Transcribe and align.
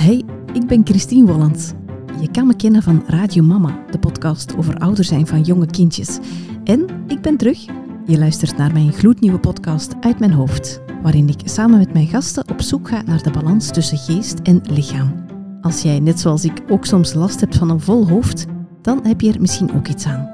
Hey, 0.00 0.24
ik 0.52 0.66
ben 0.66 0.86
Christine 0.86 1.32
Wollands. 1.32 1.72
Je 2.20 2.30
kan 2.30 2.46
me 2.46 2.56
kennen 2.56 2.82
van 2.82 3.02
Radio 3.06 3.42
Mama, 3.42 3.84
de 3.90 3.98
podcast 3.98 4.56
over 4.56 4.78
ouder 4.78 5.04
zijn 5.04 5.26
van 5.26 5.42
jonge 5.42 5.66
kindjes. 5.66 6.18
En 6.64 6.86
ik 7.06 7.20
ben 7.20 7.36
terug. 7.36 7.64
Je 8.06 8.18
luistert 8.18 8.56
naar 8.56 8.72
mijn 8.72 8.92
gloednieuwe 8.92 9.38
podcast 9.38 9.94
Uit 10.00 10.18
mijn 10.18 10.32
hoofd, 10.32 10.80
waarin 11.02 11.28
ik 11.28 11.40
samen 11.44 11.78
met 11.78 11.92
mijn 11.92 12.06
gasten 12.06 12.48
op 12.48 12.60
zoek 12.60 12.88
ga 12.88 13.02
naar 13.02 13.22
de 13.22 13.30
balans 13.30 13.70
tussen 13.70 13.98
geest 13.98 14.38
en 14.38 14.60
lichaam. 14.62 15.24
Als 15.60 15.82
jij, 15.82 16.00
net 16.00 16.20
zoals 16.20 16.44
ik, 16.44 16.62
ook 16.68 16.84
soms 16.84 17.14
last 17.14 17.40
hebt 17.40 17.56
van 17.56 17.70
een 17.70 17.80
vol 17.80 18.08
hoofd, 18.08 18.46
dan 18.82 19.00
heb 19.06 19.20
je 19.20 19.32
er 19.32 19.40
misschien 19.40 19.74
ook 19.74 19.88
iets 19.88 20.06
aan. 20.06 20.30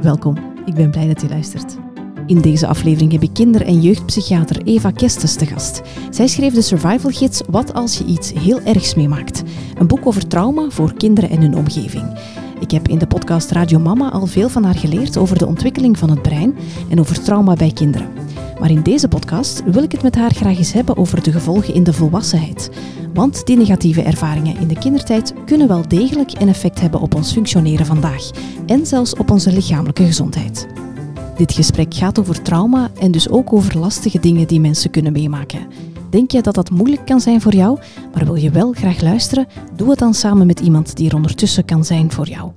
Welkom, 0.00 0.36
ik 0.64 0.74
ben 0.74 0.90
blij 0.90 1.06
dat 1.06 1.20
je 1.20 1.28
luistert. 1.28 1.87
In 2.28 2.40
deze 2.40 2.66
aflevering 2.66 3.12
heb 3.12 3.22
ik 3.22 3.32
kinder- 3.32 3.66
en 3.66 3.80
jeugdpsychiater 3.80 4.62
Eva 4.64 4.90
Kestes 4.90 5.34
te 5.34 5.46
gast. 5.46 5.82
Zij 6.10 6.26
schreef 6.26 6.54
de 6.54 6.62
survival 6.62 7.10
gids 7.10 7.42
Wat 7.50 7.74
als 7.74 7.98
je 7.98 8.04
iets 8.04 8.32
heel 8.32 8.60
ergs 8.60 8.94
meemaakt. 8.94 9.42
Een 9.78 9.86
boek 9.86 10.06
over 10.06 10.26
trauma 10.26 10.70
voor 10.70 10.94
kinderen 10.94 11.30
en 11.30 11.40
hun 11.40 11.56
omgeving. 11.56 12.18
Ik 12.60 12.70
heb 12.70 12.88
in 12.88 12.98
de 12.98 13.06
podcast 13.06 13.50
Radio 13.50 13.78
Mama 13.78 14.10
al 14.10 14.26
veel 14.26 14.48
van 14.48 14.64
haar 14.64 14.74
geleerd 14.74 15.16
over 15.16 15.38
de 15.38 15.46
ontwikkeling 15.46 15.98
van 15.98 16.10
het 16.10 16.22
brein 16.22 16.56
en 16.88 17.00
over 17.00 17.22
trauma 17.22 17.54
bij 17.54 17.72
kinderen. 17.72 18.08
Maar 18.60 18.70
in 18.70 18.82
deze 18.82 19.08
podcast 19.08 19.62
wil 19.64 19.82
ik 19.82 19.92
het 19.92 20.02
met 20.02 20.14
haar 20.14 20.34
graag 20.34 20.56
eens 20.56 20.72
hebben 20.72 20.96
over 20.96 21.22
de 21.22 21.32
gevolgen 21.32 21.74
in 21.74 21.84
de 21.84 21.92
volwassenheid. 21.92 22.70
Want 23.14 23.46
die 23.46 23.56
negatieve 23.56 24.02
ervaringen 24.02 24.58
in 24.58 24.68
de 24.68 24.78
kindertijd 24.78 25.34
kunnen 25.44 25.68
wel 25.68 25.88
degelijk 25.88 26.40
een 26.40 26.48
effect 26.48 26.80
hebben 26.80 27.00
op 27.00 27.14
ons 27.14 27.32
functioneren 27.32 27.86
vandaag 27.86 28.30
en 28.66 28.86
zelfs 28.86 29.14
op 29.14 29.30
onze 29.30 29.52
lichamelijke 29.52 30.04
gezondheid. 30.04 30.87
Dit 31.38 31.52
gesprek 31.52 31.94
gaat 31.94 32.18
over 32.18 32.42
trauma 32.42 32.90
en 33.00 33.10
dus 33.10 33.28
ook 33.28 33.52
over 33.52 33.78
lastige 33.78 34.20
dingen 34.20 34.46
die 34.46 34.60
mensen 34.60 34.90
kunnen 34.90 35.12
meemaken. 35.12 35.66
Denk 36.10 36.30
je 36.30 36.42
dat 36.42 36.54
dat 36.54 36.70
moeilijk 36.70 37.06
kan 37.06 37.20
zijn 37.20 37.40
voor 37.40 37.54
jou, 37.54 37.78
maar 38.14 38.24
wil 38.24 38.34
je 38.34 38.50
wel 38.50 38.72
graag 38.72 39.00
luisteren? 39.00 39.46
Doe 39.76 39.90
het 39.90 39.98
dan 39.98 40.14
samen 40.14 40.46
met 40.46 40.60
iemand 40.60 40.96
die 40.96 41.08
er 41.08 41.14
ondertussen 41.14 41.64
kan 41.64 41.84
zijn 41.84 42.12
voor 42.12 42.28
jou. 42.28 42.50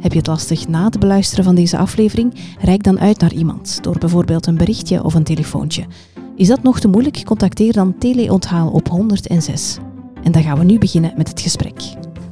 Heb 0.00 0.12
je 0.12 0.18
het 0.18 0.26
lastig 0.26 0.68
na 0.68 0.84
het 0.84 0.98
beluisteren 1.00 1.44
van 1.44 1.54
deze 1.54 1.78
aflevering? 1.78 2.34
Reik 2.60 2.82
dan 2.82 3.00
uit 3.00 3.20
naar 3.20 3.32
iemand 3.32 3.78
door 3.82 3.98
bijvoorbeeld 3.98 4.46
een 4.46 4.56
berichtje 4.56 5.04
of 5.04 5.14
een 5.14 5.24
telefoontje. 5.24 5.84
Is 6.36 6.48
dat 6.48 6.62
nog 6.62 6.80
te 6.80 6.88
moeilijk? 6.88 7.24
Contacteer 7.24 7.72
dan 7.72 7.98
Teleonthaal 7.98 8.70
op 8.70 8.88
106. 8.88 9.78
En 10.22 10.32
dan 10.32 10.42
gaan 10.42 10.58
we 10.58 10.64
nu 10.64 10.78
beginnen 10.78 11.12
met 11.16 11.28
het 11.28 11.40
gesprek. 11.40 11.80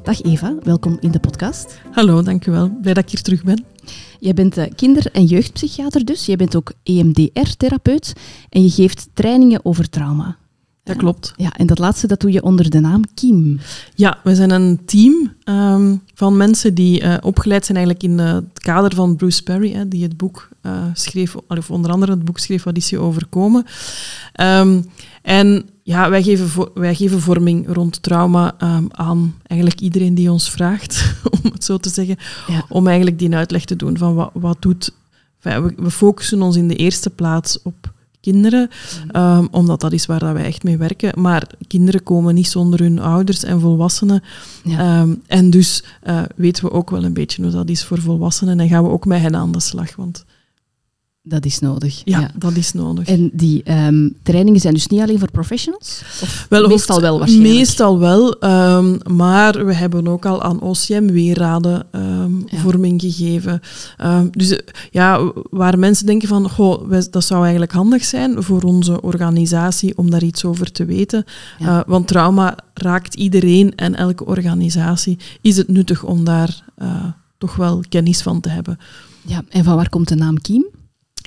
Dag 0.02 0.22
Eva, 0.22 0.54
welkom 0.62 0.96
in 1.00 1.10
de 1.10 1.20
podcast. 1.20 1.80
Hallo, 1.90 2.22
dankjewel. 2.22 2.70
Blij 2.80 2.94
dat 2.94 3.04
ik 3.04 3.10
hier 3.10 3.22
terug 3.22 3.44
ben. 3.44 3.75
Jij 4.20 4.34
bent 4.34 4.56
eh, 4.56 4.64
kinder- 4.76 5.10
en 5.12 5.24
jeugdpsychiater 5.24 6.04
dus. 6.04 6.26
Jij 6.26 6.36
bent 6.36 6.56
ook 6.56 6.72
EMDR-therapeut 6.82 8.12
en 8.48 8.62
je 8.62 8.70
geeft 8.70 9.08
trainingen 9.14 9.64
over 9.64 9.88
trauma. 9.88 10.36
Dat 10.86 10.96
klopt. 10.96 11.32
Ja, 11.36 11.52
en 11.52 11.66
dat 11.66 11.78
laatste 11.78 12.06
dat 12.06 12.20
doe 12.20 12.32
je 12.32 12.42
onder 12.42 12.70
de 12.70 12.80
naam 12.80 13.02
Kiem. 13.14 13.60
Ja, 13.94 14.18
we 14.22 14.34
zijn 14.34 14.50
een 14.50 14.80
team 14.84 15.32
um, 15.44 16.02
van 16.14 16.36
mensen 16.36 16.74
die 16.74 17.02
uh, 17.02 17.16
opgeleid 17.20 17.66
zijn 17.66 17.78
eigenlijk 17.78 18.06
in 18.06 18.26
uh, 18.26 18.32
het 18.34 18.60
kader 18.60 18.94
van 18.94 19.16
Bruce 19.16 19.42
Perry, 19.42 19.72
hè, 19.72 19.88
die 19.88 20.02
het 20.02 20.16
boek 20.16 20.48
uh, 20.62 20.72
schreef, 20.92 21.36
of 21.46 21.70
onder 21.70 21.90
andere 21.90 22.12
het 22.12 22.24
boek 22.24 22.38
schreef 22.38 22.62
Wat 22.62 22.76
is 22.76 22.90
je 22.90 22.98
overkomen. 22.98 23.64
Um, 24.40 24.84
en 25.22 25.68
ja, 25.82 26.10
wij 26.10 26.22
geven, 26.22 26.68
wij 26.74 26.94
geven 26.94 27.20
vorming 27.20 27.74
rond 27.74 28.02
trauma 28.02 28.54
um, 28.62 28.88
aan 28.90 29.34
eigenlijk 29.42 29.80
iedereen 29.80 30.14
die 30.14 30.32
ons 30.32 30.50
vraagt, 30.50 31.14
om 31.42 31.52
het 31.52 31.64
zo 31.64 31.76
te 31.76 31.88
zeggen, 31.88 32.16
ja. 32.46 32.64
om 32.68 32.86
eigenlijk 32.86 33.18
die 33.18 33.34
uitleg 33.34 33.64
te 33.64 33.76
doen 33.76 33.98
van 33.98 34.14
wat, 34.14 34.30
wat 34.32 34.62
doet... 34.62 34.92
We 35.76 35.90
focussen 35.90 36.42
ons 36.42 36.56
in 36.56 36.68
de 36.68 36.76
eerste 36.76 37.10
plaats 37.10 37.62
op 37.62 37.94
kinderen, 38.32 38.70
um, 39.12 39.48
omdat 39.50 39.80
dat 39.80 39.92
is 39.92 40.06
waar 40.06 40.18
dat 40.18 40.32
wij 40.32 40.44
echt 40.44 40.62
mee 40.62 40.76
werken. 40.76 41.20
Maar 41.20 41.46
kinderen 41.68 42.02
komen 42.02 42.34
niet 42.34 42.48
zonder 42.48 42.80
hun 42.80 42.98
ouders 42.98 43.44
en 43.44 43.60
volwassenen. 43.60 44.22
Ja. 44.64 45.00
Um, 45.00 45.22
en 45.26 45.50
dus 45.50 45.84
uh, 46.04 46.22
weten 46.36 46.64
we 46.64 46.70
ook 46.70 46.90
wel 46.90 47.04
een 47.04 47.12
beetje 47.12 47.42
hoe 47.42 47.50
dat 47.50 47.68
is 47.68 47.84
voor 47.84 48.00
volwassenen 48.00 48.60
en 48.60 48.68
gaan 48.68 48.84
we 48.84 48.90
ook 48.90 49.06
met 49.06 49.20
hen 49.20 49.36
aan 49.36 49.52
de 49.52 49.60
slag. 49.60 49.96
Want 49.96 50.24
dat 51.28 51.44
is 51.44 51.58
nodig. 51.58 52.02
Ja, 52.04 52.20
ja, 52.20 52.30
dat 52.38 52.56
is 52.56 52.72
nodig. 52.72 53.08
En 53.08 53.30
die 53.32 53.72
um, 53.86 54.16
trainingen 54.22 54.60
zijn 54.60 54.74
dus 54.74 54.86
niet 54.86 55.00
alleen 55.00 55.18
voor 55.18 55.30
professionals? 55.30 56.02
Of 56.22 56.46
wel, 56.48 56.68
meestal 56.68 57.00
wel 57.00 57.18
waarschijnlijk? 57.18 57.54
Meestal 57.54 57.98
wel, 57.98 58.44
um, 58.44 58.98
maar 59.16 59.66
we 59.66 59.74
hebben 59.74 60.08
ook 60.08 60.26
al 60.26 60.42
aan 60.42 60.60
OCM 60.60 61.06
weerraden 61.06 61.86
um, 61.92 62.44
ja. 62.46 62.58
vorming 62.58 63.00
gegeven. 63.00 63.60
dus 64.30 64.60
ja, 64.90 65.32
waar 65.50 65.78
mensen 65.78 66.06
denken 66.06 66.28
van, 66.28 66.50
goh, 66.50 66.90
dat 67.10 67.24
zou 67.24 67.42
eigenlijk 67.42 67.72
handig 67.72 68.04
zijn 68.04 68.42
voor 68.42 68.62
onze 68.62 69.00
organisatie 69.00 69.96
om 69.96 70.10
daar 70.10 70.22
iets 70.22 70.44
over 70.44 70.72
te 70.72 70.84
weten. 70.84 71.24
Ja. 71.58 71.66
Uh, 71.66 71.82
want 71.86 72.08
trauma 72.08 72.56
raakt 72.74 73.14
iedereen 73.14 73.74
en 73.74 73.94
elke 73.94 74.26
organisatie. 74.26 75.18
Is 75.40 75.56
het 75.56 75.68
nuttig 75.68 76.02
om 76.02 76.24
daar 76.24 76.62
uh, 76.78 77.04
toch 77.38 77.56
wel 77.56 77.82
kennis 77.88 78.22
van 78.22 78.40
te 78.40 78.48
hebben. 78.48 78.78
Ja, 79.22 79.42
en 79.48 79.64
van 79.64 79.76
waar 79.76 79.88
komt 79.88 80.08
de 80.08 80.14
naam 80.14 80.40
Kiem? 80.40 80.66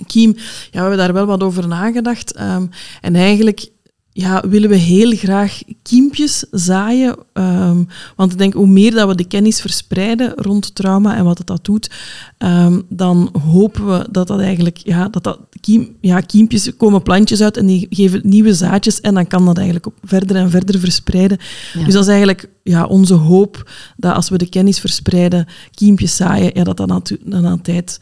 Kiem, 0.08 0.36
ja, 0.36 0.44
we 0.72 0.80
hebben 0.80 0.98
daar 0.98 1.14
wel 1.14 1.26
wat 1.26 1.44
over 1.44 1.68
nagedacht. 1.68 2.40
Um, 2.40 2.70
en 3.02 3.16
eigenlijk 3.16 3.70
ja, 4.12 4.44
willen 4.48 4.70
we 4.70 4.76
heel 4.76 5.16
graag 5.16 5.62
kiempjes 5.84 6.46
zaaien. 6.52 7.18
Um, 7.34 7.88
want 8.16 8.32
ik 8.32 8.38
denk, 8.38 8.54
hoe 8.54 8.68
meer 8.68 8.92
dat 8.92 9.08
we 9.08 9.16
de 9.16 9.28
kennis 9.28 9.62
verspreiden 9.62 10.34
rond 10.36 10.76
trauma 10.76 11.16
en 11.16 11.24
wat 11.24 11.38
het 11.38 11.48
dat 11.48 11.66
doet, 11.66 11.90
um, 12.38 12.84
dan 12.90 13.36
hopen 13.52 13.88
we 13.88 14.08
dat 14.12 14.28
dat 14.28 14.40
eigenlijk, 14.40 14.78
ja, 14.78 15.10
dat 15.10 15.24
dat 15.24 15.40
kiem, 15.62 15.96
ja, 16.02 16.20
kiempjes 16.20 16.76
komen 16.78 17.04
plantjes 17.04 17.42
uit 17.42 17.58
en 17.58 17.66
die 17.66 17.88
geven 17.90 18.22
nieuwe 18.24 18.54
zaadjes 18.54 19.02
en 19.02 19.14
dan 19.14 19.28
kan 19.28 19.46
dat 19.46 19.56
eigenlijk 19.56 19.86
op 19.86 19.94
verder 20.04 20.36
en 20.36 20.50
verder 20.50 20.80
verspreiden. 20.80 21.38
Ja. 21.74 21.84
Dus 21.84 21.94
dat 21.94 22.04
is 22.04 22.10
eigenlijk 22.10 22.50
ja, 22.64 22.86
onze 22.86 23.14
hoop, 23.14 23.72
dat 23.98 24.16
als 24.16 24.30
we 24.30 24.38
de 24.38 24.50
kennis 24.50 24.80
verspreiden, 24.80 25.48
kiempjes 25.74 26.16
zaaien, 26.16 26.52
ja, 26.54 26.64
dat 26.64 26.78
dat 26.78 27.12
dan 27.24 27.46
aan 27.46 27.62
tijd... 27.62 28.00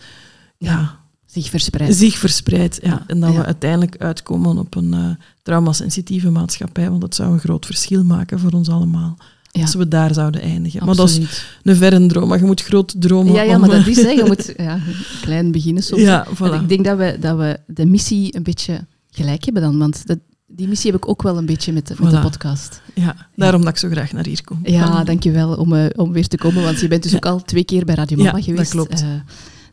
ja 0.57 1.05
zich 1.27 1.49
verspreidt. 1.49 1.95
Zich 1.95 2.17
verspreidt, 2.17 2.79
ja. 2.81 3.03
En 3.07 3.19
dat 3.19 3.35
we 3.35 3.45
uiteindelijk 3.45 3.97
uitkomen 3.97 4.57
op 4.57 4.75
een 4.75 4.93
uh, 4.93 5.09
traumasensitieve 5.43 6.29
maatschappij, 6.29 6.89
want 6.89 7.01
dat 7.01 7.15
zou 7.15 7.33
een 7.33 7.39
groot 7.39 7.65
verschil 7.65 8.03
maken 8.03 8.39
voor 8.39 8.51
ons 8.51 8.69
allemaal. 8.69 9.17
Ja. 9.51 9.61
Als 9.61 9.75
we 9.75 9.87
daar 9.87 10.13
zouden 10.13 10.41
eindigen. 10.41 10.79
Absoluut. 10.79 10.97
Maar 10.97 11.07
dat 11.07 11.09
is 11.09 11.45
een 11.63 11.75
verre 11.75 12.05
droom, 12.05 12.27
maar 12.27 12.39
je 12.39 12.45
moet 12.45 12.61
groot 12.61 12.95
dromen. 13.01 13.33
Ja, 13.33 13.41
ja 13.41 13.57
maar 13.57 13.69
dat 13.69 13.87
is, 13.87 14.01
hè. 14.01 14.09
je 14.09 14.23
moet 14.33 14.53
ja, 14.57 14.79
klein 15.21 15.51
beginnen 15.51 15.83
soms. 15.83 16.01
Ja, 16.01 16.27
voilà. 16.35 16.61
Ik 16.61 16.69
denk 16.69 16.85
dat 16.85 16.97
we, 16.97 17.17
dat 17.19 17.37
we 17.37 17.59
de 17.67 17.85
missie 17.85 18.35
een 18.35 18.43
beetje 18.43 18.85
gelijk 19.09 19.45
hebben 19.45 19.61
dan, 19.61 19.77
want 19.77 20.07
dat, 20.07 20.17
die 20.45 20.67
missie 20.67 20.91
heb 20.91 20.99
ik 20.99 21.09
ook 21.09 21.21
wel 21.21 21.37
een 21.37 21.45
beetje 21.45 21.73
met 21.73 21.87
de, 21.87 21.95
met 21.99 22.11
de 22.11 22.19
podcast. 22.19 22.81
Ja, 22.93 23.15
daarom 23.35 23.61
dat 23.61 23.69
ik 23.69 23.77
zo 23.77 23.89
graag 23.89 24.11
naar 24.11 24.25
hier 24.25 24.43
kom. 24.43 24.59
Ja, 24.63 25.03
dankjewel 25.03 25.55
om, 25.55 25.73
uh, 25.73 25.85
om 25.95 26.11
weer 26.11 26.27
te 26.27 26.37
komen, 26.37 26.63
want 26.63 26.79
je 26.79 26.87
bent 26.87 27.03
dus 27.03 27.15
ook 27.15 27.25
al 27.25 27.41
twee 27.41 27.63
keer 27.63 27.85
bij 27.85 27.95
Radio 27.95 28.17
Mama 28.17 28.41
geweest. 28.41 28.57
dat 28.57 28.69
klopt. 28.69 29.01
Uh, 29.01 29.09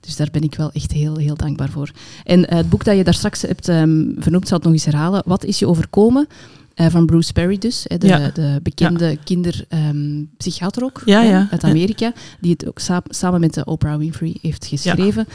dus 0.04 0.16
daar 0.16 0.28
ben 0.32 0.42
ik 0.42 0.54
wel 0.54 0.70
echt 0.72 0.92
heel, 0.92 1.16
heel 1.16 1.37
dankbaar 1.37 1.70
voor. 1.70 1.91
En 2.25 2.38
uh, 2.38 2.47
het 2.48 2.69
boek 2.69 2.84
dat 2.84 2.97
je 2.97 3.04
daar 3.04 3.15
straks 3.15 3.42
hebt 3.42 3.69
um, 3.69 4.15
vernoemd, 4.19 4.48
zal 4.48 4.56
het 4.56 4.66
nog 4.66 4.75
eens 4.75 4.84
herhalen. 4.84 5.22
Wat 5.26 5.44
is 5.44 5.59
je 5.59 5.69
overkomen? 5.69 6.26
Uh, 6.75 6.87
van 6.87 7.06
Bruce 7.06 7.32
Perry 7.32 7.59
dus, 7.59 7.87
de, 7.98 8.06
ja. 8.06 8.31
de 8.34 8.60
bekende 8.62 9.09
ja. 9.09 9.16
kinderpsychiater 9.25 10.82
um, 10.82 10.88
ook 10.88 11.03
ja, 11.04 11.48
uit 11.50 11.65
Amerika, 11.65 12.12
die 12.41 12.53
het 12.53 12.69
ook 12.69 12.78
sa 12.78 13.03
samen 13.09 13.41
met 13.41 13.54
de 13.54 13.65
Oprah 13.65 13.98
Winfrey 13.98 14.37
heeft 14.42 14.66
geschreven. 14.66 15.26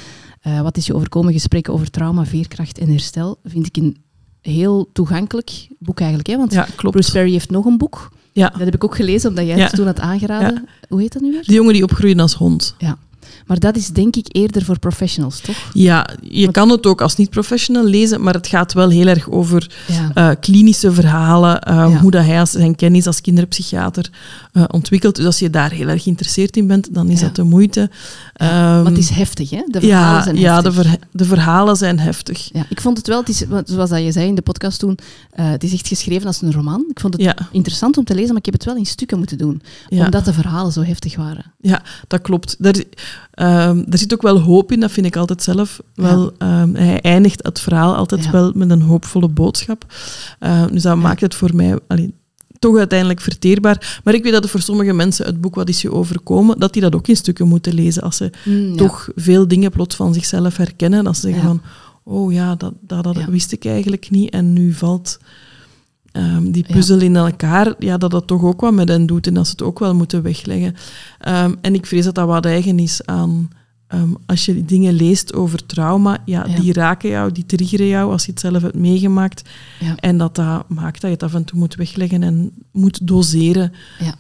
Uh, 0.47 0.61
wat 0.61 0.77
is 0.77 0.85
je 0.85 0.95
overkomen? 0.95 1.33
Gesprekken 1.33 1.73
over 1.73 1.89
trauma, 1.89 2.25
veerkracht 2.25 2.77
en 2.77 2.89
herstel. 2.89 3.39
Vind 3.43 3.65
ik 3.65 3.77
een 3.77 3.97
heel 4.41 4.89
toegankelijk 4.93 5.67
boek 5.79 5.99
eigenlijk. 5.99 6.29
Hè? 6.29 6.37
Want 6.37 6.75
Bruce 6.75 7.11
Perry 7.11 7.31
heeft 7.31 7.49
nog 7.49 7.65
een 7.65 7.77
boek. 7.77 8.11
Ja. 8.31 8.49
Dat 8.49 8.59
heb 8.59 8.75
ik 8.75 8.83
ook 8.83 8.95
gelezen, 8.95 9.29
omdat 9.29 9.45
jij 9.45 9.59
het 9.59 9.75
toen 9.75 9.85
had 9.85 9.99
aangeraden. 9.99 10.67
Hoe 10.89 11.01
heet 11.01 11.13
dat 11.13 11.21
nu 11.21 11.31
weer? 11.31 11.43
De 11.43 11.53
jongen 11.53 11.73
die 11.73 11.83
opgroeide 11.83 12.21
als 12.21 12.33
hond. 12.33 12.75
Ja. 12.77 12.97
Maar 13.49 13.59
dat 13.59 13.75
is 13.75 13.87
denk 13.87 14.15
ik 14.15 14.25
eerder 14.31 14.65
voor 14.65 14.79
professionals, 14.79 15.39
toch? 15.39 15.55
Ja, 15.73 16.09
je 16.21 16.41
Want... 16.41 16.53
kan 16.53 16.69
het 16.69 16.85
ook 16.85 17.01
als 17.01 17.15
niet-professional 17.15 17.83
lezen, 17.83 18.21
maar 18.21 18.33
het 18.33 18.47
gaat 18.47 18.73
wel 18.73 18.89
heel 18.89 19.07
erg 19.07 19.29
over 19.29 19.71
ja. 19.87 20.11
uh, 20.15 20.35
klinische 20.39 20.91
verhalen, 20.91 21.67
uh, 21.69 21.75
ja. 21.75 21.97
hoe 21.97 22.11
dat 22.11 22.25
hij 22.25 22.39
als, 22.39 22.51
zijn 22.51 22.75
kennis 22.75 23.07
als 23.07 23.21
kinderpsychiater 23.21 24.09
uh, 24.53 24.63
ontwikkelt. 24.67 25.15
Dus 25.15 25.25
als 25.25 25.39
je 25.39 25.49
daar 25.49 25.71
heel 25.71 25.87
erg 25.87 26.03
geïnteresseerd 26.03 26.57
in 26.57 26.67
bent, 26.67 26.93
dan 26.93 27.09
is 27.09 27.19
ja. 27.19 27.25
dat 27.25 27.35
de 27.35 27.43
moeite. 27.43 27.79
Um, 27.79 27.89
maar 28.37 28.85
het 28.85 28.97
is 28.97 29.09
heftig, 29.09 29.49
hè? 29.49 29.63
De 29.67 29.79
verhalen 29.79 30.23
zijn 30.23 30.35
heftig. 30.35 30.41
Ja, 30.41 30.61
de, 30.61 30.71
ver 30.71 30.97
de, 31.11 31.25
verhalen 31.25 31.75
zijn 31.75 31.99
heftig. 31.99 32.49
Ja, 32.53 32.65
ik 32.69 32.81
vond 32.81 32.97
het 32.97 33.07
wel, 33.07 33.19
het 33.19 33.29
is, 33.29 33.43
zoals 33.65 33.89
dat 33.89 34.03
je 34.03 34.11
zei 34.11 34.27
in 34.27 34.35
de 34.35 34.41
podcast 34.41 34.79
toen, 34.79 34.97
het 35.31 35.63
is 35.63 35.73
echt 35.73 35.87
geschreven 35.87 36.27
als 36.27 36.41
een 36.41 36.53
roman. 36.53 36.85
Ik 36.89 36.99
vond 36.99 37.13
het 37.17 37.35
interessant 37.51 37.97
om 37.97 38.03
te 38.03 38.13
lezen, 38.13 38.27
maar 38.27 38.37
ik 38.37 38.45
heb 38.45 38.53
het 38.53 38.65
wel 38.65 38.75
in 38.75 38.85
stukken 38.85 39.17
moeten 39.17 39.37
doen, 39.37 39.61
omdat 39.89 40.25
de 40.25 40.33
verhalen 40.33 40.71
zo 40.71 40.81
heftig 40.81 41.15
waren. 41.15 41.53
Ja, 41.61 41.81
dat 42.07 42.21
klopt. 42.21 42.55
Daar, 42.59 42.75
Um, 43.41 43.85
er 43.89 43.97
zit 43.97 44.13
ook 44.13 44.21
wel 44.21 44.39
hoop 44.39 44.71
in, 44.71 44.79
dat 44.79 44.91
vind 44.91 45.05
ik 45.05 45.15
altijd 45.15 45.43
zelf 45.43 45.81
wel. 45.95 46.33
Ja. 46.37 46.61
Um, 46.61 46.75
hij 46.75 47.01
eindigt 47.01 47.43
het 47.43 47.59
verhaal 47.59 47.95
altijd 47.95 48.23
ja. 48.23 48.31
wel 48.31 48.51
met 48.55 48.69
een 48.69 48.81
hoopvolle 48.81 49.27
boodschap. 49.27 49.85
Uh, 50.39 50.61
dus 50.71 50.81
dat 50.81 50.95
ja. 50.95 51.01
maakt 51.01 51.21
het 51.21 51.35
voor 51.35 51.55
mij 51.55 51.79
allee, 51.87 52.13
toch 52.59 52.77
uiteindelijk 52.77 53.21
verteerbaar. 53.21 53.99
Maar 54.03 54.13
ik 54.13 54.23
weet 54.23 54.31
dat 54.33 54.43
er 54.43 54.49
voor 54.49 54.61
sommige 54.61 54.93
mensen 54.93 55.25
het 55.25 55.41
boek 55.41 55.55
Wat 55.55 55.69
is 55.69 55.81
je 55.81 55.91
overkomen, 55.91 56.59
dat 56.59 56.73
die 56.73 56.81
dat 56.81 56.95
ook 56.95 57.07
in 57.07 57.15
stukken 57.15 57.47
moeten 57.47 57.73
lezen. 57.73 58.03
Als 58.03 58.17
ze 58.17 58.29
mm, 58.45 58.77
toch 58.77 59.09
veel 59.15 59.47
dingen 59.47 59.71
plots 59.71 59.95
van 59.95 60.13
zichzelf 60.13 60.57
herkennen. 60.57 61.07
Als 61.07 61.19
ze 61.19 61.27
zeggen 61.27 61.43
van, 61.43 61.61
oh 62.03 62.33
ja, 62.33 62.55
dat, 62.55 62.73
dat, 62.81 63.03
dat 63.03 63.25
wist 63.25 63.51
ik 63.51 63.65
eigenlijk 63.65 64.09
niet. 64.09 64.29
En 64.29 64.53
nu 64.53 64.73
valt 64.73 65.19
ehm, 66.11 66.51
die 66.51 66.65
puzzel 66.71 66.99
in 67.01 67.15
elkaar, 67.15 67.73
ja, 67.79 67.97
dat 67.97 68.11
dat 68.11 68.27
toch 68.27 68.43
ook 68.43 68.61
wat 68.61 68.73
met 68.73 68.89
hen 68.89 69.05
doet 69.05 69.27
en 69.27 69.33
dat 69.33 69.45
ze 69.45 69.51
het 69.51 69.61
ook 69.61 69.79
wel 69.79 69.95
moeten 69.95 70.21
wegleggen. 70.21 70.75
Ehm, 71.19 71.53
en 71.61 71.73
ik 71.73 71.85
vrees 71.85 72.05
dat 72.05 72.15
dat 72.15 72.27
wat 72.27 72.45
eigen 72.45 72.79
is 72.79 73.05
aan... 73.05 73.49
ehm, 73.87 74.09
als 74.25 74.45
je 74.45 74.65
dingen 74.65 74.93
leest 74.93 75.33
over 75.33 75.65
trauma, 75.65 76.17
ja, 76.25 76.45
Ja. 76.47 76.59
die 76.59 76.73
raken 76.73 77.09
jou, 77.09 77.31
die 77.31 77.45
triggeren 77.45 77.87
jou 77.87 78.11
als 78.11 78.25
je 78.25 78.31
het 78.31 78.39
zelf 78.39 78.61
hebt 78.61 78.75
meegemaakt. 78.75 79.49
Ja. 79.79 79.95
En 79.95 80.17
dat 80.17 80.35
dat 80.35 80.69
maakt 80.69 81.01
dat 81.01 81.09
je 81.09 81.15
het 81.15 81.23
af 81.23 81.33
en 81.33 81.43
toe 81.45 81.59
moet 81.59 81.75
wegleggen 81.75 82.23
en 82.23 82.51
moet 82.71 83.07
doseren 83.07 83.73
Ja. 83.99 84.15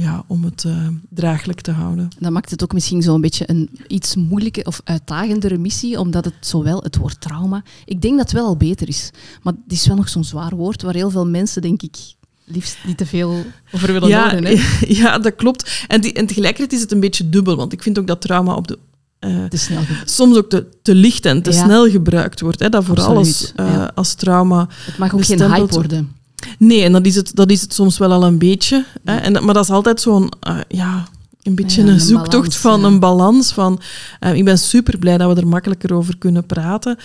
Ja, 0.00 0.24
om 0.26 0.44
het 0.44 0.64
eh, 0.64 0.86
draaglijk 1.10 1.60
te 1.60 1.70
houden. 1.70 2.08
Dan 2.18 2.32
maakt 2.32 2.50
het 2.50 2.62
ook 2.62 2.72
misschien 2.72 3.02
zo'n 3.02 3.20
beetje 3.20 3.50
een 3.50 3.70
iets 3.86 4.16
moeilijke 4.16 4.62
of 4.64 4.80
uitdagendere 4.84 5.58
missie, 5.58 5.98
omdat 6.00 6.24
het 6.24 6.34
zowel 6.40 6.82
het 6.82 6.96
woord 6.96 7.20
trauma, 7.20 7.62
ik 7.84 8.00
denk 8.02 8.16
dat 8.16 8.22
het 8.30 8.38
wel 8.38 8.46
al 8.46 8.56
beter 8.56 8.88
is, 8.88 9.10
maar 9.42 9.52
het 9.52 9.72
is 9.72 9.86
wel 9.86 9.96
nog 9.96 10.08
zo'n 10.08 10.24
zwaar 10.24 10.56
woord 10.56 10.82
waar 10.82 10.94
heel 10.94 11.10
veel 11.10 11.26
mensen, 11.26 11.62
denk 11.62 11.82
ik, 11.82 11.96
liefst 12.44 12.76
niet 12.86 12.96
te 12.96 13.06
veel 13.06 13.44
over 13.72 13.92
willen 13.92 14.08
Ja, 14.08 14.22
horen. 14.30 14.44
Hè? 14.44 14.56
ja, 15.02 15.18
dat 15.18 15.34
klopt. 15.36 15.84
En, 15.88 16.00
die, 16.00 16.12
en 16.12 16.26
tegelijkertijd 16.26 16.72
is 16.72 16.80
het 16.80 16.92
een 16.92 17.00
beetje 17.00 17.28
dubbel, 17.28 17.56
want 17.56 17.72
ik 17.72 17.82
vind 17.82 17.98
ook 17.98 18.06
dat 18.06 18.20
trauma 18.20 18.54
op 18.54 18.68
de, 18.68 18.78
eh, 19.18 19.44
Te 19.44 19.56
snel. 19.56 19.82
soms 20.04 20.36
ook 20.36 20.48
te, 20.50 20.66
te 20.82 20.94
licht 20.94 21.26
en 21.26 21.42
te 21.42 21.52
Ja. 21.52 21.64
snel 21.64 21.90
gebruikt 21.90 22.40
wordt. 22.40 22.60
Hè, 22.60 22.68
dat 22.68 22.84
voor 22.84 22.96
Absoluut, 22.96 23.16
alles 23.16 23.52
eh, 23.56 23.66
ja. 23.66 23.92
als 23.94 24.14
trauma. 24.14 24.68
Het 24.70 24.98
mag 24.98 25.14
ook 25.14 25.24
geen 25.24 25.52
hype 25.52 25.74
worden. 25.74 26.16
Nee, 26.58 26.82
en 26.82 26.92
dat 26.92 27.06
is 27.06 27.14
het, 27.14 27.30
dat 27.34 27.50
is 27.50 27.60
het 27.60 27.74
soms 27.74 27.98
wel 27.98 28.12
al 28.12 28.24
een 28.24 28.38
beetje. 28.38 28.84
Hè, 29.04 29.16
en, 29.16 29.44
maar 29.44 29.54
dat 29.54 29.64
is 29.64 29.70
altijd 29.70 30.00
zo'n, 30.00 30.30
eh, 30.40 30.58
ja, 30.68 31.08
een 31.42 31.54
beetje 31.54 31.80
Ja, 31.80 31.86
een, 31.86 31.92
een 31.92 32.00
zoektocht 32.00 32.32
balans, 32.32 32.56
van 32.56 32.80
ja. 32.80 32.86
een 32.86 32.98
balans. 33.00 33.52
Van, 33.52 33.80
eh, 34.20 34.34
ik 34.34 34.44
ben 34.44 34.58
super 34.58 34.98
blij 34.98 35.18
dat 35.18 35.34
we 35.34 35.40
er 35.40 35.48
makkelijker 35.48 35.94
over 35.94 36.18
kunnen 36.18 36.46
praten. 36.46 36.96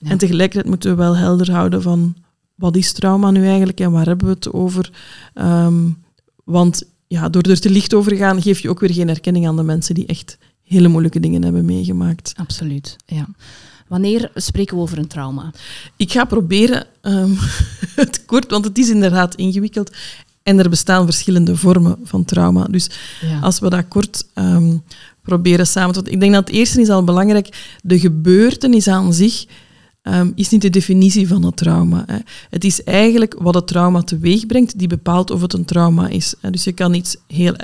Ja. 0.00 0.10
En 0.10 0.18
tegelijkertijd 0.18 0.68
moeten 0.68 0.90
we 0.90 0.96
wel 0.96 1.16
helder 1.16 1.50
houden 1.50 1.82
van 1.82 2.14
wat 2.54 2.76
is 2.76 2.92
trauma 2.92 3.30
nu 3.30 3.46
eigenlijk 3.46 3.80
en 3.80 3.90
waar 3.90 4.06
hebben 4.06 4.26
we 4.26 4.34
het 4.34 4.52
over. 4.52 4.90
Ehm, 5.34 5.88
want 6.44 6.82
ja, 7.06 7.28
door 7.28 7.42
er 7.42 7.60
te 7.60 7.70
licht 7.70 7.94
over 7.94 8.12
te 8.12 8.18
gaan, 8.18 8.42
geef 8.42 8.60
je 8.60 8.70
ook 8.70 8.80
weer 8.80 8.92
geen 8.92 9.08
erkenning 9.08 9.46
aan 9.46 9.56
de 9.56 9.62
mensen 9.62 9.94
die 9.94 10.06
echt 10.06 10.38
hele 10.62 10.88
moeilijke 10.88 11.20
dingen 11.20 11.42
hebben 11.42 11.64
meegemaakt. 11.64 12.32
Absoluut, 12.36 12.96
ja. 13.06 13.28
Wanneer 13.90 14.30
spreken 14.34 14.76
we 14.76 14.82
over 14.82 14.98
een 14.98 15.06
trauma? 15.06 15.50
Ik 15.96 16.12
ga 16.12 16.24
proberen 16.24 16.86
ehm, 17.00 17.30
het 18.02 18.24
kort, 18.24 18.50
want 18.50 18.64
het 18.64 18.78
is 18.78 18.88
inderdaad 18.88 19.34
ingewikkeld. 19.34 19.96
En 20.42 20.58
er 20.58 20.68
bestaan 20.70 21.04
verschillende 21.04 21.56
vormen 21.56 21.96
van 22.02 22.24
trauma. 22.24 22.64
Dus 22.64 22.90
Ja. 23.20 23.40
als 23.40 23.58
we 23.58 23.70
dat 23.70 23.88
kort 23.88 24.24
ehm, 24.34 24.76
proberen 25.22 25.66
samen 25.66 25.94
te. 25.94 26.10
Ik 26.10 26.20
denk 26.20 26.32
dat 26.32 26.46
het 26.46 26.56
eerste 26.56 26.80
is 26.80 26.88
al 26.88 27.04
belangrijk. 27.04 27.76
De 27.82 27.98
gebeurtenis 27.98 28.88
aan 28.88 29.12
zich 29.14 29.44
ehm, 30.02 30.30
is 30.34 30.48
niet 30.48 30.62
de 30.62 30.70
definitie 30.70 31.28
van 31.28 31.44
het 31.44 31.56
trauma. 31.56 32.04
Hè. 32.06 32.18
Het 32.50 32.64
is 32.64 32.82
eigenlijk 32.84 33.34
wat 33.38 33.54
het 33.54 33.66
trauma 33.66 34.02
teweeg 34.02 34.46
brengt, 34.46 34.78
die 34.78 34.88
bepaalt 34.88 35.30
of 35.30 35.40
het 35.40 35.52
een 35.52 35.64
trauma 35.64 36.08
is. 36.08 36.34
Dus 36.50 36.64
je 36.64 36.72
kan 36.72 36.94
iets 36.94 37.16
heel 37.26 37.54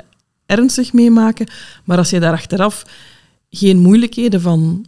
ernstig 0.45 0.93
meemaken, 0.93 1.47
maar 1.83 1.97
als 1.97 2.09
je 2.09 2.19
daar 2.19 2.33
achteraf 2.33 2.83
geen 3.49 3.77
moeilijkheden 3.79 4.41
van, 4.41 4.85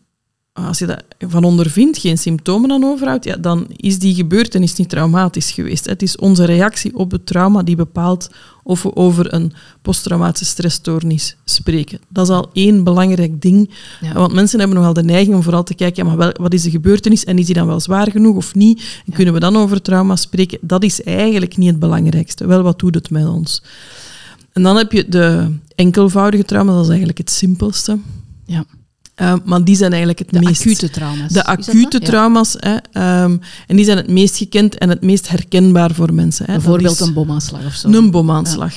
als 0.68 0.80
je 0.80 0.86
dat 0.86 1.04
van 1.20 1.44
ondervindt, 1.44 1.98
geen 1.98 2.18
symptomen 2.18 2.72
aan 2.72 2.84
overhoudt, 2.84 3.26
ja, 3.26 3.36
dan 3.36 3.68
is 3.76 4.00
die 4.00 4.16
gebeurtenis 4.16 4.76
niet 4.76 4.90
traumatisch 4.90 5.52
geweest. 5.52 5.86
Het 5.86 6.02
is 6.02 6.18
onze 6.18 6.46
reactie 6.46 6.96
op 6.96 7.12
het 7.12 7.26
trauma 7.26 7.64
die 7.64 7.76
bepaalt 7.76 8.30
of 8.64 8.84
we 8.84 8.96
over 8.96 9.34
een 9.34 9.54
posttraumatische 9.82 10.46
stressstoornis 10.46 11.36
spreken. 11.46 12.00
Dat 12.08 12.30
is 12.30 12.36
al 12.36 12.50
één 12.54 12.84
belangrijk 12.84 13.42
ding. 13.42 13.70
Ja. 14.02 14.14
Want 14.14 14.34
mensen 14.34 14.60
hebben 14.60 14.78
nogal 14.78 14.94
de 14.94 15.04
neiging 15.04 15.36
om 15.36 15.44
vooral 15.44 15.64
te 15.64 15.74
kijken, 15.74 16.04
ja, 16.04 16.10
maar 16.10 16.18
wel, 16.18 16.34
wat 16.40 16.54
is 16.54 16.64
de 16.64 16.70
gebeurtenis 16.70 17.26
en 17.26 17.38
is 17.38 17.46
die 17.46 17.56
dan 17.56 17.68
wel 17.68 17.80
zwaar 17.80 18.12
genoeg 18.12 18.36
of 18.36 18.56
niet? 18.56 19.02
En 19.06 19.14
kunnen 19.14 19.34
we 19.34 19.40
dan 19.40 19.56
over 19.56 19.82
trauma 19.82 20.16
spreken? 20.16 20.58
Dat 20.62 20.84
is 20.84 21.04
eigenlijk 21.04 21.58
niet 21.58 21.70
het 21.70 21.80
belangrijkste. 21.80 22.48
Wel, 22.48 22.62
wat 22.62 22.80
doet 22.80 22.96
het 22.96 23.10
met 23.10 23.28
ons? 23.28 23.64
En 24.54 24.64
dan 24.64 24.78
heb 24.78 24.92
je 24.92 25.10
de 25.10 25.56
enkelvoudige 25.76 26.44
trauma, 26.44 26.74
dat 26.74 26.84
is 26.84 26.88
eigenlijk 26.90 27.18
het 27.18 27.32
simpelste. 27.32 28.00
Ja. 28.46 28.66
Uh, 29.22 29.34
maar 29.44 29.64
die 29.64 29.76
zijn 29.76 29.90
eigenlijk 29.90 30.20
het 30.20 30.30
De 30.30 30.40
meest... 30.40 30.62
acute 30.62 30.90
trauma's. 30.90 31.32
De 31.32 31.46
acute? 31.46 31.98
Ja. 32.00 32.06
trauma's. 32.06 32.56
Hè, 32.60 32.74
um, 33.24 33.42
en 33.68 33.76
die 33.76 33.86
zijn 33.86 33.98
het 33.98 34.10
meest 34.10 34.38
gekend 34.38 34.78
en 34.78 34.90
het 34.90 35.02
meest 35.02 35.30
herkenbaar 35.30 35.94
voor 35.94 36.14
mensen. 36.14 36.46
Hè. 36.46 36.54
Bijvoorbeeld 36.54 37.00
een 37.00 37.14
bomaanslag 37.14 37.66
of 37.66 37.74
zo. 37.74 37.90
Een 37.90 38.12
bomaanslag. 38.12 38.74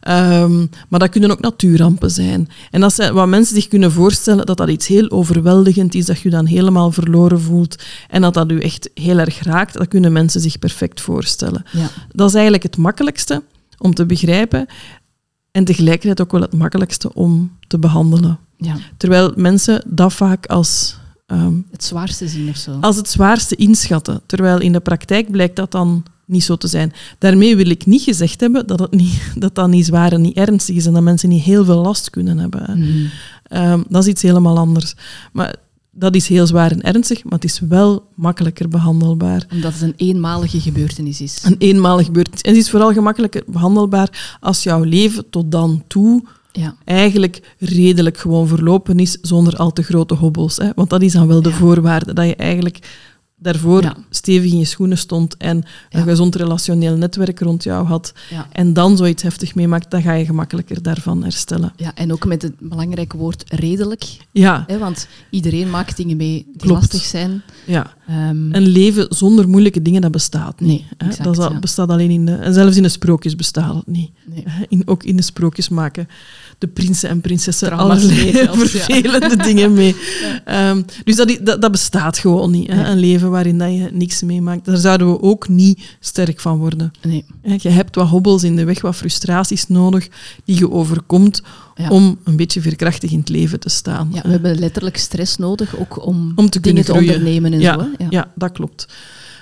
Ja. 0.00 0.40
Um, 0.42 0.70
maar 0.88 1.00
dat 1.00 1.08
kunnen 1.08 1.30
ook 1.30 1.40
natuurrampen 1.40 2.10
zijn. 2.10 2.48
En 2.70 2.80
dat 2.80 2.94
zijn 2.94 3.14
wat 3.14 3.28
mensen 3.28 3.54
zich 3.54 3.68
kunnen 3.68 3.92
voorstellen, 3.92 4.46
dat 4.46 4.56
dat 4.56 4.68
iets 4.68 4.86
heel 4.86 5.10
overweldigend 5.10 5.94
is, 5.94 6.06
dat 6.06 6.16
je 6.16 6.22
je 6.22 6.30
dan 6.30 6.46
helemaal 6.46 6.92
verloren 6.92 7.40
voelt 7.40 7.82
en 8.08 8.22
dat 8.22 8.34
dat 8.34 8.50
u 8.50 8.60
echt 8.60 8.90
heel 8.94 9.18
erg 9.18 9.42
raakt, 9.42 9.74
dat 9.74 9.88
kunnen 9.88 10.12
mensen 10.12 10.40
zich 10.40 10.58
perfect 10.58 11.00
voorstellen. 11.00 11.64
Ja. 11.72 11.88
Dat 12.12 12.28
is 12.28 12.34
eigenlijk 12.34 12.62
het 12.62 12.76
makkelijkste 12.76 13.42
om 13.78 13.94
te 13.94 14.06
begrijpen 14.06 14.66
en 15.50 15.64
tegelijkertijd 15.64 16.20
ook 16.20 16.32
wel 16.32 16.40
het 16.40 16.54
makkelijkste 16.54 17.14
om 17.14 17.56
te 17.66 17.78
behandelen. 17.78 18.38
Ja. 18.62 18.76
Terwijl 18.96 19.32
mensen 19.36 19.82
dat 19.86 20.12
vaak 20.12 20.46
als, 20.46 20.96
um, 21.26 21.66
het 21.70 21.84
zwaarste 21.84 22.28
zien 22.28 22.48
of 22.48 22.56
zo. 22.56 22.78
als 22.80 22.96
het 22.96 23.08
zwaarste 23.08 23.56
inschatten. 23.56 24.20
Terwijl 24.26 24.60
in 24.60 24.72
de 24.72 24.80
praktijk 24.80 25.30
blijkt 25.30 25.56
dat 25.56 25.70
dan 25.70 26.04
niet 26.24 26.44
zo 26.44 26.56
te 26.56 26.68
zijn. 26.68 26.92
Daarmee 27.18 27.56
wil 27.56 27.70
ik 27.70 27.86
niet 27.86 28.02
gezegd 28.02 28.40
hebben 28.40 28.66
dat 28.66 28.78
het 28.78 28.90
niet, 28.90 29.22
dat, 29.36 29.54
dat 29.54 29.68
niet 29.68 29.86
zwaar 29.86 30.12
en 30.12 30.20
niet 30.20 30.36
ernstig 30.36 30.76
is 30.76 30.86
en 30.86 30.92
dat 30.92 31.02
mensen 31.02 31.28
niet 31.28 31.42
heel 31.42 31.64
veel 31.64 31.82
last 31.82 32.10
kunnen 32.10 32.38
hebben. 32.38 32.78
Mm. 32.78 33.10
Um, 33.58 33.84
dat 33.88 34.02
is 34.02 34.08
iets 34.08 34.22
helemaal 34.22 34.58
anders. 34.58 34.94
Maar 35.32 35.54
dat 35.94 36.14
is 36.14 36.28
heel 36.28 36.46
zwaar 36.46 36.70
en 36.70 36.82
ernstig, 36.82 37.24
maar 37.24 37.32
het 37.32 37.44
is 37.44 37.60
wel 37.60 38.08
makkelijker 38.14 38.68
behandelbaar. 38.68 39.46
Omdat 39.50 39.72
het 39.72 39.82
een 39.82 39.94
eenmalige 39.96 40.60
gebeurtenis 40.60 41.20
is. 41.20 41.42
Een 41.44 41.56
eenmalige 41.58 42.04
gebeurtenis. 42.04 42.40
En 42.40 42.50
het 42.50 42.60
is 42.60 42.70
vooral 42.70 42.92
gemakkelijker 42.92 43.42
behandelbaar 43.46 44.36
als 44.40 44.62
jouw 44.62 44.82
leven 44.82 45.30
tot 45.30 45.50
dan 45.50 45.84
toe 45.86 46.24
ja. 46.52 46.74
eigenlijk 46.84 47.54
redelijk 47.58 48.18
gewoon 48.18 48.48
verlopen 48.48 48.98
is 48.98 49.18
zonder 49.20 49.56
al 49.56 49.72
te 49.72 49.82
grote 49.82 50.14
hobbels. 50.14 50.56
Hè? 50.56 50.70
Want 50.74 50.90
dat 50.90 51.02
is 51.02 51.12
dan 51.12 51.26
wel 51.26 51.42
de 51.42 51.48
Ja. 51.48 51.54
voorwaarde, 51.54 52.12
dat 52.12 52.26
je 52.26 52.36
eigenlijk 52.36 52.78
daarvoor 53.42 53.82
Ja. 53.82 53.96
stevig 54.10 54.50
in 54.52 54.58
je 54.58 54.64
schoenen 54.64 54.98
stond 54.98 55.36
en 55.36 55.56
een 55.56 55.64
Ja. 55.90 56.02
gezond 56.02 56.34
relationeel 56.34 56.96
netwerk 56.96 57.40
rond 57.40 57.62
jou 57.62 57.86
had 57.86 58.12
Ja. 58.30 58.46
en 58.52 58.72
dan 58.72 58.96
zoiets 58.96 59.22
heftig 59.22 59.54
meemaakt, 59.54 59.90
dan 59.90 60.02
ga 60.02 60.12
je 60.12 60.24
gemakkelijker 60.24 60.82
daarvan 60.82 61.22
herstellen. 61.22 61.72
ja, 61.76 61.94
en 61.94 62.12
ook 62.12 62.24
met 62.26 62.42
het 62.42 62.52
belangrijke 62.58 63.16
woord 63.16 63.44
redelijk. 63.46 64.04
Ja, 64.32 64.64
Hè, 64.66 64.78
want 64.78 65.08
iedereen 65.30 65.70
maakt 65.70 65.96
dingen 65.96 66.16
mee 66.16 66.44
die 66.46 66.56
Klopt. 66.56 66.80
lastig 66.80 67.02
zijn. 67.02 67.42
ja. 67.66 67.94
Ehm, 68.06 68.54
een 68.54 68.66
leven 68.66 69.06
zonder 69.08 69.48
moeilijke 69.48 69.82
dingen, 69.82 70.00
dat 70.00 70.10
bestaat 70.10 70.60
niet. 70.60 70.68
Nee, 70.68 70.86
hè. 70.98 71.06
exact, 71.06 71.36
dat 71.36 71.60
bestaat 71.60 71.88
alleen 71.88 72.10
in 72.10 72.26
de... 72.26 72.34
En 72.34 72.54
zelfs 72.54 72.76
in 72.76 72.82
de 72.82 72.88
sprookjes 72.88 73.36
bestaat 73.36 73.74
het 73.74 73.86
niet. 73.86 74.10
nee. 74.26 74.44
In, 74.68 74.82
ook 74.84 75.02
in 75.04 75.16
de 75.16 75.22
sprookjes 75.22 75.68
maken 75.68 76.08
de 76.62 76.68
prinsen 76.68 77.08
en 77.08 77.20
prinsessen 77.20 77.68
Trauma's 77.68 78.02
allerlei 78.02 78.32
ja. 78.32 78.54
vervelende 78.66 79.36
dingen 79.36 79.72
mee. 79.72 79.96
Ehm, 80.44 80.82
dus 81.04 81.16
dat, 81.16 81.38
dat, 81.42 81.62
dat 81.62 81.70
bestaat 81.70 82.18
gewoon 82.18 82.50
niet. 82.50 82.68
Hè? 82.68 82.74
Nee. 82.74 82.84
Een 82.84 82.98
leven 82.98 83.30
waarin 83.30 83.58
dat 83.58 83.68
je 83.68 83.88
niks 83.92 84.22
meemaakt. 84.22 84.64
Daar 84.64 84.76
zouden 84.76 85.10
we 85.10 85.22
ook 85.22 85.48
niet 85.48 85.96
sterk 86.00 86.40
van 86.40 86.58
worden. 86.58 86.92
nee. 87.02 87.24
Je 87.56 87.68
hebt 87.68 87.94
wat 87.94 88.08
hobbels 88.08 88.42
in 88.42 88.56
de 88.56 88.64
weg, 88.64 88.80
wat 88.80 88.96
frustraties 88.96 89.68
nodig 89.68 90.08
die 90.44 90.58
je 90.58 90.70
overkomt 90.70 91.42
Ja. 91.74 91.88
om 91.88 92.18
een 92.24 92.36
beetje 92.36 92.60
veerkrachtig 92.60 93.10
in 93.10 93.18
het 93.18 93.28
leven 93.28 93.60
te 93.60 93.68
staan. 93.68 94.10
We 94.22 94.28
hebben 94.28 94.58
letterlijk 94.58 94.96
stress 94.96 95.36
nodig, 95.36 95.76
ook 95.76 96.06
om, 96.06 96.32
Om 96.36 96.50
te 96.50 96.60
dingen 96.60 96.84
te 96.84 96.92
ondernemen 96.92 97.52
en 97.52 97.60
ja, 97.60 97.74
zo. 97.74 97.80
Hè? 97.80 97.86
Ja. 97.98 98.06
ja, 98.10 98.32
dat 98.34 98.52
klopt. 98.52 98.86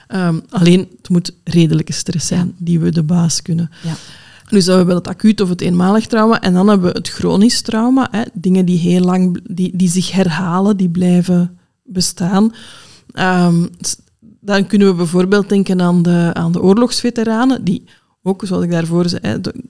Ehm, 0.08 0.38
alleen, 0.48 0.88
het 0.96 1.08
moet 1.08 1.32
redelijke 1.44 1.92
stress 1.92 2.26
zijn 2.26 2.54
die 2.58 2.80
we 2.80 2.90
de 2.90 3.02
baas 3.02 3.42
kunnen. 3.42 3.70
Ja. 3.82 3.94
Dus 4.50 4.66
we 4.66 4.72
hebben 4.72 4.94
het 4.94 5.08
acuut 5.08 5.40
of 5.40 5.48
het 5.48 5.60
eenmalig 5.60 6.06
trauma. 6.06 6.40
En 6.40 6.52
dan 6.52 6.68
hebben 6.68 6.92
we 6.92 6.98
het 6.98 7.08
chronisch 7.08 7.60
trauma. 7.62 8.08
Hè, 8.10 8.22
dingen 8.32 8.64
die 8.64 8.78
heel 8.78 9.00
lang 9.04 9.40
die, 9.54 9.76
die 9.76 9.88
zich 9.88 10.12
herhalen, 10.12 10.76
die 10.76 10.88
blijven 10.90 11.58
bestaan. 11.84 12.52
Ehm, 13.12 13.66
dan 14.40 14.66
kunnen 14.66 14.88
we 14.88 14.94
bijvoorbeeld 14.94 15.48
denken 15.48 15.80
aan 15.82 16.02
de, 16.02 16.30
aan 16.32 16.52
de 16.52 16.62
oorlogsveteranen, 16.62 17.64
die 17.64 17.84
ook, 18.22 18.42
zoals 18.46 18.64
ik 18.64 18.70
daarvoor 18.70 19.08
zei, 19.08 19.20
hè, 19.26 19.40
de- 19.40 19.64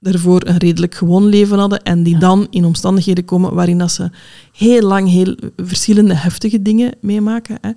daarvoor 0.00 0.46
een 0.46 0.56
redelijk 0.56 0.94
gewoon 0.94 1.24
leven 1.26 1.58
hadden 1.58 1.82
en 1.82 2.02
die 2.02 2.12
Ja. 2.14 2.18
dan 2.20 2.46
in 2.50 2.64
omstandigheden 2.64 3.24
komen 3.24 3.54
waarin 3.54 3.78
dat 3.78 3.92
ze 3.92 4.10
heel 4.52 4.82
lang 4.82 5.08
heel 5.08 5.36
verschillende 5.56 6.14
heftige 6.14 6.62
dingen 6.62 6.92
meemaken. 7.00 7.58
Hè. 7.60 7.70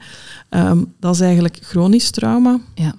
Ehm, 0.50 0.84
dat 1.00 1.14
is 1.16 1.22
eigenlijk 1.22 1.60
chronisch 1.62 2.10
trauma. 2.10 2.60
Ja. 2.76 2.94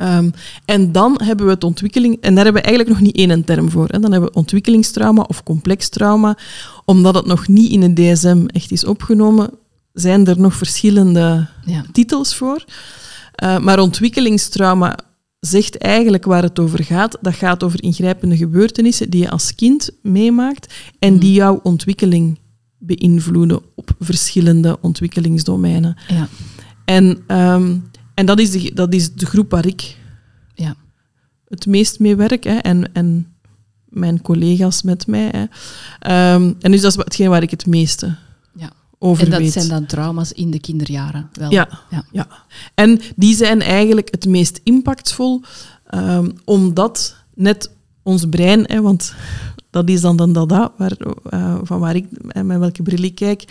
Um, 0.00 0.30
en 0.64 0.92
dan 0.92 1.20
hebben 1.22 1.46
we 1.46 1.52
het 1.52 1.64
ontwikkeling, 1.64 2.16
en 2.20 2.34
daar 2.34 2.44
hebben 2.44 2.62
we 2.62 2.68
eigenlijk 2.68 2.98
nog 2.98 3.06
niet 3.06 3.16
één 3.16 3.44
term 3.44 3.70
voor. 3.70 3.88
Hè. 3.88 3.98
Dan 4.00 4.12
hebben 4.12 4.30
we 4.30 4.36
ontwikkelingstrauma 4.36 5.22
of 5.22 5.42
complex 5.42 5.88
trauma. 5.88 6.36
Omdat 6.84 7.14
het 7.14 7.26
nog 7.26 7.48
niet 7.48 7.70
in 7.70 7.82
het 7.82 7.96
DSM 7.96 8.44
echt 8.46 8.70
is 8.70 8.84
opgenomen, 8.84 9.50
zijn 9.92 10.26
er 10.26 10.40
nog 10.40 10.54
verschillende 10.54 11.46
Ja. 11.64 11.84
titels 11.92 12.34
voor. 12.36 12.64
Uh, 13.42 13.58
maar 13.58 13.78
ontwikkelingstrauma 13.78 14.98
zegt 15.40 15.78
eigenlijk 15.78 16.24
waar 16.24 16.42
het 16.42 16.58
over 16.58 16.84
gaat. 16.84 17.18
Dat 17.20 17.34
gaat 17.34 17.62
over 17.62 17.82
ingrijpende 17.82 18.36
gebeurtenissen 18.36 19.10
die 19.10 19.20
je 19.22 19.30
als 19.30 19.54
kind 19.54 19.90
meemaakt 20.02 20.74
en 20.98 21.12
Mm. 21.12 21.18
die 21.18 21.32
jouw 21.32 21.60
ontwikkeling 21.62 22.38
beïnvloeden 22.78 23.60
op 23.74 23.90
verschillende 24.00 24.78
ontwikkelingsdomeinen. 24.80 25.96
Ja. 26.08 26.28
En, 26.84 27.18
um, 27.28 27.90
en 28.18 28.26
dat, 28.26 28.38
is 28.38 28.50
de, 28.50 28.70
dat 28.74 28.94
is 28.94 29.12
de 29.14 29.26
groep 29.26 29.50
waar 29.50 29.66
ik 29.66 29.96
Ja. 30.54 30.74
het 31.48 31.66
meest 31.66 31.98
mee 31.98 32.16
werk. 32.16 32.44
Hè, 32.44 32.56
en, 32.56 32.92
en 32.92 33.32
mijn 33.88 34.22
collega's 34.22 34.82
met 34.82 35.06
mij. 35.06 35.28
Hè. 35.32 35.44
Ehm, 35.98 36.52
en 36.60 36.70
dus 36.70 36.80
dat 36.80 36.90
is 36.92 36.96
hetgeen 37.04 37.28
waar 37.30 37.42
ik 37.42 37.50
het 37.50 37.66
meeste 37.66 38.16
Ja. 38.54 38.70
over 38.98 39.24
En 39.24 39.30
dat 39.30 39.40
weet. 39.40 39.52
zijn 39.52 39.68
dan 39.68 39.86
trauma's 39.86 40.32
in 40.32 40.50
de 40.50 40.60
kinderjaren. 40.60 41.28
Wel. 41.32 41.50
Ja. 41.50 41.68
Ja. 41.90 42.04
Ja. 42.12 42.26
En 42.74 43.00
die 43.16 43.34
zijn 43.34 43.60
eigenlijk 43.62 44.08
het 44.10 44.26
meest 44.26 44.60
impactvol, 44.64 45.42
ehm, 45.86 46.30
omdat 46.44 47.16
net 47.34 47.70
ons 48.02 48.24
brein, 48.30 48.64
hè, 48.66 48.80
want 48.82 49.14
dat 49.70 49.88
is 49.88 50.00
dan 50.00 50.16
de 50.16 50.32
dada 50.32 50.72
waar, 50.78 50.96
eh, 51.30 51.58
van 51.62 51.78
waar 51.80 51.96
ik 51.96 52.06
en 52.28 52.46
met 52.46 52.58
welke 52.58 52.82
bril 52.82 53.02
ik 53.02 53.14
kijk, 53.14 53.44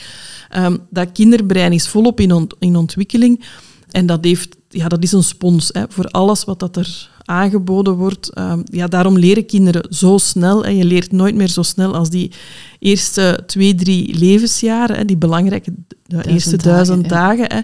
ehm, 0.50 0.78
dat 0.90 1.12
kinderbrein 1.12 1.74
is 1.74 1.88
volop 1.88 2.20
in, 2.20 2.32
ont- 2.32 2.56
in 2.60 2.76
ontwikkeling. 2.76 3.46
En 3.92 4.06
dat, 4.06 4.24
heeft, 4.24 4.57
ja, 4.70 4.88
dat 4.88 5.04
is 5.04 5.12
een 5.12 5.24
spons 5.24 5.70
hè, 5.74 5.84
voor 5.90 6.06
alles 6.06 6.44
wat 6.44 6.60
dat 6.60 6.76
er 6.76 7.10
aangeboden 7.26 7.94
wordt. 7.94 8.34
Ehm, 8.34 8.62
ja, 8.64 8.88
daarom 8.88 9.18
leren 9.18 9.46
kinderen 9.46 9.86
zo 9.90 10.18
snel. 10.18 10.66
En 10.66 10.76
je 10.76 10.86
leert 10.86 11.12
nooit 11.12 11.36
meer 11.36 11.48
zo 11.48 11.62
snel 11.62 11.96
als 11.96 12.10
die 12.10 12.32
eerste 12.80 13.44
twee, 13.46 13.76
drie 13.76 14.18
levensjaren, 14.18 14.98
hè, 14.98 15.06
die 15.06 15.18
belangrijke 15.18 15.74
de 16.06 16.28
eerste 16.28 16.58
duizend 16.58 17.10
dagen. 17.10 17.46
Hè. 17.54 17.60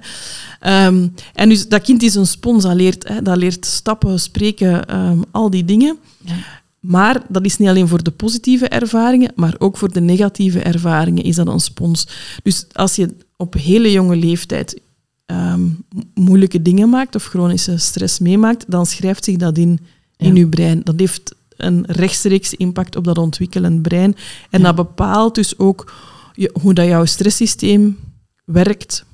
Ehm, 0.60 1.08
en 1.34 1.50
dus 1.50 1.68
dat 1.68 1.82
kind 1.82 2.04
is 2.04 2.16
een 2.16 2.28
spons, 2.28 2.64
dat 2.64 2.76
leert, 2.76 3.08
hè, 3.08 3.22
dat 3.22 3.38
leert 3.38 3.66
stappen, 3.66 4.20
spreken, 4.20 4.86
ehm, 4.86 5.22
al 5.32 5.50
die 5.50 5.66
dingen. 5.66 5.98
Ja. 6.18 6.36
Maar 6.80 7.22
dat 7.30 7.46
is 7.46 7.58
niet 7.58 7.70
alleen 7.70 7.88
voor 7.88 8.04
de 8.04 8.12
positieve 8.12 8.68
ervaringen, 8.68 9.32
maar 9.36 9.56
ook 9.58 9.78
voor 9.78 9.92
de 9.92 10.02
negatieve 10.02 10.60
ervaringen 10.60 11.24
is 11.24 11.36
dat 11.36 11.48
een 11.48 11.60
spons. 11.60 12.08
Dus 12.44 12.66
als 12.72 12.96
je 12.96 13.16
op 13.38 13.54
hele 13.54 13.92
jonge 13.92 14.16
leeftijd 14.16 14.82
ehm, 15.26 15.62
mo- 15.64 16.02
moeilijke 16.14 16.62
dingen 16.62 16.90
maakt 16.90 17.16
of 17.16 17.24
chronische 17.26 17.78
stress 17.78 18.20
meemaakt, 18.20 18.66
dan 18.72 18.86
schrijft 18.86 19.24
zich 19.24 19.36
dat 19.38 19.58
in, 19.58 19.80
in 20.18 20.28
Ja. 20.36 20.40
je 20.40 20.48
brein. 20.48 20.82
Dat 20.84 21.00
heeft 21.00 21.36
een 21.58 21.84
rechtstreeks 21.88 22.54
impact 22.54 22.96
op 22.96 23.04
dat 23.04 23.18
ontwikkelend 23.18 23.82
brein. 23.82 24.16
En 24.50 24.60
Ja. 24.60 24.66
dat 24.66 24.76
bepaalt 24.76 25.36
dus 25.36 25.58
ook 25.60 25.94
je- 26.34 26.56
hoe 26.62 26.74
dat 26.74 26.86
jouw 26.86 27.06
stresssysteem 27.06 27.98
werkt, 28.46 29.06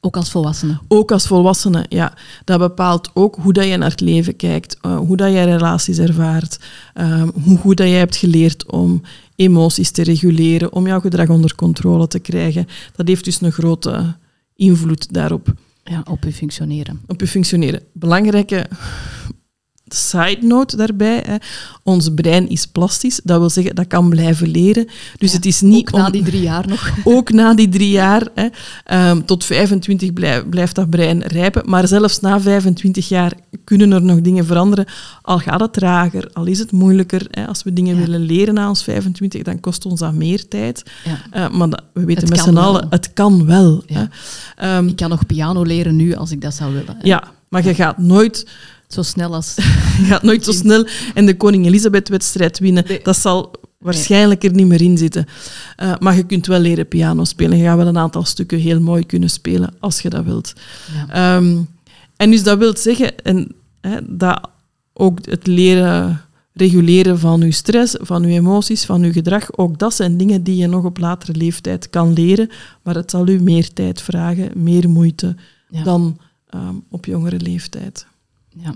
Ook 0.00 0.16
als 0.16 0.30
volwassene. 0.30 0.78
ook 0.88 1.12
als 1.12 1.26
volwassene, 1.26 1.86
ja. 1.88 2.14
Dat 2.44 2.58
bepaalt 2.58 3.10
ook 3.14 3.36
hoe 3.40 3.52
dat 3.52 3.66
je 3.66 3.76
naar 3.76 3.90
het 3.90 4.00
leven 4.00 4.36
kijkt, 4.36 4.76
eh, 4.80 4.96
hoe 4.98 5.16
dat 5.16 5.32
je 5.32 5.42
relaties 5.42 5.98
ervaart, 5.98 6.58
ehm, 6.94 7.28
hoe 7.44 7.58
goed 7.58 7.76
dat 7.76 7.86
jij 7.88 7.98
hebt 7.98 8.16
geleerd 8.16 8.66
om 8.70 9.02
emoties 9.36 9.90
te 9.90 10.02
reguleren, 10.02 10.72
om 10.72 10.86
jouw 10.86 11.00
gedrag 11.00 11.28
onder 11.28 11.54
controle 11.54 12.06
te 12.08 12.18
krijgen. 12.18 12.66
Dat 12.96 13.08
heeft 13.08 13.24
dus 13.24 13.40
een 13.40 13.52
grote 13.52 14.14
invloed 14.60 15.12
daarop, 15.12 15.54
Ja, 15.84 16.02
op 16.10 16.24
je 16.24 16.32
functioneren. 16.32 17.00
op 17.06 17.20
je 17.20 17.26
functioneren. 17.26 17.82
Belangrijke 17.92 18.68
side 19.94 20.38
note 20.40 20.76
daarbij, 20.76 21.22
hè. 21.26 21.36
ons 21.82 22.08
brein 22.14 22.48
is 22.48 22.66
plastisch, 22.66 23.20
dat 23.24 23.38
wil 23.38 23.50
zeggen, 23.50 23.74
dat 23.74 23.86
kan 23.86 24.08
blijven 24.08 24.48
leren. 24.48 24.86
Dus 25.18 25.30
Ja, 25.30 25.36
het 25.36 25.46
is 25.46 25.60
niet 25.60 25.92
Ook 25.92 25.98
na 26.00 26.10
die 26.10 26.22
drie 26.22 26.40
jaar 26.42 26.68
nog. 26.68 26.90
ook 27.04 27.32
na 27.32 27.54
die 27.54 27.68
drie 27.68 27.90
jaar, 27.90 28.28
hè, 28.34 28.46
ehm, 28.84 29.20
tot 29.24 29.44
25 29.44 30.12
blij- 30.12 30.44
blijft 30.44 30.74
dat 30.74 30.90
brein 30.90 31.22
rijpen. 31.22 31.62
Maar 31.70 31.88
zelfs 31.88 32.20
na 32.20 32.40
25 32.40 33.08
jaar 33.08 33.32
kunnen 33.64 33.92
er 33.92 34.02
nog 34.02 34.20
dingen 34.20 34.46
veranderen. 34.46 34.84
Al 35.22 35.38
gaat 35.38 35.60
het 35.60 35.72
trager, 35.72 36.30
al 36.32 36.46
is 36.46 36.58
het 36.58 36.72
moeilijker. 36.72 37.26
Hè. 37.30 37.46
Als 37.46 37.62
we 37.62 37.72
dingen 37.72 37.94
Ja. 37.94 38.00
willen 38.00 38.20
leren 38.20 38.54
na 38.54 38.68
ons 38.68 38.82
25, 38.82 39.42
dan 39.42 39.60
kost 39.60 39.86
ons 39.86 40.00
dat 40.00 40.12
meer 40.14 40.48
tijd. 40.48 40.82
Ja. 41.04 41.18
Eh, 41.30 41.50
maar 41.56 41.68
dat- 41.70 41.82
we 41.94 42.04
weten 42.04 42.22
Het 42.22 42.30
met 42.30 42.40
z'n 42.40 42.56
allen, 42.56 42.86
het 42.90 43.12
kan 43.12 43.46
wel. 43.46 43.82
Hè. 43.86 44.04
Ehm, 44.56 44.86
Ik 44.88 44.96
kan 44.96 45.08
nog 45.10 45.26
piano 45.26 45.62
leren 45.62 45.96
nu 45.96 46.14
als 46.14 46.30
ik 46.30 46.40
dat 46.40 46.54
zou 46.54 46.72
willen. 46.72 46.96
hè. 46.98 47.06
ja, 47.06 47.22
maar 47.48 47.64
je 47.64 47.74
gaat 47.74 47.98
nooit, 47.98 48.46
Zo 48.92 49.02
snel 49.02 49.34
als... 49.34 49.54
je 49.98 50.04
gaat 50.04 50.22
nooit 50.22 50.44
zo 50.44 50.52
snel 50.52 50.86
en 51.14 51.26
de 51.26 51.36
Koning 51.36 51.66
Elisabeth-wedstrijd 51.66 52.58
winnen. 52.58 52.84
Nee. 52.88 53.00
Dat 53.02 53.16
zal 53.16 53.50
waarschijnlijk 53.78 54.44
er 54.44 54.52
niet 54.54 54.66
meer 54.66 54.82
in 54.82 54.98
zitten. 54.98 55.26
Eh, 55.76 55.92
maar 55.98 56.16
je 56.16 56.26
kunt 56.26 56.46
wel 56.46 56.58
leren 56.58 56.88
piano 56.88 57.24
spelen. 57.24 57.58
Je 57.58 57.64
gaat 57.64 57.76
wel 57.76 57.86
een 57.86 57.98
aantal 57.98 58.24
stukken 58.24 58.58
heel 58.58 58.80
mooi 58.80 59.06
kunnen 59.06 59.30
spelen 59.30 59.74
als 59.78 60.00
je 60.00 60.10
dat 60.10 60.24
wilt. 60.24 60.52
Ja. 60.94 61.36
Ehm, 61.36 61.56
en 62.16 62.30
dus 62.30 62.42
dat 62.42 62.58
wil 62.58 62.76
zeggen 62.76 63.22
en, 63.22 63.54
hè, 63.80 63.98
dat 64.06 64.48
ook 64.92 65.18
het 65.26 65.46
leren 65.46 66.20
reguleren 66.52 67.18
van 67.18 67.40
je 67.40 67.50
stress, 67.52 67.96
van 68.00 68.22
je 68.22 68.38
emoties, 68.38 68.84
van 68.84 69.02
je 69.02 69.12
gedrag, 69.12 69.56
ook 69.56 69.78
dat 69.78 69.94
zijn 69.94 70.16
dingen 70.16 70.42
die 70.42 70.56
je 70.56 70.66
nog 70.66 70.84
op 70.84 70.98
latere 70.98 71.34
leeftijd 71.34 71.90
kan 71.90 72.12
leren, 72.12 72.50
maar 72.82 72.94
het 72.94 73.10
zal 73.10 73.28
u 73.28 73.40
meer 73.40 73.72
tijd 73.72 74.02
vragen, 74.02 74.50
meer 74.54 74.88
moeite 74.88 75.36
Ja. 75.68 75.82
dan 75.82 76.18
ehm, 76.48 76.74
op 76.90 77.04
jongere 77.04 77.40
leeftijd. 77.40 78.06
Ja. 78.56 78.74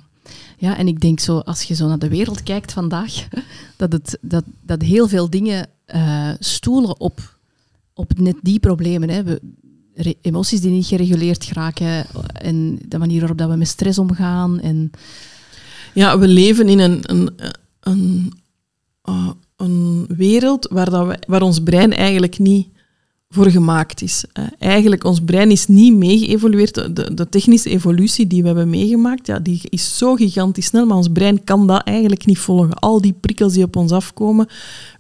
ja, 0.59 0.77
en 0.77 0.89
ik 0.89 1.01
denk 1.01 1.21
zo, 1.21 1.39
als 1.39 1.63
je 1.63 1.75
zo 1.75 1.89
naar 1.89 1.99
de 1.99 2.09
wereld 2.09 2.43
kijkt 2.43 2.73
vandaag, 2.73 3.29
dat, 3.77 3.93
het, 3.93 4.19
dat, 4.21 4.45
dat 4.63 4.83
heel 4.83 5.09
veel 5.09 5.31
dingen 5.31 5.69
eh, 5.85 6.31
stoelen 6.39 7.01
op, 7.01 7.39
op 7.95 8.19
net 8.19 8.37
die 8.43 8.59
problemen. 8.59 9.09
Hè. 9.09 9.23
We, 9.23 9.41
emoties 10.21 10.61
die 10.61 10.71
niet 10.71 10.87
gereguleerd 10.87 11.45
geraken 11.45 12.07
en 12.33 12.79
de 12.89 12.99
manier 12.99 13.19
waarop 13.19 13.39
dat 13.39 13.51
we 13.51 13.57
met 13.57 13.69
stress 13.69 13.99
omgaan. 13.99 14.61
En, 14.61 14.91
Ja, 15.95 16.19
we 16.19 16.29
leven 16.29 16.69
in 16.69 16.79
een, 16.79 17.01
een, 17.03 17.31
een, 17.81 18.33
eh, 19.03 19.31
een 19.57 20.05
wereld 20.09 20.69
waar, 20.71 20.91
dat 20.91 21.07
we, 21.07 21.19
waar 21.27 21.43
ons 21.43 21.63
brein 21.63 21.93
eigenlijk 21.93 22.39
niet 22.39 22.69
voor 23.35 23.51
gemaakt 23.51 24.03
is. 24.03 24.25
Eh, 24.33 24.45
eigenlijk, 24.59 25.05
ons 25.05 25.21
brein 25.21 25.51
is 25.51 25.67
niet 25.67 25.95
meegeëvolueerd. 25.95 26.75
De, 26.75 26.93
de, 26.93 27.15
de 27.15 27.29
technische 27.29 27.71
evolutie 27.71 28.27
die 28.27 28.41
we 28.41 28.47
hebben 28.47 28.71
meegemaakt, 28.71 29.27
ja, 29.27 29.39
die 29.39 29.61
is 29.69 29.99
zo 29.99 30.15
gigantisch 30.15 30.67
snel, 30.67 30.87
maar 30.87 30.97
ons 30.97 31.13
brein 31.13 31.45
kan 31.45 31.67
dat 31.67 31.83
eigenlijk 31.83 32.27
niet 32.27 32.39
volgen. 32.39 32.75
Al 32.75 33.01
die 33.01 33.15
prikkels 33.21 33.53
die 33.53 33.65
op 33.65 33.77
ons 33.77 33.93
afkomen, 33.93 34.49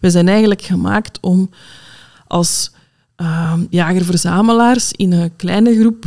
we 0.01 0.11
zijn 0.11 0.29
eigenlijk 0.29 0.63
gemaakt 0.63 1.19
om 1.21 1.51
als 2.27 2.71
uh, 3.17 3.55
jager-verzamelaars 3.71 4.93
in 4.93 5.13
een 5.13 5.37
kleine 5.37 5.79
groep 5.79 6.05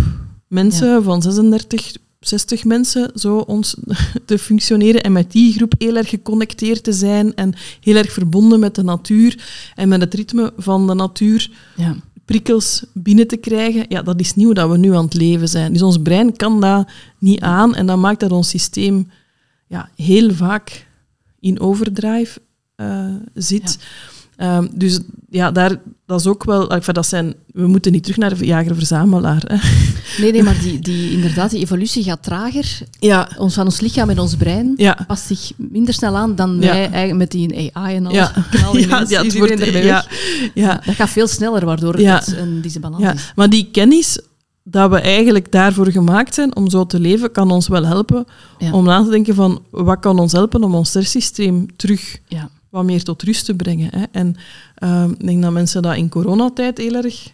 mensen 0.47 1.03
van 1.03 1.21
36, 1.21 1.95
60 2.19 2.63
mensen 2.63 3.11
zo 3.15 3.37
ons 3.37 3.75
te 4.25 4.37
functioneren 4.37 5.03
en 5.03 5.11
met 5.11 5.31
die 5.31 5.53
groep 5.53 5.73
heel 5.77 5.95
erg 5.95 6.09
geconnecteerd 6.09 6.83
te 6.83 6.93
zijn 6.93 7.35
en 7.35 7.53
heel 7.81 7.95
erg 7.95 8.11
verbonden 8.11 8.59
met 8.59 8.75
de 8.75 8.83
natuur 8.83 9.43
en 9.75 9.89
met 9.89 10.01
het 10.01 10.13
ritme 10.13 10.53
van 10.57 10.87
de 10.87 10.93
natuur 10.93 11.51
ja. 11.75 11.95
Prikkels 12.27 12.83
binnen 12.93 13.27
te 13.27 13.37
krijgen. 13.37 13.85
Ja, 13.89 14.01
dat 14.01 14.19
is 14.19 14.33
hoe 14.33 14.53
dat 14.53 14.69
we 14.69 14.77
nu 14.77 14.95
aan 14.95 15.05
het 15.05 15.13
leven 15.13 15.47
zijn. 15.47 15.73
Dus 15.73 15.81
ons 15.81 15.97
brein 16.01 16.35
kan 16.35 16.61
dat 16.61 16.87
niet 17.19 17.39
aan 17.39 17.75
en 17.75 17.85
dat 17.85 17.97
maakt 17.97 18.19
dat 18.19 18.31
ons 18.31 18.49
systeem 18.49 19.11
ja, 19.67 19.89
heel 19.95 20.33
vaak 20.33 20.87
in 21.39 21.59
overdrive 21.59 22.39
uh, 22.75 23.15
zit. 23.33 23.79
Um, 24.41 24.69
dus 24.73 24.99
ja, 25.29 25.51
daar, 25.51 25.81
dat 26.05 26.19
is 26.19 26.27
ook 26.27 26.43
wel... 26.43 26.69
Enfin, 26.69 26.93
dat 26.93 27.07
zijn, 27.07 27.33
we 27.53 27.67
moeten 27.67 27.91
niet 27.91 28.03
terug 28.03 28.17
naar 28.17 28.37
de 28.37 28.45
jager-verzamelaar. 28.45 29.61
Nee, 30.17 30.31
nee, 30.31 30.43
maar 30.43 30.59
die, 30.61 30.79
die, 30.79 31.11
inderdaad, 31.11 31.49
die 31.51 31.59
evolutie 31.61 32.03
gaat 32.03 32.23
trager. 32.23 32.77
Ja. 32.99 33.29
Ons, 33.37 33.53
van 33.53 33.65
ons 33.65 33.79
lichaam 33.79 34.09
en 34.09 34.19
ons 34.19 34.35
brein 34.35 34.73
ja. 34.75 34.97
past 35.07 35.25
zich 35.27 35.51
minder 35.55 35.93
snel 35.93 36.15
aan 36.15 36.35
dan 36.35 36.51
Ja. 36.53 36.59
wij 36.59 36.79
eigenlijk 36.89 37.13
met 37.17 37.31
die 37.31 37.69
AI 37.73 37.95
en 37.95 38.05
al. 38.05 38.13
Ja. 38.13 38.31
Knal 38.51 38.77
Ja, 38.77 39.05
ja, 39.07 39.23
het 39.23 39.37
wordt- 39.37 39.65
ja, 39.65 40.05
ja. 40.53 40.81
Dat 40.85 40.95
gaat 40.95 41.09
veel 41.09 41.27
sneller, 41.27 41.65
waardoor 41.65 41.99
Ja. 41.99 42.15
het 42.15 42.37
een 42.37 42.61
disbalans 42.61 43.03
Ja, 43.03 43.13
is. 43.13 43.31
maar 43.35 43.49
die 43.49 43.69
kennis 43.71 44.19
dat 44.63 44.89
we 44.89 44.99
eigenlijk 45.01 45.51
daarvoor 45.51 45.91
gemaakt 45.91 46.33
zijn 46.33 46.55
om 46.55 46.69
zo 46.69 46.85
te 46.85 46.99
leven, 46.99 47.31
kan 47.31 47.51
ons 47.51 47.67
wel 47.67 47.85
helpen 47.85 48.25
om 48.71 48.83
na 48.85 49.03
te 49.03 49.09
denken 49.09 49.35
van 49.35 49.61
wat 49.71 49.99
kan 49.99 50.19
ons 50.19 50.31
helpen 50.31 50.63
om 50.63 50.75
ons 50.75 50.89
stresssysteem 50.89 51.65
terug 51.75 52.17
Ja. 52.27 52.49
Wat 52.69 52.83
meer 52.83 53.03
tot 53.03 53.23
rust 53.23 53.45
te 53.45 53.55
brengen. 53.55 53.89
Hè. 53.91 54.03
En 54.11 54.35
ehm, 54.75 55.11
ik 55.11 55.25
denk 55.25 55.41
dat 55.41 55.51
mensen 55.51 55.81
dat 55.81 55.95
in 55.95 56.09
coronatijd 56.09 56.77
heel 56.77 56.93
erg 56.93 57.33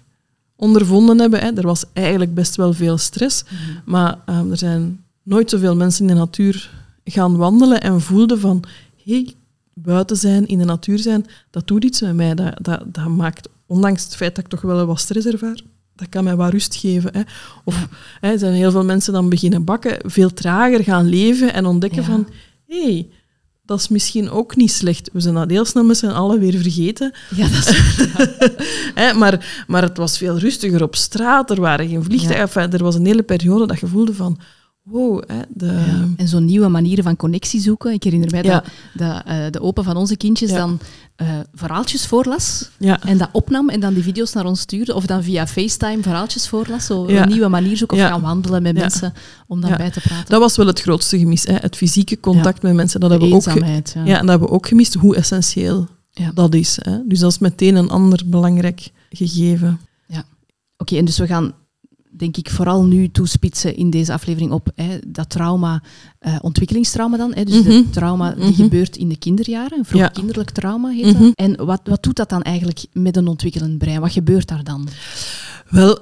ondervonden 0.55 1.19
hebben. 1.19 1.39
Hè. 1.39 1.51
Er 1.55 1.65
was 1.67 1.83
eigenlijk 1.93 2.33
best 2.33 2.55
wel 2.55 2.73
veel 2.73 2.97
stress, 2.97 3.43
maar 3.85 4.17
ehm, 4.25 4.51
er 4.51 4.57
zijn 4.57 5.03
nooit 5.23 5.49
zoveel 5.49 5.75
mensen 5.75 6.01
in 6.07 6.13
de 6.13 6.19
natuur 6.19 6.69
gaan 7.05 7.37
wandelen 7.37 7.81
en 7.81 8.01
voelden 8.01 8.39
van 8.39 8.63
hey, 9.05 9.33
buiten 9.73 10.17
zijn, 10.17 10.47
in 10.47 10.57
de 10.57 10.65
natuur 10.65 10.99
zijn, 10.99 11.25
dat 11.49 11.67
doet 11.67 11.83
iets 11.83 12.01
met 12.01 12.15
mij. 12.15 12.35
Dat, 12.35 12.53
dat, 12.61 12.81
dat 12.85 13.07
maakt, 13.07 13.49
ondanks 13.65 14.03
het 14.03 14.15
feit 14.15 14.35
dat 14.35 14.43
ik 14.43 14.49
toch 14.49 14.61
wel 14.61 14.85
wat 14.85 14.99
stress 14.99 15.25
ervaar, 15.25 15.59
dat 15.95 16.09
kan 16.09 16.23
mij 16.23 16.35
wat 16.35 16.51
rust 16.51 16.75
geven. 16.75 17.09
Hè. 17.13 17.21
Of 17.63 17.87
hè, 18.19 18.31
er 18.31 18.39
zijn 18.39 18.53
heel 18.53 18.71
veel 18.71 18.85
mensen 18.85 19.13
dan 19.13 19.29
beginnen 19.29 19.63
bakken, 19.63 20.11
veel 20.11 20.33
trager 20.33 20.83
gaan 20.83 21.05
leven 21.05 21.53
en 21.53 21.65
ontdekken 21.65 22.01
Ja. 22.01 22.07
van 22.07 22.27
hé, 22.67 22.83
hey, 22.83 23.09
dat 23.65 23.79
is 23.79 23.87
misschien 23.87 24.29
ook 24.29 24.55
niet 24.55 24.71
slecht. 24.71 25.09
We 25.13 25.19
zijn 25.19 25.33
dat 25.33 25.49
heel 25.49 25.65
snel 25.65 25.83
met 25.83 25.97
z'n 25.97 26.05
allen 26.05 26.39
weer 26.39 26.61
vergeten. 26.61 27.13
Ja, 27.35 27.47
dat 27.47 27.67
is... 27.67 27.81
Hè, 29.01 29.13
maar, 29.13 29.63
maar 29.67 29.81
het 29.81 29.97
was 29.97 30.17
veel 30.17 30.37
rustiger 30.37 30.83
op 30.83 30.95
straat, 30.95 31.49
er 31.49 31.61
waren 31.61 31.87
geen 31.89 32.03
vliegtuigen. 32.03 32.37
Ja. 32.37 32.61
Enfin, 32.61 32.79
er 32.79 32.83
was 32.83 32.95
een 32.95 33.05
hele 33.05 33.23
periode 33.23 33.67
dat 33.67 33.79
je 33.79 33.87
voelde 33.87 34.13
van 34.13 34.39
wow, 34.83 35.23
hè, 35.27 35.39
de, 35.49 35.65
Ja. 35.65 36.07
En 36.17 36.27
zo'n 36.27 36.45
nieuwe 36.45 36.67
manieren 36.67 37.03
van 37.03 37.15
connectie 37.15 37.61
zoeken. 37.61 37.93
Ik 37.93 38.03
herinner 38.03 38.31
mij 38.31 38.41
dat, 38.41 38.63
dat 38.93 39.21
eh, 39.25 39.45
de 39.49 39.61
open 39.61 39.83
van 39.83 39.97
onze 39.97 40.17
kindjes 40.17 40.51
dan 40.51 40.79
eh, 41.15 41.27
verhaaltjes 41.53 42.05
voorlas. 42.05 42.69
ja. 42.79 43.01
En 43.03 43.17
dat 43.17 43.29
opnam 43.31 43.69
en 43.69 43.79
dan 43.79 43.93
die 43.93 44.03
video's 44.03 44.33
naar 44.33 44.45
ons 44.45 44.59
stuurde. 44.59 44.93
Of 44.95 45.05
dan 45.05 45.23
via 45.23 45.47
FaceTime 45.47 46.01
verhaaltjes 46.01 46.47
voorlas. 46.47 46.85
Zo 46.85 47.09
Ja. 47.11 47.21
een 47.23 47.29
nieuwe 47.29 47.47
manier 47.47 47.77
zoeken. 47.77 47.97
Of 47.97 48.03
Ja. 48.03 48.09
gaan 48.09 48.21
wandelen 48.21 48.61
met 48.61 48.75
Ja. 48.75 48.81
mensen 48.81 49.13
om 49.47 49.61
dan 49.61 49.69
Ja. 49.69 49.75
bij 49.75 49.91
te 49.91 49.99
praten. 50.01 50.29
Dat 50.29 50.39
was 50.39 50.55
wel 50.55 50.67
het 50.67 50.81
grootste 50.81 51.17
gemis, 51.19 51.45
hè, 51.45 51.53
het 51.53 51.75
fysieke 51.75 52.19
contact 52.19 52.61
met 52.61 52.73
mensen. 52.73 52.99
Dat 52.99 53.09
hebben 53.09 53.29
we 53.29 53.35
ook. 53.35 53.43
Ja. 53.43 53.53
Ja, 53.55 53.73
en 53.93 54.03
dat 54.03 54.29
hebben 54.29 54.47
we 54.47 54.53
ook 54.53 54.67
gemist, 54.67 54.93
hoe 54.93 55.15
essentieel 55.15 55.87
Ja. 56.11 56.31
dat 56.33 56.53
is. 56.55 56.77
Hè. 56.81 56.97
Dus 57.07 57.19
dat 57.19 57.31
is 57.31 57.39
meteen 57.39 57.75
een 57.75 57.89
ander 57.89 58.21
belangrijk 58.25 58.89
gegeven. 59.09 59.79
Oké, 60.77 60.95
en 60.97 61.05
dus 61.05 61.17
we 61.17 61.27
gaan 61.27 61.53
denk 62.17 62.37
ik 62.37 62.49
vooral 62.49 62.83
nu 62.85 63.09
toespitsen 63.11 63.75
in 63.75 63.89
deze 63.89 64.13
aflevering 64.13 64.51
op 64.51 64.69
hè, 64.75 64.97
dat 65.07 65.29
trauma, 65.29 65.83
eh, 66.19 66.35
ontwikkelingstrauma 66.41 67.17
dan. 67.17 67.33
Hè, 67.33 67.43
dus 67.43 67.55
Mhm. 67.59 67.69
de 67.69 67.89
trauma 67.89 68.31
die 68.31 68.43
Mhm. 68.43 68.53
gebeurt 68.53 68.97
in 68.97 69.09
de 69.09 69.17
kinderjaren, 69.17 69.77
een 69.77 69.85
vroeg 69.85 70.01
Ja. 70.01 70.07
kinderlijk 70.07 70.49
trauma 70.49 70.89
heet 70.89 71.13
Mhm. 71.13 71.23
dat. 71.23 71.31
En 71.35 71.65
wat, 71.65 71.81
wat 71.83 72.03
doet 72.03 72.15
dat 72.15 72.29
dan 72.29 72.41
eigenlijk 72.41 72.85
met 72.91 73.17
een 73.17 73.27
ontwikkelend 73.27 73.77
brein? 73.77 74.01
Wat 74.01 74.11
gebeurt 74.11 74.47
daar 74.47 74.63
dan? 74.63 74.87
Wel, 75.69 75.99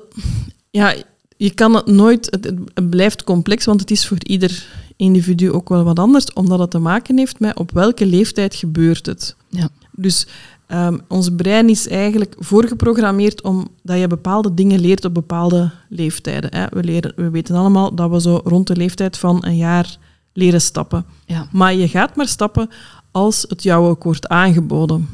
ja, 0.69 0.93
je 1.37 1.49
kan 1.53 1.75
het 1.75 1.85
nooit... 1.85 2.25
Het, 2.29 2.43
het- 2.45 2.59
het 2.73 2.89
blijft 2.89 3.23
complex, 3.23 3.65
want 3.65 3.79
het 3.79 3.91
is 3.91 4.07
voor 4.07 4.17
ieder 4.23 4.65
individu 4.95 5.51
ook 5.51 5.69
wel 5.69 5.83
wat 5.83 5.99
anders, 5.99 6.33
omdat 6.33 6.59
het 6.59 6.71
te 6.71 6.79
maken 6.79 7.17
heeft 7.17 7.39
met 7.39 7.57
op 7.57 7.71
welke 7.71 8.05
leeftijd 8.05 8.55
gebeurt 8.55 9.05
het. 9.05 9.35
Ja. 9.49 9.69
Dus 9.91 10.27
ehm, 10.71 10.97
ons 11.07 11.29
brein 11.35 11.69
is 11.69 11.87
eigenlijk 11.87 12.35
voorgeprogrammeerd 12.39 13.41
om 13.41 13.67
dat 13.83 13.99
je 13.99 14.07
bepaalde 14.07 14.53
dingen 14.53 14.79
leert 14.79 15.05
op 15.05 15.13
bepaalde 15.13 15.71
leeftijden. 15.89 16.55
Hè. 16.55 16.65
We, 16.71 16.83
leren, 16.83 17.13
we 17.15 17.29
weten 17.29 17.55
allemaal 17.55 17.95
dat 17.95 18.09
we 18.11 18.21
zo 18.21 18.41
rond 18.43 18.67
de 18.67 18.75
leeftijd 18.75 19.17
van 19.17 19.45
een 19.45 19.57
jaar 19.57 19.97
leren 20.33 20.61
stappen. 20.61 21.05
Ja. 21.25 21.47
Maar 21.51 21.73
je 21.73 21.87
gaat 21.87 22.15
maar 22.15 22.27
stappen 22.27 22.69
als 23.11 23.45
het 23.49 23.63
jou 23.63 23.87
ook 23.89 24.03
wordt 24.03 24.27
aangeboden. 24.27 25.09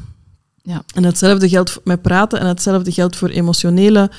Ja. 0.62 0.82
En 0.94 1.04
hetzelfde 1.04 1.48
geldt 1.48 1.80
met 1.84 2.02
praten 2.02 2.40
en 2.40 2.46
hetzelfde 2.46 2.92
geldt 2.92 3.16
voor 3.16 3.28
emotionele 3.28 4.10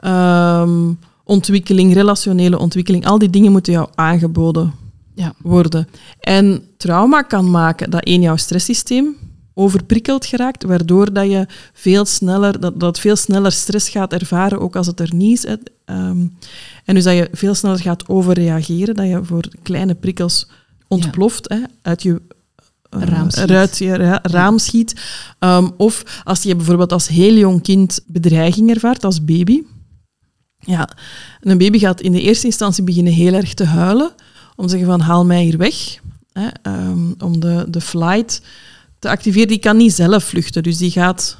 ehm, 0.00 0.92
ontwikkeling, 1.24 1.94
relationele 1.94 2.58
ontwikkeling. 2.58 3.06
Al 3.06 3.18
die 3.18 3.30
dingen 3.30 3.52
moeten 3.52 3.72
jou 3.72 3.88
aangeboden 3.94 4.72
Ja. 5.14 5.32
worden. 5.42 5.88
En 6.20 6.62
trauma 6.76 7.22
kan 7.22 7.50
maken 7.50 7.90
dat 7.90 8.04
één 8.04 8.20
jouw 8.20 8.36
stresssysteem 8.36 9.16
overprikkeld 9.54 10.26
geraakt, 10.26 10.64
waardoor 10.64 11.12
dat 11.12 11.30
je 11.30 11.46
veel 11.72 12.04
sneller, 12.04 12.60
dat, 12.60 12.80
dat 12.80 12.98
veel 12.98 13.16
sneller 13.16 13.52
stress 13.52 13.88
gaat 13.88 14.12
ervaren, 14.12 14.60
ook 14.60 14.76
als 14.76 14.86
het 14.86 15.00
er 15.00 15.14
niet 15.14 15.36
is. 15.38 15.46
hè. 15.46 15.54
Ehm, 15.84 16.26
en 16.84 16.94
dus 16.94 17.04
dat 17.04 17.14
je 17.14 17.28
veel 17.32 17.54
sneller 17.54 17.78
gaat 17.80 18.08
overreageren, 18.08 18.94
dat 18.94 19.06
je 19.08 19.20
voor 19.24 19.44
kleine 19.62 19.94
prikkels 19.94 20.48
ontploft, 20.88 21.48
hè, 21.48 21.58
uit 21.82 22.02
je 22.02 22.20
eh, 22.90 23.02
Raam 23.02 23.30
schiet. 23.30 23.50
eruit 23.50 23.78
je 23.78 23.94
ra- 23.96 24.18
raam 24.22 24.58
schiet. 24.58 25.00
Ehm, 25.38 25.68
of 25.76 26.20
als 26.24 26.42
je 26.42 26.56
bijvoorbeeld 26.56 26.92
als 26.92 27.08
heel 27.08 27.34
jong 27.34 27.62
kind 27.62 28.00
bedreiging 28.06 28.70
ervaart, 28.70 29.04
als 29.04 29.24
baby. 29.24 29.62
Ja, 30.58 30.88
en 31.40 31.50
een 31.50 31.58
baby 31.58 31.78
gaat 31.78 32.00
in 32.00 32.12
de 32.12 32.20
eerste 32.20 32.46
instantie 32.46 32.84
beginnen 32.84 33.12
heel 33.12 33.32
erg 33.32 33.54
te 33.54 33.64
huilen, 33.64 34.10
om 34.56 34.64
te 34.64 34.70
zeggen 34.70 34.88
van 34.88 35.00
haal 35.00 35.24
mij 35.24 35.42
hier 35.42 35.56
weg. 35.58 35.98
Hè, 36.32 36.48
ehm, 36.62 37.12
om 37.18 37.40
de, 37.40 37.64
de 37.68 37.80
flight 37.80 38.42
te 39.02 39.08
activeren. 39.08 39.48
Die 39.48 39.58
kan 39.58 39.76
niet 39.76 39.92
zelf 39.92 40.24
vluchten, 40.24 40.62
dus 40.62 40.76
die 40.76 40.90
gaat 40.90 41.38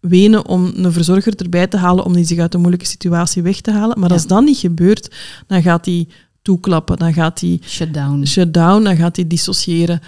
wenen 0.00 0.46
om 0.46 0.72
een 0.74 0.92
verzorger 0.92 1.34
erbij 1.36 1.66
te 1.66 1.76
halen 1.76 2.04
om 2.04 2.12
die 2.12 2.24
zich 2.24 2.38
uit 2.38 2.54
een 2.54 2.60
moeilijke 2.60 2.86
situatie 2.86 3.42
weg 3.42 3.60
te 3.60 3.70
halen. 3.72 3.98
Maar 3.98 4.08
Ja. 4.08 4.14
als 4.14 4.26
dat 4.26 4.44
niet 4.44 4.56
gebeurt, 4.58 5.14
dan 5.46 5.62
gaat 5.62 5.84
die 5.84 6.08
toeklappen, 6.42 6.96
dan 6.96 7.12
gaat 7.12 7.40
die 7.40 7.60
Shutdown. 7.66 8.24
shutdown, 8.26 8.82
dan 8.84 8.96
gaat 8.96 9.16
hij 9.16 9.26
dissociëren. 9.26 10.00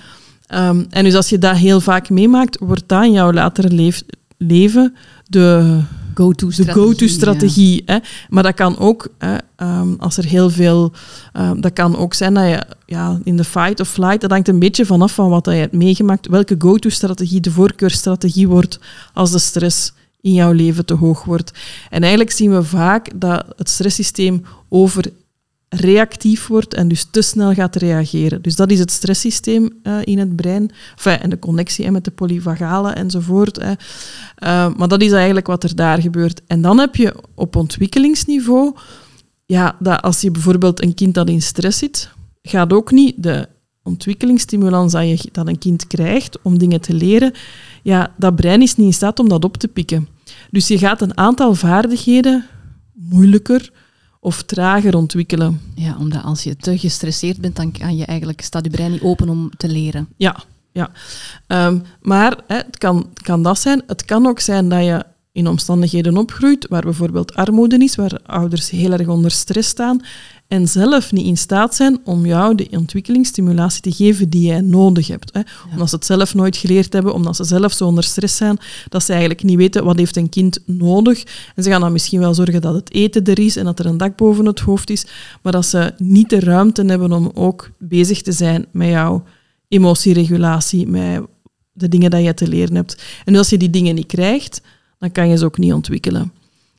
Ehm, 0.47 0.85
en 0.91 1.05
dus 1.05 1.15
als 1.15 1.29
je 1.29 1.39
dat 1.39 1.57
heel 1.57 1.81
vaak 1.81 2.11
meemaakt, 2.11 2.59
wordt 2.61 2.83
dat 2.89 3.05
in 3.05 3.13
jouw 3.13 3.33
latere 3.33 3.69
leef- 3.71 4.03
leven 4.39 4.95
de, 5.29 5.81
de 6.15 6.23
Go-to-strategie. 6.23 6.83
go-to-strategie. 6.83 7.83
hè. 7.85 7.99
Maar 8.29 8.43
dat 8.43 8.55
kan 8.55 8.79
ook, 8.79 9.09
hè, 9.19 9.37
ehm, 9.57 9.95
als 9.99 10.17
er 10.17 10.25
heel 10.25 10.51
veel... 10.51 10.93
ehm, 11.33 11.61
dat 11.61 11.73
kan 11.73 11.97
ook 11.97 12.15
zijn 12.15 12.35
dat 12.35 12.45
je 12.45 12.63
ja, 12.87 13.21
in 13.25 13.37
de 13.37 13.45
fight 13.45 13.81
of 13.81 13.89
flight, 13.89 14.21
dat 14.21 14.31
hangt 14.31 14.49
een 14.49 14.59
beetje 14.59 14.87
vanaf 14.87 15.15
van 15.15 15.29
wat 15.31 15.45
dat 15.45 15.55
je 15.55 15.61
hebt 15.61 15.73
meegemaakt, 15.73 16.27
welke 16.29 16.55
go-to-strategie 16.59 17.41
de 17.41 17.51
voorkeurstrategie 17.51 18.49
wordt 18.49 18.79
als 19.15 19.31
de 19.31 19.39
stress 19.39 19.93
in 20.21 20.33
jouw 20.33 20.53
leven 20.53 20.85
te 20.85 20.95
hoog 20.95 21.25
wordt. 21.25 21.53
En 21.91 22.01
eigenlijk 22.01 22.31
zien 22.31 22.53
we 22.55 22.63
vaak 22.63 23.11
dat 23.15 23.45
het 23.57 23.69
stresssysteem 23.69 24.45
overreactief 25.75 26.47
wordt 26.47 26.75
en 26.75 26.89
dus 26.89 27.07
te 27.11 27.23
snel 27.23 27.55
gaat 27.55 27.77
reageren. 27.77 28.43
Dus 28.43 28.57
dat 28.57 28.71
is 28.71 28.79
het 28.79 28.91
stresssysteem 28.91 29.71
eh, 29.83 29.99
in 30.05 30.19
het 30.19 30.37
brein. 30.37 30.71
En 31.05 31.31
de 31.31 31.39
connectie 31.39 31.91
met 31.91 32.05
de 32.05 32.11
polyvagale 32.11 32.93
enzovoort. 32.93 33.57
Hè. 33.57 33.71
Uh, 33.71 34.75
maar 34.77 34.89
dat 34.89 35.03
is 35.03 35.13
eigenlijk 35.13 35.47
wat 35.47 35.65
er 35.65 35.77
daar 35.77 36.01
gebeurt. 36.01 36.41
En 36.47 36.61
dan 36.61 36.79
heb 36.79 36.97
je 36.97 37.15
op 37.35 37.57
ontwikkelingsniveau, 37.57 38.75
ja, 39.47 39.77
dat 39.79 40.03
als 40.03 40.21
je 40.21 40.31
bijvoorbeeld 40.31 40.83
een 40.83 40.95
kind 40.95 41.15
dat 41.15 41.29
in 41.29 41.43
stress 41.43 41.79
zit, 41.79 42.11
gaat 42.43 42.73
ook 42.73 42.91
niet 42.91 43.23
de 43.23 43.49
ontwikkelingsstimulans 43.83 44.93
dat, 44.93 45.23
je, 45.23 45.29
dat 45.33 45.49
een 45.49 45.59
kind 45.59 45.87
krijgt 45.87 46.39
om 46.43 46.59
dingen 46.59 46.81
te 46.81 46.95
leren, 46.95 47.33
ja, 47.83 48.15
dat 48.17 48.37
brein 48.37 48.63
is 48.63 48.77
niet 48.77 48.87
in 48.87 48.93
staat 48.93 49.19
om 49.19 49.29
dat 49.29 49.45
op 49.45 49.57
te 49.57 49.69
pikken. 49.69 50.09
Dus 50.51 50.69
je 50.69 50.79
gaat 50.79 51.01
een 51.01 51.17
aantal 51.17 51.55
vaardigheden 51.55 52.47
moeilijker 52.93 53.71
of 54.21 54.43
trager 54.43 54.97
ontwikkelen. 54.97 55.61
Ja, 55.75 55.97
omdat 55.99 56.23
als 56.23 56.43
je 56.43 56.57
te 56.57 56.79
gestresseerd 56.79 57.41
bent, 57.41 57.57
dan 57.57 57.73
kan 57.73 57.97
je 57.97 58.05
eigenlijk, 58.05 58.41
staat 58.41 58.65
je 58.65 58.71
brein 58.71 58.91
niet 58.91 59.03
open 59.03 59.29
om 59.29 59.51
te 59.57 59.69
leren. 59.69 60.09
Ja, 60.17 60.37
ja. 60.73 60.91
Um, 61.47 61.83
maar 62.01 62.39
hè, 62.47 62.57
het 62.57 62.79
kan, 62.79 63.11
kan 63.23 63.43
dat 63.43 63.59
zijn. 63.59 63.83
Het 63.87 64.05
kan 64.05 64.27
ook 64.27 64.41
zijn 64.41 64.69
dat 64.69 64.85
je 64.85 65.05
in 65.33 65.47
omstandigheden 65.47 66.17
opgroeit 66.17 66.67
waar 66.69 66.83
bijvoorbeeld 66.83 67.35
armoede 67.35 67.79
is, 67.79 67.95
waar 67.95 68.21
ouders 68.27 68.71
heel 68.71 68.93
erg 68.93 69.07
onder 69.07 69.31
stress 69.31 69.69
staan 69.69 70.01
en 70.51 70.69
zelf 70.69 71.13
niet 71.13 71.27
in 71.27 71.37
staat 71.37 71.75
zijn 71.75 72.01
om 72.05 72.27
jou 72.27 72.55
de 72.55 72.69
ontwikkelingsstimulatie 72.71 73.83
te 73.83 73.93
geven 73.93 74.31
die 74.31 74.47
jij 74.47 74.61
nodig 74.61 75.07
hebt. 75.07 75.35
Hè. 75.35 75.41
Omdat 75.73 75.89
ze 75.89 75.95
het 75.95 76.05
zelf 76.05 76.35
nooit 76.35 76.57
geleerd 76.57 76.93
hebben, 76.93 77.15
omdat 77.15 77.37
ze 77.37 77.45
zelf 77.45 77.73
zo 77.73 77.87
onder 77.87 78.05
stress 78.05 78.37
zijn, 78.37 78.59
dat 78.89 79.05
ze 79.05 79.11
eigenlijk 79.11 79.43
niet 79.43 79.57
weten 79.57 79.85
wat 79.85 79.99
heeft 79.99 80.17
een 80.17 80.29
kind 80.29 80.59
nodig. 80.67 81.25
En 81.55 81.63
ze 81.63 81.71
gaan 81.71 81.81
dan 81.81 81.93
misschien 81.93 82.21
wel 82.21 82.35
zorgen 82.35 82.61
dat 82.61 82.75
het 82.75 82.93
eten 82.93 83.25
er 83.25 83.39
is 83.39 83.57
en 83.57 83.65
dat 83.65 83.79
er 83.79 83.87
een 83.87 83.97
dak 83.97 84.17
boven 84.17 84.47
het 84.47 84.61
hoofd 84.61 84.91
is, 84.91 85.07
maar 85.43 85.53
dat 85.53 85.67
ze 85.67 85.95
niet 85.97 86.31
de 86.31 86.41
ruimte 86.41 86.85
hebben 86.85 87.13
om 87.13 87.31
ook 87.35 87.71
bezig 87.79 88.23
te 88.23 88.33
zijn 88.33 88.67
met 88.73 88.89
jouw 88.89 89.25
emotieregulatie, 89.69 90.87
met 90.87 91.23
de 91.73 91.89
dingen 91.89 92.11
die 92.11 92.21
je 92.21 92.35
te 92.35 92.49
leren 92.49 92.75
hebt. 92.75 93.03
En 93.25 93.37
als 93.37 93.51
je 93.51 93.59
die 93.59 93.71
dingen 93.71 93.95
niet 93.95 94.07
krijgt, 94.07 94.61
dan 94.99 95.13
kan 95.13 95.29
je 95.29 95.37
ze 95.37 95.45
ook 95.45 95.59
niet 95.59 95.73
ontwikkelen. 95.73 96.33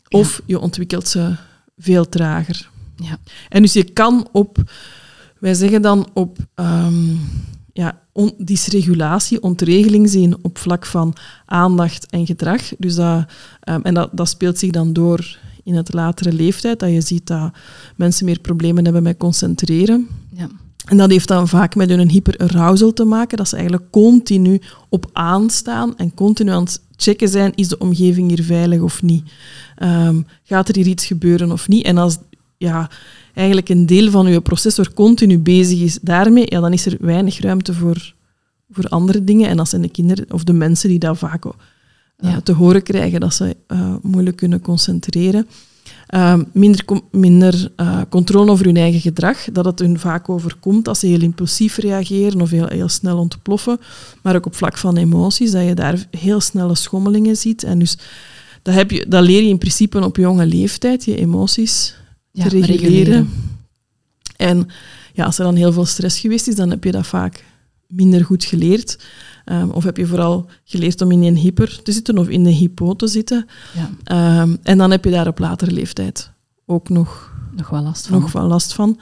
Of 0.10 0.42
je 0.46 0.60
ontwikkelt 0.60 1.08
ze 1.08 1.36
veel 1.78 2.10
trager. 2.10 2.71
Ja. 3.02 3.18
En 3.50 3.62
dus 3.62 3.74
je 3.74 3.84
kan 3.84 4.28
op, 4.32 4.72
wij 5.40 5.54
zeggen 5.54 5.82
dan 5.82 6.08
op 6.14 6.38
um, 6.56 7.20
ja, 7.74 8.02
on, 8.12 8.34
dysregulatie, 8.38 9.42
ontregeling 9.42 10.10
zien 10.10 10.36
op 10.42 10.58
vlak 10.58 10.86
van 10.86 11.16
aandacht 11.46 12.10
en 12.10 12.26
gedrag. 12.26 12.62
Dus 12.78 12.96
dat, 12.96 13.26
um, 13.70 13.82
en 13.82 13.94
dat, 13.94 14.10
dat 14.12 14.30
speelt 14.30 14.58
zich 14.58 14.72
dan 14.72 14.94
door 14.94 15.38
in 15.64 15.76
het 15.76 15.94
latere 15.94 16.34
leeftijd, 16.34 16.80
dat 16.80 16.92
je 16.92 17.02
ziet 17.02 17.28
dat 17.28 17.52
mensen 17.96 18.26
meer 18.26 18.40
problemen 18.40 18.84
hebben 18.84 19.04
met 19.04 19.18
concentreren. 19.18 20.08
Ja. 20.34 20.48
En 20.86 20.98
dat 20.98 21.10
heeft 21.10 21.28
dan 21.28 21.48
vaak 21.48 21.76
met 21.76 21.90
hun 21.90 22.10
hyperarousal 22.10 22.94
te 22.94 23.04
maken, 23.04 23.38
dat 23.38 23.48
ze 23.48 23.56
eigenlijk 23.56 23.92
continu 23.92 24.62
op 24.90 25.10
aanstaan 25.14 25.98
en 25.98 26.14
continu 26.14 26.52
aan 26.52 26.64
het 26.64 26.82
checken 26.96 27.30
zijn, 27.30 27.52
is 27.56 27.68
de 27.68 27.78
omgeving 27.78 28.28
hier 28.30 28.44
veilig 28.44 28.82
of 28.82 29.02
niet? 29.02 29.32
Um, 29.84 30.26
gaat 30.44 30.70
er 30.70 30.76
hier 30.76 30.88
iets 30.88 31.06
gebeuren 31.06 31.52
of 31.52 31.68
niet? 31.68 31.86
En 31.86 31.98
als 31.98 32.18
ja, 32.62 32.90
eigenlijk 33.34 33.70
een 33.70 33.86
deel 33.86 34.12
van 34.12 34.28
je 34.28 34.42
processor 34.42 34.94
continu 34.94 35.40
bezig 35.40 35.80
is 35.80 36.00
daarmee, 36.02 36.46
ja, 36.48 36.60
dan 36.60 36.74
is 36.74 36.86
er 36.86 36.98
weinig 37.00 37.40
ruimte 37.40 37.74
voor, 37.74 38.14
voor 38.72 38.88
andere 38.88 39.24
dingen. 39.24 39.50
En 39.50 39.58
dat 39.58 39.70
zijn 39.70 39.82
de 39.82 39.90
kinderen 39.90 40.26
of 40.32 40.44
de 40.44 40.54
mensen 40.54 40.90
die 40.90 41.00
dat 41.00 41.18
vaak 41.18 41.46
uh, 41.46 41.52
ja. 42.18 42.42
te 42.42 42.52
horen 42.52 42.84
krijgen, 42.84 43.20
dat 43.20 43.34
ze 43.34 43.56
uh, 43.68 43.96
moeilijk 44.02 44.36
kunnen 44.36 44.62
concentreren. 44.62 45.48
Uh, 46.16 46.40
minder 46.54 46.86
minder 47.12 47.72
controle 48.10 48.52
over 48.52 48.66
hun 48.66 48.78
eigen 48.78 49.00
gedrag, 49.00 49.38
dat 49.52 49.66
het 49.66 49.80
hun 49.80 50.00
vaak 50.00 50.30
overkomt 50.30 50.88
als 50.88 51.00
ze 51.00 51.08
heel 51.08 51.22
impulsief 51.22 51.78
reageren 51.78 52.42
of 52.42 52.50
heel, 52.50 52.68
heel 52.68 52.90
snel 52.90 53.18
ontploffen. 53.18 53.80
Maar 54.22 54.36
ook 54.36 54.46
op 54.46 54.56
vlak 54.56 54.78
van 54.78 54.98
emoties, 54.98 55.52
dat 55.52 55.66
je 55.66 55.74
daar 55.74 56.06
heel 56.18 56.40
snelle 56.40 56.76
schommelingen 56.76 57.38
ziet. 57.38 57.64
En 57.64 57.80
dus 57.80 57.98
dat, 58.62 58.74
heb 58.74 58.92
je, 58.92 59.06
dat 59.08 59.24
leer 59.24 59.42
je 59.42 59.50
in 59.50 59.58
principe 59.58 60.04
op 60.04 60.18
jonge 60.18 60.46
leeftijd, 60.46 61.06
je 61.06 61.16
emoties 61.16 61.96
te 62.34 62.50
reguleren. 62.50 62.80
reguleren. 62.80 63.30
En 64.36 64.68
ja, 65.14 65.26
als 65.26 65.38
er 65.38 65.44
dan 65.44 65.56
heel 65.56 65.74
veel 65.74 65.86
stress 65.86 66.20
geweest 66.20 66.48
is, 66.48 66.56
dan 66.56 66.70
heb 66.70 66.84
je 66.84 66.92
dat 66.92 67.08
vaak 67.08 67.44
minder 67.88 68.26
goed 68.26 68.44
geleerd. 68.44 69.04
Um, 69.46 69.70
of 69.70 69.84
heb 69.84 69.98
je 69.98 70.06
vooral 70.06 70.50
geleerd 70.64 71.02
om 71.02 71.12
in 71.12 71.24
een 71.24 71.36
hyper 71.36 71.82
te 71.84 71.92
zitten 71.92 72.18
of 72.18 72.28
in 72.28 72.44
de 72.44 72.50
hypo 72.50 72.96
te 72.96 73.08
zitten. 73.08 73.48
Ja. 74.06 74.42
Um, 74.42 74.58
en 74.64 74.78
dan 74.78 74.92
heb 74.92 75.04
je 75.04 75.12
daar 75.12 75.28
op 75.28 75.40
latere 75.40 75.72
leeftijd 75.72 76.32
ook 76.66 76.90
nog, 76.90 77.34
nog 77.56 77.70
wel 77.70 77.82
last 77.82 78.08
van. 78.08 78.20
Nog 78.20 78.32
wel 78.32 78.48
last 78.48 78.74
van. 78.74 79.00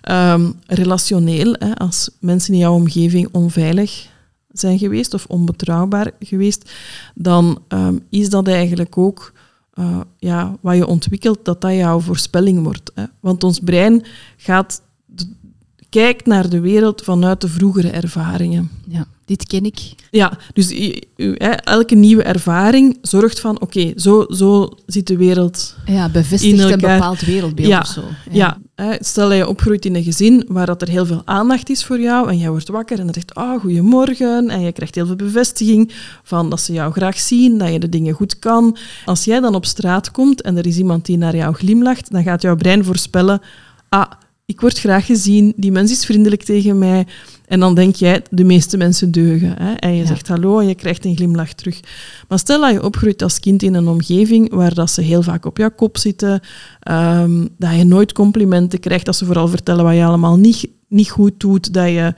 Ehm, 0.00 0.50
relationeel, 0.66 1.56
hè, 1.58 1.74
als 1.74 2.10
mensen 2.20 2.52
in 2.52 2.60
jouw 2.60 2.74
omgeving 2.74 3.28
onveilig 3.32 4.06
zijn 4.48 4.78
geweest 4.78 5.14
of 5.14 5.26
onbetrouwbaar 5.26 6.10
geweest, 6.20 6.70
dan 7.14 7.62
ehm, 7.68 7.98
is 8.10 8.30
dat 8.30 8.48
eigenlijk 8.48 8.98
ook 8.98 9.32
uh, 9.74 10.00
ja, 10.18 10.56
wat 10.60 10.76
je 10.76 10.86
ontwikkelt, 10.86 11.44
dat 11.44 11.60
dat 11.60 11.72
jouw 11.72 12.00
voorspelling 12.00 12.62
wordt. 12.62 12.90
Hè. 12.94 13.04
Want 13.20 13.44
ons 13.44 13.60
brein 13.60 14.04
gaat 14.36 14.82
kijkt 15.94 16.26
naar 16.26 16.48
de 16.48 16.60
wereld 16.60 17.02
vanuit 17.02 17.40
de 17.40 17.48
vroegere 17.48 17.90
ervaringen. 17.90 18.70
Ja, 18.88 19.06
dit 19.24 19.46
ken 19.46 19.64
ik. 19.64 19.78
Ja, 20.10 20.38
dus 20.52 20.96
elke 21.64 21.94
nieuwe 21.94 22.22
ervaring 22.22 22.98
zorgt 23.02 23.40
van, 23.40 23.60
oké, 23.60 23.92
zo, 23.96 24.24
zo 24.28 24.68
zit 24.86 25.06
de 25.06 25.16
wereld 25.16 25.76
Ja, 25.86 26.08
bevestigt 26.08 26.58
een 26.58 26.80
bepaald 26.80 27.20
wereldbeeld 27.20 27.68
ja, 27.68 27.80
of 27.80 27.86
zo. 27.86 28.02
Ja, 28.30 28.58
ja 28.76 28.96
stel 29.00 29.28
dat 29.28 29.38
je 29.38 29.48
opgroeit 29.48 29.84
in 29.84 29.94
een 29.94 30.02
gezin 30.02 30.44
waar 30.48 30.66
dat 30.66 30.82
er 30.82 30.88
heel 30.88 31.06
veel 31.06 31.22
aandacht 31.24 31.70
is 31.70 31.84
voor 31.84 32.00
jou 32.00 32.28
en 32.28 32.38
jij 32.38 32.50
wordt 32.50 32.68
wakker 32.68 32.98
en 32.98 33.04
dan 33.04 33.14
zegt, 33.14 33.34
ah, 33.34 33.52
oh, 33.52 33.60
goedemorgen, 33.60 34.48
en 34.50 34.60
je 34.60 34.72
krijgt 34.72 34.94
heel 34.94 35.06
veel 35.06 35.16
bevestiging 35.16 35.92
van 36.22 36.50
dat 36.50 36.60
ze 36.60 36.72
jou 36.72 36.92
graag 36.92 37.18
zien, 37.18 37.58
dat 37.58 37.72
je 37.72 37.78
de 37.78 37.88
dingen 37.88 38.14
goed 38.14 38.38
kan. 38.38 38.76
Als 39.04 39.24
jij 39.24 39.40
dan 39.40 39.54
op 39.54 39.66
straat 39.66 40.10
komt 40.10 40.42
en 40.42 40.56
er 40.56 40.66
is 40.66 40.76
iemand 40.76 41.06
die 41.06 41.18
naar 41.18 41.36
jou 41.36 41.54
glimlacht, 41.54 42.10
dan 42.12 42.22
gaat 42.22 42.42
jouw 42.42 42.56
brein 42.56 42.84
voorspellen, 42.84 43.40
ah, 43.88 44.10
ik 44.46 44.60
word 44.60 44.78
graag 44.78 45.06
gezien, 45.06 45.52
die 45.56 45.72
mens 45.72 45.90
is 45.90 46.04
vriendelijk 46.04 46.42
tegen 46.42 46.78
mij. 46.78 47.06
En 47.46 47.60
dan 47.60 47.74
denk 47.74 47.94
jij, 47.94 48.22
de 48.30 48.44
meeste 48.44 48.76
mensen 48.76 49.10
deugen. 49.10 49.54
Hè? 49.58 49.72
En 49.72 49.94
je 49.94 50.06
zegt 50.06 50.28
hallo 50.28 50.58
en 50.58 50.66
je 50.66 50.74
krijgt 50.74 51.04
een 51.04 51.16
glimlach 51.16 51.52
terug. 51.52 51.80
Maar 52.28 52.38
stel 52.38 52.60
dat 52.60 52.72
je 52.72 52.82
opgroeit 52.82 53.22
als 53.22 53.40
kind 53.40 53.62
in 53.62 53.74
een 53.74 53.88
omgeving 53.88 54.54
waar 54.54 54.74
dat 54.74 54.90
ze 54.90 55.00
heel 55.00 55.22
vaak 55.22 55.44
op 55.44 55.56
jouw 55.56 55.70
kop 55.70 55.98
zitten, 55.98 56.40
um, 56.90 57.48
dat 57.58 57.76
je 57.76 57.84
nooit 57.84 58.12
complimenten 58.12 58.80
krijgt, 58.80 59.04
dat 59.04 59.16
ze 59.16 59.24
vooral 59.24 59.48
vertellen 59.48 59.84
wat 59.84 59.94
je 59.94 60.04
allemaal 60.04 60.36
niet, 60.36 60.68
niet 60.88 61.10
goed 61.10 61.40
doet, 61.40 61.72
dat 61.72 61.88
je 61.88 62.14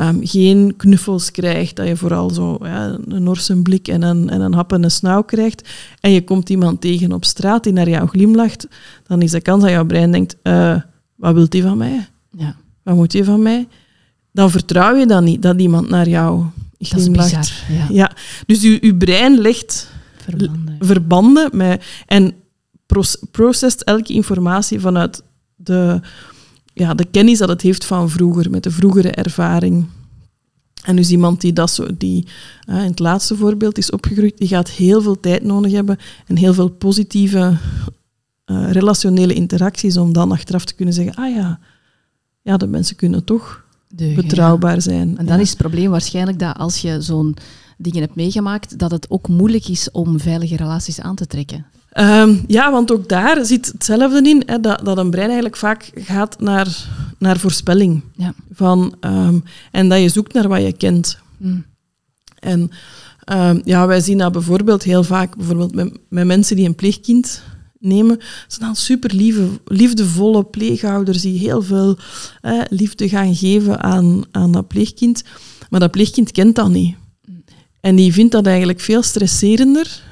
um, 0.00 0.20
geen 0.22 0.74
knuffels 0.76 1.30
krijgt, 1.30 1.76
dat 1.76 1.86
je 1.86 1.96
vooral 1.96 2.30
zo 2.30 2.58
ja, 2.62 2.98
een 3.08 3.22
norse 3.22 3.62
blik 3.62 3.88
en 3.88 4.02
een, 4.02 4.30
en 4.30 4.40
een 4.40 4.54
hap 4.54 4.72
en 4.72 4.82
een 4.82 4.90
snauw 4.90 5.22
krijgt, 5.22 5.68
en 6.00 6.10
je 6.10 6.24
komt 6.24 6.50
iemand 6.50 6.80
tegen 6.80 7.12
op 7.12 7.24
straat 7.24 7.64
die 7.64 7.72
naar 7.72 7.88
jou 7.88 8.08
glimlacht, 8.08 8.68
dan 9.06 9.22
is 9.22 9.30
de 9.30 9.40
kans 9.40 9.62
dat 9.62 9.70
jouw 9.70 9.86
brein 9.86 10.12
denkt... 10.12 10.36
Uh, 10.42 10.76
wat 11.20 11.34
wilt 11.34 11.52
hij 11.52 11.62
van 11.62 11.78
mij? 11.78 12.08
Ja. 12.30 12.56
Wat 12.82 12.94
moet 12.94 13.12
hij 13.12 13.24
van 13.24 13.42
mij? 13.42 13.68
Dan 14.32 14.50
vertrouw 14.50 14.96
je 14.96 15.06
dan 15.06 15.24
niet 15.24 15.42
dat 15.42 15.60
iemand 15.60 15.88
naar 15.88 16.08
jou 16.08 16.44
glimlacht. 16.78 17.30
Dat 17.30 17.44
is 17.44 17.64
bizar, 17.66 17.78
ja. 17.78 17.86
ja. 17.90 18.12
Dus 18.46 18.62
je, 18.62 18.78
je 18.80 18.96
brein 18.96 19.38
legt 19.38 19.90
verbanden, 20.16 20.76
verbanden 20.80 21.56
met, 21.56 21.84
en 22.06 22.34
processt 23.30 23.80
elke 23.80 24.12
informatie 24.12 24.80
vanuit 24.80 25.22
de, 25.56 26.00
ja, 26.72 26.94
de 26.94 27.04
kennis 27.04 27.38
dat 27.38 27.48
het 27.48 27.62
heeft 27.62 27.84
van 27.84 28.10
vroeger, 28.10 28.50
met 28.50 28.62
de 28.62 28.70
vroegere 28.70 29.10
ervaring. 29.10 29.86
En 30.84 30.96
dus 30.96 31.10
iemand 31.10 31.40
die, 31.40 31.52
dat 31.52 31.70
zo, 31.70 31.86
die 31.96 32.26
in 32.66 32.74
het 32.74 32.98
laatste 32.98 33.36
voorbeeld 33.36 33.78
is 33.78 33.90
opgegroeid, 33.90 34.38
die 34.38 34.48
gaat 34.48 34.70
heel 34.70 35.02
veel 35.02 35.20
tijd 35.20 35.42
nodig 35.42 35.72
hebben 35.72 35.98
en 36.26 36.36
heel 36.36 36.54
veel 36.54 36.68
positieve 36.68 37.56
uh, 38.50 38.70
relationele 38.70 39.34
interacties 39.34 39.96
om 39.96 40.12
dan 40.12 40.32
achteraf 40.32 40.64
te 40.64 40.74
kunnen 40.74 40.94
zeggen, 40.94 41.14
ah 41.14 41.34
ja, 41.34 41.58
ja 42.42 42.56
de 42.56 42.66
mensen 42.66 42.96
kunnen 42.96 43.24
toch 43.24 43.64
betrouwbaar 44.14 44.82
zijn. 44.82 45.18
En 45.18 45.26
dan 45.26 45.40
is 45.40 45.48
het 45.48 45.58
probleem 45.58 45.90
waarschijnlijk 45.90 46.38
dat 46.38 46.56
als 46.56 46.78
je 46.78 47.00
zo'n 47.00 47.36
dingen 47.76 48.00
hebt 48.00 48.14
meegemaakt, 48.14 48.78
dat 48.78 48.90
het 48.90 49.10
ook 49.10 49.28
moeilijk 49.28 49.68
is 49.68 49.90
om 49.90 50.20
veilige 50.20 50.56
relaties 50.56 51.00
aan 51.00 51.14
te 51.14 51.26
trekken. 51.26 51.66
Ehm, 51.90 52.36
ja, 52.46 52.72
want 52.72 52.92
ook 52.92 53.08
daar 53.08 53.44
zit 53.44 53.66
hetzelfde 53.66 54.28
in, 54.28 54.42
hè, 54.46 54.60
dat, 54.60 54.84
dat 54.84 54.98
een 54.98 55.10
brein 55.10 55.26
eigenlijk 55.26 55.56
vaak 55.56 55.90
gaat 55.94 56.40
naar, 56.40 56.86
naar 57.18 57.38
voorspelling. 57.38 58.02
Ja. 58.16 58.34
Van, 58.52 58.94
um, 59.00 59.44
en 59.70 59.88
dat 59.88 60.00
je 60.00 60.08
zoekt 60.08 60.32
naar 60.32 60.48
wat 60.48 60.62
je 60.62 60.72
kent. 60.72 61.18
Mm. 61.36 61.64
En 62.38 62.70
um, 63.32 63.60
ja, 63.64 63.86
wij 63.86 64.00
zien 64.00 64.18
dat 64.18 64.32
bijvoorbeeld 64.32 64.82
heel 64.82 65.04
vaak 65.04 65.36
bijvoorbeeld 65.36 65.74
met, 65.74 65.98
met 66.08 66.26
mensen 66.26 66.56
die 66.56 66.66
een 66.66 66.74
pleegkind 66.74 67.42
nemen. 67.80 68.16
Het 68.16 68.44
zijn 68.48 68.66
dan 68.66 68.76
super 68.76 69.14
lieve, 69.14 69.48
liefdevolle 69.64 70.44
pleegouders 70.44 71.20
die 71.20 71.38
heel 71.38 71.62
veel 71.62 71.98
liefde 72.68 73.08
gaan 73.08 73.34
geven 73.34 73.82
aan, 73.82 74.22
aan 74.30 74.52
dat 74.52 74.68
pleegkind. 74.68 75.24
Maar 75.70 75.80
dat 75.80 75.90
pleegkind 75.90 76.32
kent 76.32 76.56
dat 76.56 76.68
niet. 76.68 76.96
En 77.80 77.96
die 77.96 78.12
vindt 78.12 78.32
dat 78.32 78.46
eigenlijk 78.46 78.80
veel 78.80 79.02
stresserender 79.02 80.02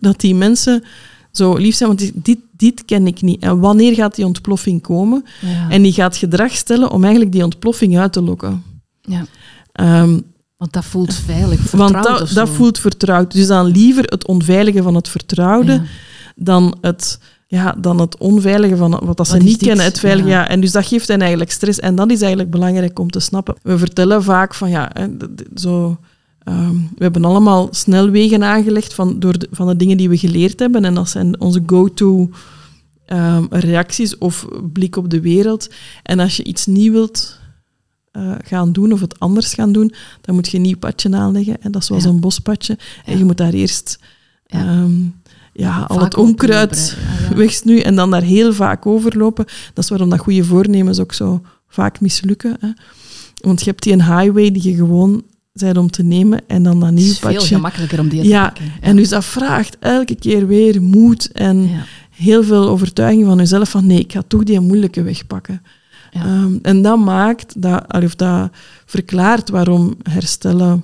dat 0.00 0.20
die 0.20 0.34
mensen 0.34 0.84
zo 1.30 1.56
lief 1.56 1.74
zijn, 1.76 1.88
want 1.88 2.24
dit, 2.24 2.38
dit 2.56 2.84
ken 2.84 3.06
ik 3.06 3.22
niet. 3.22 3.42
En 3.42 3.60
wanneer 3.60 3.94
gaat 3.94 4.14
die 4.14 4.26
ontploffing 4.26 4.82
komen? 4.82 5.24
En 5.68 5.82
die 5.82 5.92
gaat 5.92 6.16
gedrag 6.16 6.52
stellen 6.52 6.90
om 6.90 7.02
eigenlijk 7.02 7.32
die 7.32 7.44
ontploffing 7.44 7.98
uit 7.98 8.12
te 8.12 8.22
lokken. 8.22 8.62
Ja. 9.00 9.26
Um, 10.02 10.22
want 10.56 10.72
dat 10.72 10.84
voelt 10.84 11.14
veilig, 11.14 11.60
vertrouwd 11.60 11.92
Want 11.92 12.04
dat, 12.04 12.30
dat 12.34 12.48
voelt 12.48 12.78
vertrouwd. 12.78 13.32
Dus 13.32 13.46
dan 13.46 13.66
liever 13.66 14.04
het 14.04 14.26
onveilige 14.26 14.82
van 14.82 14.94
het 14.94 15.08
vertrouwde 15.08 15.82
dan 16.34 16.76
het, 16.80 17.18
ja, 17.46 17.72
dan 17.78 18.00
het 18.00 18.18
onveilige 18.18 18.76
van 18.76 19.00
wat 19.04 19.16
dat 19.16 19.28
ze 19.28 19.36
niet 19.36 19.56
kennen. 19.56 19.84
Het 19.84 19.98
veilige, 19.98 20.28
ja. 20.28 20.48
En 20.48 20.60
dus 20.60 20.72
dat 20.72 20.86
geeft 20.86 21.08
hen 21.08 21.20
eigenlijk 21.20 21.50
stress. 21.50 21.80
En 21.80 21.94
dat 21.94 22.10
is 22.10 22.20
eigenlijk 22.20 22.50
belangrijk 22.50 22.98
om 22.98 23.10
te 23.10 23.20
snappen. 23.20 23.54
We 23.62 23.78
vertellen 23.78 24.22
vaak 24.22 24.54
van 24.54 24.70
ja, 24.70 24.92
zo. 25.54 25.98
Um, 26.48 26.90
we 26.96 27.02
hebben 27.02 27.24
allemaal 27.24 27.68
snelwegen 27.70 28.44
aangelegd 28.44 28.94
van, 28.94 29.20
door 29.20 29.38
de, 29.38 29.48
van 29.50 29.66
de 29.66 29.76
dingen 29.76 29.96
die 29.96 30.08
we 30.08 30.18
geleerd 30.18 30.58
hebben. 30.58 30.84
En 30.84 30.94
dat 30.94 31.08
zijn 31.08 31.40
onze 31.40 31.62
go-to 31.66 32.30
um, 33.06 33.46
reacties 33.50 34.18
of 34.18 34.46
blik 34.72 34.96
op 34.96 35.10
de 35.10 35.20
wereld. 35.20 35.70
En 36.02 36.18
als 36.18 36.36
je 36.36 36.44
iets 36.44 36.66
nieuw 36.66 36.92
wilt 36.92 37.38
uh, 38.12 38.34
gaan 38.44 38.72
doen 38.72 38.92
of 38.92 39.00
het 39.00 39.20
anders 39.20 39.54
gaan 39.54 39.72
doen, 39.72 39.94
dan 40.20 40.34
moet 40.34 40.48
je 40.48 40.56
een 40.56 40.62
nieuw 40.62 40.78
padje 40.78 41.16
aanleggen. 41.16 41.62
En 41.62 41.72
dat 41.72 41.80
is 41.80 41.86
zoals 41.86 42.04
een 42.04 42.20
bospadje. 42.20 42.78
En 43.04 43.18
je 43.18 43.24
moet 43.24 43.36
daar 43.36 43.52
eerst 43.52 43.98
um, 44.54 45.14
ja, 45.54 45.80
al 45.80 46.00
het 46.00 46.16
onkruid 46.16 46.96
wegsnu 47.34 47.78
en 47.78 47.94
dan 47.94 48.10
daar 48.10 48.22
heel 48.22 48.52
vaak 48.52 48.86
overlopen. 48.86 49.44
Dat 49.74 49.84
is 49.84 49.90
waarom 49.90 50.10
dat 50.10 50.18
goede 50.18 50.44
voornemens 50.44 51.00
ook 51.00 51.12
zo 51.12 51.42
vaak 51.68 52.00
mislukken. 52.00 52.56
Hè. 52.60 52.68
Want 53.34 53.60
je 53.60 53.70
hebt 53.70 53.82
die 53.82 53.92
een 53.92 54.04
highway 54.04 54.50
die 54.50 54.68
je 54.68 54.74
gewoon 54.74 55.22
bent 55.52 55.76
om 55.76 55.90
te 55.90 56.02
nemen 56.02 56.40
en 56.46 56.62
dan 56.62 56.80
dat 56.80 56.90
nieuw 56.90 57.12
padje. 57.12 57.28
Het 57.28 57.42
is 57.42 57.48
veel 57.48 57.56
gemakkelijker 57.56 58.00
om 58.00 58.08
die 58.08 58.20
te 58.20 58.28
ja, 58.28 58.44
pakken. 58.44 58.64
Ja, 58.64 58.70
en 58.80 58.96
dus 58.96 59.08
dat 59.08 59.24
vraagt 59.24 59.76
elke 59.80 60.14
keer 60.14 60.46
weer 60.46 60.82
moed 60.82 61.32
en 61.32 61.70
heel 62.10 62.44
veel 62.44 62.68
overtuiging 62.68 63.26
van 63.26 63.36
jezelf 63.36 63.70
van 63.70 63.86
nee, 63.86 63.98
ik 63.98 64.12
ga 64.12 64.22
toch 64.26 64.42
die 64.42 64.60
moeilijke 64.60 65.02
weg 65.02 65.26
pakken. 65.26 65.62
Um, 66.26 66.58
en 66.62 66.82
dat 66.82 66.98
maakt, 66.98 67.62
dat, 67.62 68.02
of 68.02 68.14
dat 68.14 68.50
verklaart 68.86 69.50
waarom 69.50 69.94
herstellen 70.02 70.82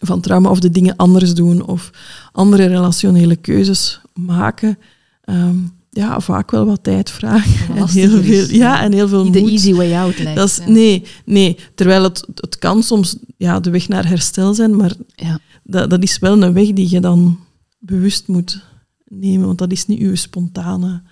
van 0.00 0.20
trauma 0.20 0.50
of 0.50 0.60
de 0.60 0.70
dingen 0.70 0.96
anders 0.96 1.34
doen 1.34 1.66
of 1.66 1.90
andere 2.32 2.66
relationele 2.66 3.36
keuzes 3.36 4.00
maken, 4.14 4.78
um, 5.24 5.72
ja, 5.90 6.20
vaak 6.20 6.50
wel 6.50 6.66
wat 6.66 6.82
tijd 6.82 7.10
vragen. 7.10 7.76
En 7.76 7.88
heel 7.88 8.22
veel, 8.22 8.46
ja, 8.48 8.82
en 8.82 8.92
heel 8.92 9.08
veel 9.08 9.24
moed. 9.24 9.32
De 9.32 9.50
easy 9.50 9.74
way 9.74 9.94
out 9.94 10.18
lijkt. 10.18 10.38
Dat 10.38 10.48
is, 10.48 10.60
nee, 10.66 11.04
nee, 11.24 11.58
terwijl 11.74 12.02
het, 12.02 12.26
het 12.34 12.58
kan 12.58 12.82
soms 12.82 13.16
ja, 13.36 13.60
de 13.60 13.70
weg 13.70 13.88
naar 13.88 14.08
herstel 14.08 14.54
zijn, 14.54 14.76
maar 14.76 14.92
ja. 15.14 15.38
dat, 15.62 15.90
dat 15.90 16.02
is 16.02 16.18
wel 16.18 16.42
een 16.42 16.52
weg 16.52 16.72
die 16.72 16.90
je 16.90 17.00
dan 17.00 17.38
bewust 17.78 18.28
moet 18.28 18.62
nemen, 19.04 19.46
want 19.46 19.58
dat 19.58 19.72
is 19.72 19.86
niet 19.86 20.00
uw 20.00 20.14
spontane 20.14 21.02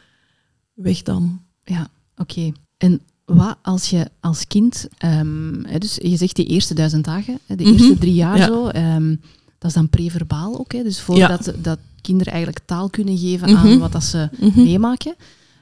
weg 0.74 1.02
dan. 1.02 1.40
Ja, 1.64 1.88
oké. 2.16 2.52
En 2.78 3.00
wat 3.34 3.56
als 3.62 3.90
je 3.90 4.10
als 4.20 4.46
kind, 4.46 4.88
um, 5.04 5.66
dus 5.78 5.98
je 6.02 6.16
zegt 6.16 6.36
die 6.36 6.46
eerste 6.46 6.74
duizend 6.74 7.04
dagen, 7.04 7.38
de 7.46 7.64
eerste 7.64 7.88
mhm. 7.88 7.98
drie 7.98 8.14
jaar 8.14 8.38
zo, 8.38 8.68
um, 8.68 9.20
dat 9.58 9.70
is 9.70 9.76
dan 9.76 9.88
preverbaal 9.88 10.58
ook. 10.58 10.72
Hè, 10.72 10.82
dus 10.82 11.00
voordat 11.00 11.44
ja. 11.44 11.52
dat 11.62 11.78
kinderen 12.00 12.32
eigenlijk 12.32 12.64
taal 12.66 12.90
kunnen 12.90 13.18
geven 13.18 13.56
aan 13.56 13.68
mhm. 13.68 13.78
wat 13.78 13.92
dat 13.92 14.04
ze 14.04 14.28
mhm. 14.38 14.62
meemaken, 14.62 15.14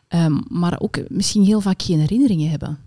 um, 0.09 0.43
maar 0.49 0.81
ook 0.81 0.99
misschien 1.09 1.45
heel 1.45 1.61
vaak 1.61 1.83
geen 1.83 2.01
herinneringen 2.01 2.51
hebben. 2.51 2.79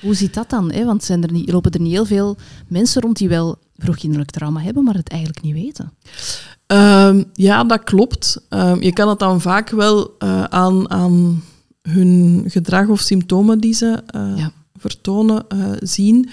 Hoe 0.00 0.14
zit 0.14 0.34
dat 0.34 0.50
dan? 0.50 0.72
Hè? 0.72 0.84
Want 0.84 1.04
zijn 1.04 1.22
er 1.22 1.32
niet, 1.32 1.52
lopen 1.52 1.70
er 1.70 1.80
niet 1.80 1.92
heel 1.92 2.06
veel 2.06 2.36
mensen 2.68 3.02
rond 3.02 3.16
die 3.16 3.28
wel 3.28 3.58
vroegkinderlijk 3.76 4.30
trauma 4.30 4.60
hebben, 4.60 4.84
maar 4.84 4.94
het 4.94 5.08
eigenlijk 5.08 5.42
niet 5.42 5.54
weten? 5.54 5.92
ja, 7.32 7.64
dat 7.64 7.84
klopt. 7.84 8.40
je 8.80 8.90
kan 8.92 9.08
het 9.08 9.18
dan 9.18 9.40
vaak 9.40 9.70
wel 9.70 10.14
uh, 10.18 10.44
aan, 10.44 10.90
aan 10.90 11.42
hun 11.88 12.44
gedrag 12.46 12.88
of 12.88 13.00
symptomen 13.00 13.58
die 13.58 13.74
ze 13.74 14.02
uh, 14.16 14.46
vertonen 14.78 15.44
uh, 15.54 15.70
zien. 15.80 16.28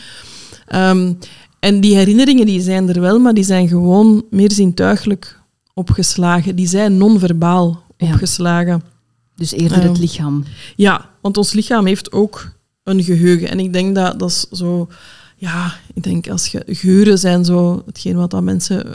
Um, 0.76 1.18
en 1.60 1.82
die 1.82 1.96
herinneringen 1.96 2.46
die 2.46 2.62
zijn 2.62 2.90
er 2.90 3.02
wel, 3.02 3.20
maar 3.20 3.34
die 3.34 3.44
zijn 3.44 3.68
gewoon 3.68 4.26
meer 4.30 4.52
zintuigelijk 4.52 5.40
opgeslagen. 5.74 6.56
Die 6.56 6.68
zijn 6.68 6.98
non-verbaal 6.98 7.84
opgeslagen. 7.98 8.84
Dus 9.36 9.52
eerder 9.52 9.78
het 9.78 9.86
ehm, 9.86 10.00
lichaam. 10.00 10.44
Ja, 10.76 11.10
want 11.22 11.38
ons 11.38 11.54
lichaam 11.54 11.86
heeft 11.86 12.12
ook 12.12 12.52
een 12.84 13.04
geheugen. 13.04 13.50
En 13.50 13.60
ik 13.60 13.74
denk 13.74 13.96
dat 13.96 14.20
dat 14.20 14.30
is 14.30 14.48
zo... 14.52 14.88
Ja, 15.36 15.74
ik 15.94 16.04
denk 16.04 16.30
als 16.30 16.48
je 16.48 16.64
geuren 16.68 17.18
zijn 17.18 17.46
zo 17.46 17.82
hetgeen 17.86 18.16
wat 18.16 18.32
dat 18.32 18.44
mensen 18.44 18.86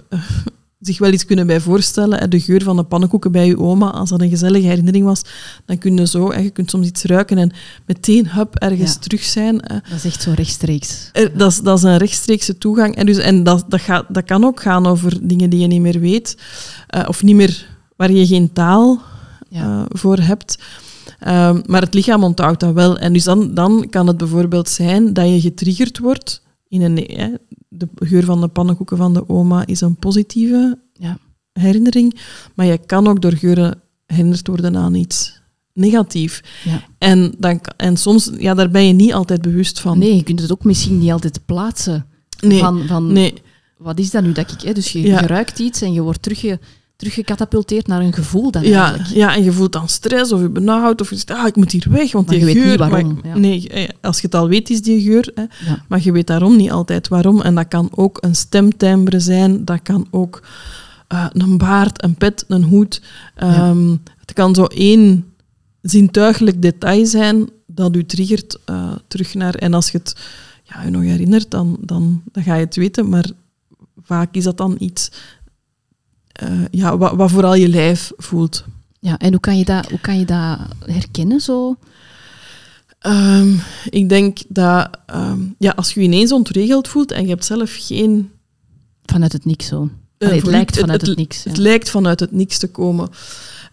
zich 0.86 0.98
wel 0.98 1.12
iets 1.12 1.24
kunnen 1.24 1.46
bij 1.46 1.60
voorstellen. 1.60 2.30
De 2.30 2.40
geur 2.40 2.62
van 2.62 2.76
de 2.76 2.82
pannenkoeken 2.84 3.32
bij 3.32 3.46
je 3.46 3.58
oma, 3.58 3.90
als 3.90 4.10
dat 4.10 4.20
een 4.20 4.28
gezellige 4.28 4.66
herinnering 4.66 5.04
was, 5.04 5.22
dan 5.64 5.78
kun 5.78 5.96
je 5.96 6.06
zo, 6.06 6.34
je 6.34 6.50
kunt 6.50 6.70
soms 6.70 6.86
iets 6.86 7.02
ruiken 7.04 7.38
en 7.38 7.52
meteen 7.86 8.28
hup, 8.30 8.54
ergens 8.56 8.92
Ja. 8.92 8.98
terug 8.98 9.22
zijn. 9.22 9.56
Dat 9.58 9.96
is 9.96 10.04
echt 10.04 10.22
zo 10.22 10.32
rechtstreeks. 10.34 11.10
Er- 11.12 11.36
dat, 11.38 11.50
is, 11.50 11.60
dat 11.60 11.78
is 11.78 11.84
een 11.84 11.96
rechtstreekse 11.96 12.58
toegang. 12.58 12.96
En, 12.96 13.06
dus, 13.06 13.16
en 13.18 13.44
dat, 13.44 13.64
dat, 13.68 13.80
gaat, 13.80 14.04
dat 14.08 14.24
kan 14.24 14.44
ook 14.44 14.62
gaan 14.62 14.86
over 14.86 15.26
dingen 15.28 15.50
die 15.50 15.60
je 15.60 15.66
niet 15.66 15.80
meer 15.80 16.00
weet, 16.00 16.36
eh, 16.88 17.04
of 17.08 17.22
niet 17.22 17.36
meer, 17.36 17.66
waar 17.96 18.12
je 18.12 18.26
geen 18.26 18.52
taal 18.52 19.00
Ja. 19.48 19.62
eh, 19.64 19.82
voor 19.88 20.18
hebt. 20.18 20.58
Ehm, 21.18 21.60
maar 21.66 21.80
het 21.80 21.94
lichaam 21.94 22.24
onthoudt 22.24 22.60
dat 22.60 22.72
wel. 22.74 22.98
En 22.98 23.12
dus 23.12 23.24
dan, 23.24 23.54
dan 23.54 23.86
kan 23.90 24.06
het 24.06 24.16
bijvoorbeeld 24.16 24.68
zijn 24.68 25.12
dat 25.12 25.28
je 25.28 25.40
getriggerd 25.40 25.98
wordt 25.98 26.42
in 26.82 26.96
een... 26.96 26.96
hè, 27.12 27.28
de 27.68 27.88
geur 27.94 28.24
van 28.24 28.40
de 28.40 28.48
pannenkoeken 28.48 28.96
van 28.96 29.14
de 29.14 29.28
oma 29.28 29.66
is 29.66 29.80
een 29.80 29.96
positieve 29.96 30.78
Ja. 30.92 31.18
herinnering, 31.52 32.16
maar 32.54 32.66
je 32.66 32.78
kan 32.86 33.06
ook 33.06 33.20
door 33.22 33.32
geuren 33.32 33.80
herinnerd 34.06 34.46
worden 34.46 34.76
aan 34.76 34.94
iets 34.94 35.40
negatief. 35.72 36.42
Ja. 36.64 36.82
En, 36.98 37.34
dan, 37.38 37.60
en 37.76 37.96
soms, 37.96 38.30
ja, 38.38 38.54
daar 38.54 38.70
ben 38.70 38.86
je 38.86 38.92
niet 38.92 39.12
altijd 39.12 39.42
bewust 39.42 39.80
van. 39.80 39.98
Nee, 39.98 40.16
je 40.16 40.22
kunt 40.22 40.40
het 40.40 40.52
ook 40.52 40.64
misschien 40.64 40.98
niet 40.98 41.10
altijd 41.10 41.40
plaatsen. 41.46 42.06
nee. 42.40 42.58
Van, 42.58 42.86
van 42.86 43.12
nee. 43.12 43.34
wat 43.78 43.98
is 43.98 44.10
dat 44.10 44.22
nu 44.22 44.32
dat 44.32 44.50
ik... 44.52 44.60
Hè? 44.60 44.72
Dus 44.72 44.92
je, 44.92 45.00
Ja. 45.00 45.20
je 45.20 45.26
ruikt 45.26 45.58
iets 45.58 45.82
en 45.82 45.92
je 45.92 46.00
wordt 46.02 46.22
terugge, 46.22 46.58
teruggecatapulteerd 46.96 47.86
naar 47.86 48.00
een 48.00 48.12
gevoel 48.12 48.50
dan 48.50 48.62
Ja, 48.62 48.84
eigenlijk. 48.88 49.14
ja, 49.14 49.34
en 49.34 49.44
je 49.44 49.52
voelt 49.52 49.72
dan 49.72 49.88
stress 49.88 50.32
of 50.32 50.40
je 50.40 50.48
benauwd 50.48 51.00
of 51.00 51.10
je 51.10 51.16
zegt, 51.16 51.30
ah, 51.30 51.46
ik 51.46 51.56
moet 51.56 51.72
hier 51.72 51.86
weg, 51.90 52.12
want 52.12 52.26
Maar 52.26 52.34
die 52.38 52.46
je 52.46 52.52
weet 52.54 52.62
geur... 52.62 52.70
niet 52.70 52.78
waarom, 52.78 53.14
maar- 53.22 53.26
ja. 53.32 53.38
Nee, 53.38 53.68
eh, 53.68 53.88
als 54.00 54.16
je 54.20 54.26
het 54.26 54.34
al 54.34 54.48
weet, 54.48 54.70
is 54.70 54.82
die 54.82 55.02
geur. 55.02 55.30
Hè, 55.34 55.42
Ja. 55.42 55.84
Maar 55.88 56.00
je 56.02 56.12
weet 56.12 56.26
daarom 56.26 56.56
niet 56.56 56.70
altijd 56.70 57.08
waarom. 57.08 57.40
En 57.40 57.54
dat 57.54 57.68
kan 57.68 57.88
ook 57.94 58.18
een 58.20 58.34
stemtimbre 58.36 59.20
zijn, 59.20 59.64
dat 59.64 59.82
kan 59.82 60.06
ook 60.10 60.42
eh, 61.08 61.26
een 61.32 61.58
baard, 61.58 62.02
een 62.04 62.14
pet, 62.14 62.44
een 62.48 62.62
hoed. 62.64 63.02
Ehm, 63.34 63.96
Het 64.20 64.32
kan 64.34 64.54
zo 64.54 64.64
één 64.64 65.24
zintuigelijk 65.82 66.62
detail 66.62 67.06
zijn 67.06 67.48
dat 67.66 67.96
u 67.96 68.04
triggert 68.06 68.58
eh, 68.64 68.92
terug 69.08 69.34
naar... 69.34 69.54
En 69.54 69.74
als 69.74 69.90
je 69.90 69.98
het 69.98 70.16
ja, 70.62 70.82
je 70.82 70.90
nog 70.90 71.02
herinnert, 71.02 71.50
dan, 71.50 71.76
dan, 71.80 72.22
dan 72.32 72.42
ga 72.42 72.54
je 72.54 72.64
het 72.64 72.76
weten. 72.76 73.08
Maar 73.08 73.24
vaak 74.02 74.34
is 74.34 74.44
dat 74.44 74.56
dan 74.56 74.76
iets 74.78 75.10
eh, 76.36 76.48
ja, 76.70 76.96
wat, 76.98 77.14
wat 77.14 77.30
vooral 77.30 77.54
je 77.54 77.68
lijf 77.68 78.12
voelt. 78.16 78.64
Ja, 79.00 79.18
en 79.18 79.30
hoe 79.30 79.40
kan 79.40 79.58
je 79.58 79.64
dat, 79.64 79.90
hoe 79.90 80.00
kan 80.00 80.18
je 80.18 80.24
dat 80.24 80.58
herkennen 80.84 81.40
zo? 81.40 81.76
Ehm, 82.98 83.48
ik 83.90 84.08
denk 84.08 84.38
dat 84.48 84.88
ehm, 85.06 85.40
ja, 85.58 85.72
als 85.76 85.94
je 85.94 86.00
je 86.00 86.06
ineens 86.06 86.32
ontregeld 86.32 86.88
voelt 86.88 87.12
en 87.12 87.22
je 87.22 87.28
hebt 87.28 87.44
zelf 87.44 87.76
geen... 87.78 88.30
Vanuit 89.04 89.32
het 89.32 89.44
niks 89.44 89.66
zo. 89.66 89.88
eh, 90.18 90.28
Allee, 90.28 90.40
het 90.40 90.50
lijkt 90.50 90.78
vanuit 90.78 91.06
het, 91.06 91.16
niks. 91.16 91.44
Het 91.44 91.56
lijkt 91.56 91.90
vanuit 91.90 92.20
het 92.20 92.32
niks 92.32 92.58
te 92.58 92.66
komen. 92.70 93.08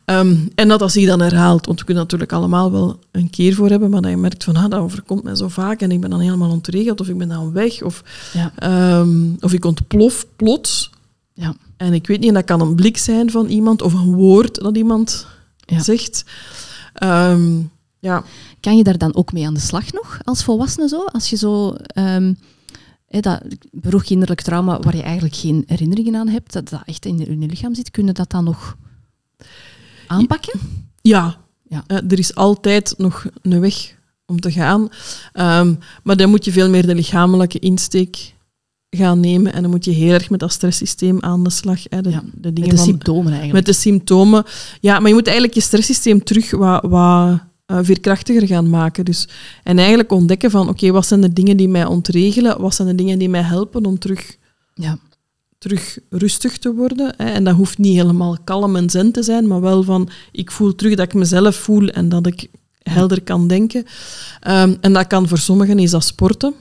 Ehm, 0.06 0.36
en 0.56 0.68
dat 0.68 0.82
als 0.82 0.94
je 0.94 1.06
dan 1.06 1.22
herhaalt, 1.22 1.66
want 1.66 1.80
we 1.80 1.86
kunnen 1.86 2.04
natuurlijk 2.04 2.32
allemaal 2.34 2.72
wel 2.72 3.00
een 3.12 3.30
keer 3.30 3.54
voor 3.54 3.70
hebben, 3.70 3.90
maar 3.90 4.02
dat 4.02 4.12
je 4.12 4.18
merkt 4.18 4.44
van, 4.44 4.56
ah, 4.56 4.70
dat 4.70 4.80
overkomt 4.80 5.24
mij 5.24 5.36
zo 5.36 5.48
vaak 5.48 5.82
en 5.82 5.92
ik 5.92 6.02
ben 6.02 6.10
dan 6.10 6.20
helemaal 6.20 6.52
ontregeld 6.52 7.02
of 7.02 7.08
ik 7.08 7.18
ben 7.18 7.28
dan 7.30 7.52
weg 7.52 7.82
of, 7.82 8.04
Ja. 8.34 9.06
of 9.40 9.54
ik 9.54 9.66
ontplof 9.66 10.26
plots. 10.36 10.90
Ja. 11.34 11.56
En 11.78 11.94
ik 11.94 12.08
weet 12.08 12.20
niet, 12.20 12.34
dat 12.34 12.44
kan 12.46 12.62
een 12.62 12.76
blik 12.76 12.98
zijn 12.98 13.32
van 13.32 13.46
iemand 13.48 13.82
of 13.82 13.94
een 13.94 14.14
woord 14.14 14.56
dat 14.56 14.78
iemand 14.78 15.28
Ja. 15.66 15.80
zegt. 15.84 16.24
Ehm, 16.94 17.60
ja, 18.00 18.24
Kan 18.60 18.78
je 18.78 18.84
daar 18.84 18.98
dan 18.98 19.16
ook 19.16 19.34
mee 19.34 19.46
aan 19.46 19.54
de 19.54 19.60
slag 19.60 19.92
nog 19.94 20.20
als 20.24 20.44
volwassene 20.44 20.88
zo? 20.88 21.06
Als 21.06 21.30
je 21.30 21.36
zo 21.36 21.74
ehm 21.74 22.34
hè, 23.08 23.20
dat 23.20 23.42
vroegkinderlijk 23.82 24.42
trauma 24.42 24.80
waar 24.80 24.96
je 24.96 25.02
eigenlijk 25.02 25.36
geen 25.36 25.64
herinneringen 25.68 26.16
aan 26.16 26.28
hebt, 26.28 26.54
dat 26.54 26.70
dat 26.70 26.82
echt 26.86 27.06
in 27.06 27.18
je, 27.18 27.36
lichaam 27.48 27.76
zit, 27.76 27.92
kun 27.92 28.06
je 28.06 28.12
dat 28.12 28.30
dan 28.32 28.44
nog 28.44 28.78
aanpakken? 30.08 30.60
Ja, 31.02 31.38
Ja. 31.68 31.84
Eh, 31.88 31.98
er 31.98 32.20
is 32.20 32.36
altijd 32.36 32.94
nog 32.98 33.26
een 33.42 33.60
weg 33.60 33.96
om 34.26 34.40
te 34.40 34.52
gaan. 34.52 34.90
Ehm, 35.34 35.74
maar 36.04 36.18
dan 36.18 36.30
moet 36.30 36.46
je 36.46 36.52
veel 36.52 36.70
meer 36.70 36.86
de 36.86 36.96
lichamelijke 36.96 37.60
insteek 37.60 38.34
gaan 38.96 39.20
nemen. 39.20 39.54
En 39.54 39.62
dan 39.62 39.72
moet 39.72 39.86
je 39.86 39.92
heel 39.92 40.14
erg 40.14 40.30
met 40.30 40.40
dat 40.40 40.52
stresssysteem 40.52 41.18
aan 41.22 41.44
de 41.44 41.50
slag. 41.50 41.80
Hè, 41.90 42.02
de, 42.02 42.10
Ja, 42.10 42.20
de 42.34 42.40
Met 42.42 42.56
dingen 42.56 42.70
de 42.70 42.76
van, 42.76 42.86
symptomen 42.86 43.26
eigenlijk. 43.32 43.54
met 43.54 43.66
de 43.66 43.82
symptomen. 43.82 44.44
Ja, 44.82 45.00
maar 45.00 45.08
je 45.08 45.14
moet 45.14 45.26
eigenlijk 45.28 45.56
je 45.56 45.62
stresssysteem 45.62 46.24
terug 46.24 46.52
wat, 46.52 46.84
wat 46.84 47.40
eh, 47.66 47.78
veerkrachtiger 47.82 48.48
gaan 48.48 48.70
maken. 48.70 49.06
Dus, 49.06 49.28
en 49.64 49.78
eigenlijk 49.78 50.12
ontdekken 50.12 50.52
van, 50.52 50.70
oké, 50.70 50.92
wat 50.92 51.06
zijn 51.08 51.22
de 51.22 51.34
dingen 51.34 51.58
die 51.58 51.70
mij 51.70 51.86
ontregelen? 51.86 52.62
Wat 52.62 52.76
zijn 52.76 52.88
de 52.88 52.96
dingen 52.96 53.20
die 53.20 53.30
mij 53.30 53.42
helpen 53.42 53.86
om 53.86 54.00
terug 54.00 54.38
Ja. 54.74 54.98
terug 55.58 55.98
rustig 56.10 56.58
te 56.58 56.74
worden. 56.74 57.14
Hè. 57.18 57.26
En 57.26 57.44
dat 57.44 57.56
hoeft 57.56 57.78
niet 57.78 57.96
helemaal 57.96 58.38
kalm 58.44 58.76
en 58.76 58.90
zen 58.90 59.12
te 59.12 59.24
zijn, 59.24 59.48
maar 59.48 59.62
wel 59.62 59.84
van 59.84 60.10
ik 60.32 60.52
voel 60.52 60.76
terug 60.76 60.96
dat 60.96 61.06
ik 61.06 61.14
mezelf 61.14 61.56
voel 61.56 61.88
en 61.88 62.10
dat 62.10 62.28
ik 62.28 62.48
helder 62.82 63.22
kan 63.22 63.48
denken. 63.48 63.86
Ehm, 64.40 64.76
en 64.82 64.94
dat 64.94 65.08
kan 65.08 65.28
voor 65.28 65.38
sommigen 65.38 65.80
is 65.80 65.92
dat 65.92 66.04
sporten. 66.04 66.54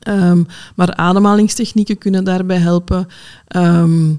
Ehm, 0.00 0.42
maar 0.76 0.94
ademhalingstechnieken 0.94 1.98
kunnen 1.98 2.24
daarbij 2.24 2.56
helpen. 2.56 3.06
Ehm, 3.46 4.10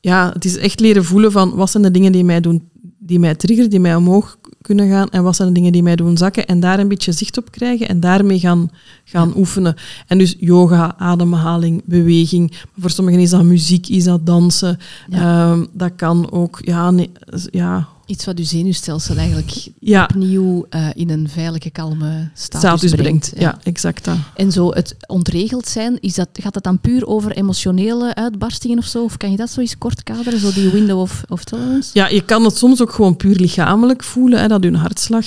ja, 0.00 0.30
het 0.32 0.44
is 0.44 0.56
echt 0.56 0.80
leren 0.80 1.04
voelen 1.04 1.32
van 1.32 1.54
wat 1.54 1.70
zijn 1.70 1.82
de 1.82 1.90
dingen 1.90 2.12
die 2.12 2.24
mij 2.24 2.40
doen, 2.40 2.68
die 2.98 3.18
mij 3.18 3.34
triggeren, 3.34 3.70
die 3.70 3.80
mij 3.80 3.94
omhoog 3.94 4.38
kunnen 4.62 4.88
gaan 4.88 5.08
en 5.08 5.22
wat 5.22 5.36
zijn 5.36 5.48
de 5.48 5.54
dingen 5.54 5.72
die 5.72 5.82
mij 5.82 5.96
doen 5.96 6.16
zakken 6.16 6.46
en 6.46 6.60
daar 6.60 6.78
een 6.78 6.88
beetje 6.88 7.12
zicht 7.12 7.38
op 7.38 7.50
krijgen 7.50 7.88
en 7.88 8.00
daarmee 8.00 8.38
gaan, 8.38 8.70
gaan 9.04 9.36
oefenen. 9.36 9.74
En 10.06 10.18
dus 10.18 10.36
yoga, 10.38 10.94
ademhaling, 10.98 11.82
beweging. 11.84 12.50
Maar 12.50 12.60
voor 12.76 12.90
sommigen 12.90 13.20
is 13.20 13.30
dat 13.30 13.42
muziek, 13.42 13.88
is 13.88 14.04
dat 14.04 14.26
dansen. 14.26 14.78
Ja. 15.08 15.50
Ehm, 15.50 15.64
dat 15.72 15.92
kan 15.96 16.30
ook, 16.30 16.58
ja, 16.60 16.90
nee, 16.90 17.10
ja, 17.50 17.88
Iets 18.08 18.24
wat 18.24 18.38
je 18.38 18.44
zenuwstelsel 18.44 19.16
eigenlijk 19.16 19.68
ja 19.78 20.02
opnieuw 20.02 20.66
eh, 20.70 20.86
in 20.94 21.10
een 21.10 21.28
veilige, 21.28 21.70
kalme 21.70 22.30
status, 22.34 22.58
status 22.58 22.90
brengt. 22.90 23.30
brengt. 23.30 23.32
Ja, 23.36 23.58
exact 23.62 24.04
dat. 24.04 24.16
En 24.34 24.52
zo 24.52 24.70
het 24.70 24.96
ontregeld 25.06 25.66
zijn, 25.66 26.00
is 26.00 26.14
dat, 26.14 26.28
gaat 26.32 26.54
dat 26.54 26.62
dan 26.62 26.80
puur 26.80 27.06
over 27.06 27.32
emotionele 27.32 28.14
uitbarstingen 28.14 28.78
of 28.78 28.84
zo? 28.84 29.04
Of 29.04 29.16
kan 29.16 29.30
je 29.30 29.36
dat 29.36 29.50
zo 29.50 29.60
eens 29.60 29.78
kort 29.78 30.02
kaderen, 30.02 30.40
zo 30.40 30.52
die 30.52 30.70
window 30.70 31.00
of, 31.00 31.22
of 31.28 31.44
tolerance? 31.44 31.90
Ja, 31.92 32.08
je 32.08 32.24
kan 32.24 32.44
het 32.44 32.56
soms 32.56 32.82
ook 32.82 32.92
gewoon 32.92 33.16
puur 33.16 33.36
lichamelijk 33.36 34.04
voelen, 34.04 34.40
hè, 34.40 34.48
dat 34.48 34.64
je 34.64 34.76
hartslag 34.76 35.26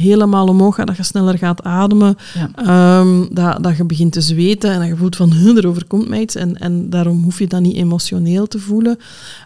helemaal 0.00 0.46
omhoog 0.46 0.74
gaat, 0.74 0.86
dat 0.86 0.96
je 0.96 1.02
sneller 1.02 1.38
gaat 1.38 1.62
ademen, 1.62 2.16
Ja. 2.34 2.50
ehm, 2.54 3.26
dat, 3.34 3.62
dat 3.62 3.76
je 3.76 3.84
begint 3.84 4.12
te 4.12 4.20
zweten 4.20 4.70
en 4.72 4.78
dat 4.78 4.88
je 4.88 4.96
voelt 4.96 5.16
van 5.16 5.32
"Huh, 5.42 5.56
er 5.56 5.66
overkomt 5.68 6.08
mij 6.08 6.20
iets 6.20 6.34
en, 6.34 6.56
en 6.58 6.90
daarom 6.90 7.22
hoef 7.22 7.38
je 7.38 7.46
dat 7.46 7.60
niet 7.60 7.76
emotioneel 7.76 8.46
te 8.46 8.58
voelen. 8.58 8.98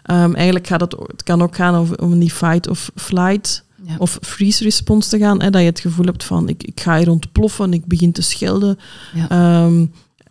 Ehm, 0.03 0.33
eigenlijk 0.33 0.67
gaat 0.67 0.81
het, 0.81 0.95
het 1.07 1.23
kan 1.23 1.41
ook 1.41 1.55
gaan 1.55 1.75
over, 1.75 2.01
om 2.01 2.19
die 2.19 2.31
fight 2.31 2.67
of 2.69 2.91
flight 2.95 3.63
Ja. 3.87 3.95
of 3.97 4.17
freeze 4.21 4.63
response 4.63 5.09
te 5.09 5.17
gaan, 5.17 5.41
hè, 5.41 5.49
dat 5.49 5.61
je 5.61 5.67
het 5.67 5.79
gevoel 5.79 6.05
hebt 6.05 6.23
van 6.23 6.49
ik, 6.49 6.63
ik 6.63 6.79
ga 6.81 6.97
hier 6.97 7.09
ontploffen, 7.09 7.73
ik 7.73 7.85
begin 7.85 8.11
te 8.11 8.21
schelden, 8.21 8.77
Ja. 9.13 9.29
ehm, 9.29 9.85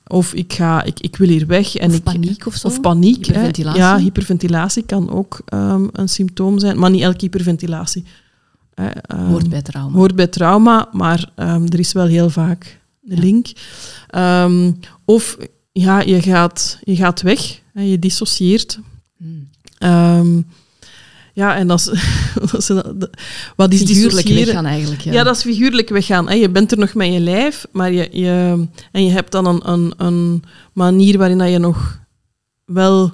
of 0.06 0.34
ik, 0.34 0.52
ga, 0.52 0.82
ik, 0.82 1.00
ik 1.00 1.16
wil 1.16 1.28
hier 1.28 1.46
weg. 1.46 1.76
En 1.76 1.90
Of 1.90 1.96
ik, 1.96 2.02
paniek 2.02 2.46
of 2.46 2.54
zo? 2.54 2.66
Of 2.66 2.80
paniek. 2.80 3.16
hè. 3.26 3.32
Hyperventilatie. 3.32 3.80
Ja, 3.80 3.98
hyperventilatie 3.98 4.82
kan 4.82 5.10
ook 5.10 5.40
een 5.92 6.08
symptoom 6.08 6.58
zijn, 6.58 6.78
maar 6.78 6.90
niet 6.90 7.02
elke 7.02 7.16
hyperventilatie. 7.24 8.04
Hè, 8.74 8.88
ehm, 8.88 9.26
Hoort 9.26 9.48
bij 9.50 9.62
trauma. 9.62 9.96
hoort 9.96 10.14
bij 10.14 10.26
trauma, 10.26 10.88
maar 10.92 11.30
ehm, 11.34 11.62
er 11.64 11.78
is 11.78 11.92
wel 11.92 12.06
heel 12.06 12.30
vaak 12.30 12.80
de 13.00 13.14
Ja. 13.14 13.20
link. 13.20 13.46
Ehm, 14.08 14.72
of 15.04 15.36
ja, 15.72 16.00
je 16.00 16.22
gaat, 16.22 16.78
je 16.84 16.96
gaat 16.96 17.22
weg, 17.22 17.60
hè, 17.72 17.82
je 17.82 17.98
dissocieert. 17.98 18.78
Hmm. 19.78 20.46
Ja, 21.32 21.56
en 21.56 21.66
dat 21.66 21.78
is, 21.78 21.84
dat 22.50 22.56
is 22.60 22.68
een- 22.68 23.08
wat 23.56 23.72
is 23.72 23.82
Figuurlijk 23.82 24.28
weggaan 24.28 24.66
eigenlijk. 24.66 25.00
Ja. 25.00 25.12
Ja. 25.12 25.22
dat 25.22 25.36
is 25.36 25.42
figuurlijk 25.42 25.88
weggaan. 25.88 26.28
Hè. 26.28 26.34
Je 26.34 26.48
bent 26.50 26.72
er 26.72 26.78
nog 26.78 26.94
met 26.94 27.12
je 27.12 27.20
lijf, 27.20 27.66
maar 27.72 27.92
je, 27.92 28.08
je, 28.12 28.66
en 28.92 29.04
je 29.04 29.10
hebt 29.10 29.32
dan 29.32 29.46
een, 29.46 29.70
een, 29.70 29.92
een 29.96 30.42
manier 30.72 31.18
waarin 31.18 31.38
dat 31.38 31.50
je 31.50 31.58
nog 31.58 31.98
wel 32.64 33.12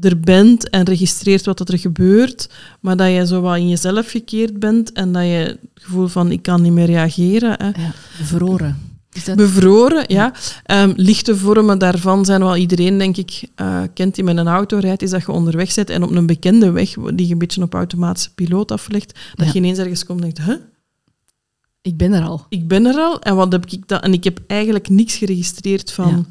er 0.00 0.20
bent 0.20 0.70
en 0.70 0.84
registreert 0.84 1.46
wat 1.46 1.68
er 1.68 1.78
gebeurt, 1.78 2.48
maar 2.80 2.96
dat 2.96 3.12
je 3.12 3.26
zo 3.26 3.40
wat 3.40 3.56
in 3.56 3.68
jezelf 3.68 4.10
gekeerd 4.10 4.58
bent 4.58 4.92
en 4.92 5.12
dat 5.12 5.22
je 5.22 5.28
het 5.28 5.58
gevoel 5.74 6.06
van 6.06 6.30
ik 6.30 6.42
kan 6.42 6.62
niet 6.62 6.72
meer 6.72 6.86
reageren. 6.86 7.50
Hè. 7.58 7.66
Ja, 7.66 7.92
bevroren. 8.18 8.78
Dat... 9.24 9.36
Bevroren, 9.36 10.04
ja. 10.06 10.32
Ehm, 10.64 10.92
lichte 10.96 11.36
vormen 11.36 11.78
daarvan 11.78 12.24
zijn 12.24 12.40
wel 12.40 12.56
iedereen, 12.56 12.98
denk 12.98 13.16
ik, 13.16 13.42
eh, 13.54 13.82
kent 13.94 14.14
die 14.14 14.24
met 14.24 14.36
een 14.36 14.48
auto 14.48 14.78
rijdt, 14.78 15.02
is 15.02 15.10
dat 15.10 15.20
je 15.20 15.32
onderweg 15.32 15.72
zit 15.72 15.90
en 15.90 16.02
op 16.02 16.10
een 16.10 16.26
bekende 16.26 16.70
weg, 16.70 16.90
die 17.14 17.26
je 17.26 17.32
een 17.32 17.38
beetje 17.38 17.62
op 17.62 17.74
automatische 17.74 18.34
piloot 18.34 18.70
aflegt, 18.72 19.18
dat 19.34 19.46
Ja. 19.46 19.52
je 19.52 19.58
ineens 19.58 19.78
ergens 19.78 20.04
komt 20.04 20.24
en 20.24 20.30
denkt, 20.30 20.50
huh? 20.50 20.56
Ik 21.82 21.96
ben 21.96 22.12
er 22.12 22.22
al. 22.22 22.46
ik 22.48 22.68
ben 22.68 22.86
er 22.86 22.94
al 22.94 23.20
en 23.20 23.36
wat 23.36 23.52
heb 23.52 23.66
ik 23.66 23.88
dat? 23.88 24.02
En 24.02 24.12
ik 24.12 24.24
heb 24.24 24.40
eigenlijk 24.46 24.88
niks 24.88 25.16
geregistreerd 25.16 25.92
van 25.92 26.08
Ja. 26.08 26.24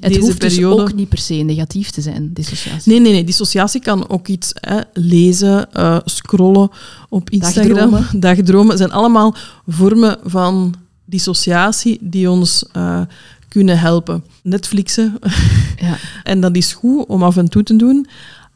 Het 0.00 0.12
deze 0.12 0.20
hoeft 0.24 0.38
periode. 0.38 0.74
dus 0.76 0.84
ook 0.84 0.94
niet 0.94 1.08
per 1.08 1.18
se 1.18 1.34
negatief 1.34 1.90
te 1.90 2.00
zijn, 2.00 2.30
dissociatie. 2.32 2.92
Nee, 2.92 3.00
nee, 3.00 3.12
nee. 3.12 3.24
Dissociatie 3.24 3.80
kan 3.80 4.08
ook 4.08 4.28
iets 4.28 4.50
hè, 4.54 4.80
lezen, 4.92 5.72
eh, 5.72 5.98
scrollen 6.04 6.70
op 7.08 7.30
Instagram. 7.30 7.74
Dagdromen. 7.74 8.06
Dagdromen 8.20 8.76
zijn 8.76 8.92
allemaal 8.92 9.34
vormen 9.66 10.18
van 10.24 10.74
dissociatie 11.04 11.98
die 12.00 12.30
ons 12.30 12.64
eh, 12.72 13.00
kunnen 13.48 13.78
helpen. 13.78 14.24
Netflixen, 14.42 15.18
Ja. 15.76 15.96
en 16.22 16.40
dat 16.40 16.56
is 16.56 16.72
goed 16.72 17.06
om 17.06 17.22
af 17.22 17.36
en 17.36 17.48
toe 17.48 17.62
te 17.62 17.76
doen. 17.76 18.06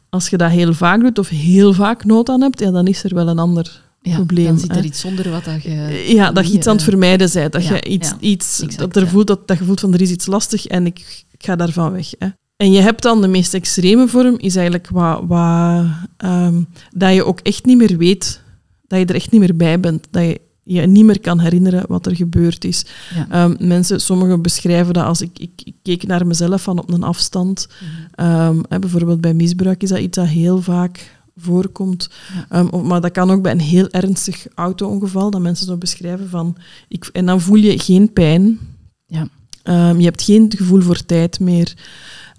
als 0.09 0.29
je 0.29 0.37
dat 0.37 0.51
heel 0.51 0.73
vaak 0.73 1.01
doet 1.01 1.19
of 1.19 1.29
heel 1.29 1.73
vaak 1.73 2.05
nood 2.05 2.29
aan 2.29 2.41
hebt, 2.41 2.59
ja, 2.59 2.71
dan 2.71 2.87
is 2.87 3.03
er 3.03 3.15
wel 3.15 3.27
een 3.27 3.39
ander 3.39 3.81
Ja, 4.01 4.15
probleem. 4.15 4.45
dan 4.45 4.59
zit 4.59 4.69
er 4.69 4.75
hè. 4.75 4.81
iets 4.83 4.99
zonder 4.99 5.29
wat 5.29 5.43
dat 5.45 5.63
je... 5.63 6.03
Ja, 6.07 6.31
dat 6.31 6.47
je 6.47 6.53
iets 6.53 6.67
aan 6.67 6.73
het 6.75 6.81
eh, 6.83 6.89
vermijden 6.89 7.29
bent. 7.33 7.51
Dat 7.51 7.63
ja, 7.65 7.73
je 7.75 7.83
iets, 7.83 8.13
iets 8.19 8.63
dat, 8.77 8.95
er 8.95 9.07
voelt, 9.07 9.27
dat, 9.27 9.47
dat 9.47 9.57
je 9.57 9.63
voelt 9.63 9.79
van 9.79 9.93
er 9.93 10.01
is 10.01 10.09
iets 10.09 10.25
lastig 10.25 10.65
en 10.67 10.85
ik, 10.85 11.23
ik 11.45 11.51
ga 11.51 11.57
daarvan 11.57 11.91
weg. 11.91 12.11
Hè. 12.19 12.27
En 12.57 12.71
je 12.71 12.81
hebt 12.81 13.01
dan 13.01 13.21
de 13.21 13.27
meest 13.27 13.53
extreme 13.53 14.07
vorm, 14.07 14.35
is 14.37 14.55
eigenlijk 14.55 14.89
wat, 14.89 15.21
wat, 15.27 15.85
ehm, 16.17 16.63
dat 16.91 17.13
je 17.13 17.25
ook 17.25 17.39
echt 17.39 17.65
niet 17.65 17.77
meer 17.77 17.97
weet, 17.97 18.41
dat 18.87 18.99
je 18.99 19.05
er 19.05 19.15
echt 19.15 19.31
niet 19.31 19.41
meer 19.41 19.55
bij 19.55 19.79
bent. 19.79 20.07
Dat 20.11 20.23
je 20.23 20.41
je 20.63 20.81
niet 20.81 21.05
meer 21.05 21.19
kan 21.19 21.39
herinneren 21.39 21.83
wat 21.87 22.05
er 22.05 22.15
gebeurd 22.15 22.65
is. 22.65 22.85
Ja. 23.15 23.27
Ehm, 23.29 23.67
mensen, 23.67 24.01
sommigen 24.01 24.41
beschrijven 24.41 24.93
dat 24.93 25.05
als 25.05 25.21
ik, 25.21 25.39
ik, 25.39 25.61
ik 25.63 25.75
keek 25.81 26.07
naar 26.07 26.27
mezelf 26.27 26.61
van 26.61 26.79
op 26.79 26.93
een 26.93 27.03
afstand. 27.03 27.67
Ehm, 28.11 28.59
hè, 28.69 28.79
bijvoorbeeld 28.79 29.21
bij 29.21 29.33
misbruik 29.33 29.83
is 29.83 29.89
dat 29.89 29.99
iets 29.99 30.17
dat 30.17 30.27
heel 30.27 30.61
vaak 30.61 31.17
voorkomt. 31.35 32.09
Ja. 32.49 32.65
Of- 32.65 32.83
maar 32.83 33.01
dat 33.01 33.11
kan 33.11 33.31
ook 33.31 33.41
bij 33.41 33.51
een 33.51 33.59
heel 33.59 33.89
ernstig 33.89 34.47
auto-ongeval, 34.55 35.31
dat 35.31 35.41
mensen 35.41 35.65
zo 35.65 35.77
beschrijven 35.77 36.29
van... 36.29 36.57
Ik, 36.87 37.09
en 37.11 37.25
dan 37.25 37.41
voel 37.41 37.57
je 37.57 37.79
geen 37.79 38.13
pijn. 38.13 38.59
Ja. 39.05 39.27
Ehm, 39.65 39.99
je 39.99 40.05
hebt 40.05 40.21
geen 40.21 40.53
gevoel 40.57 40.81
voor 40.81 41.05
tijd 41.05 41.39
meer. 41.39 41.73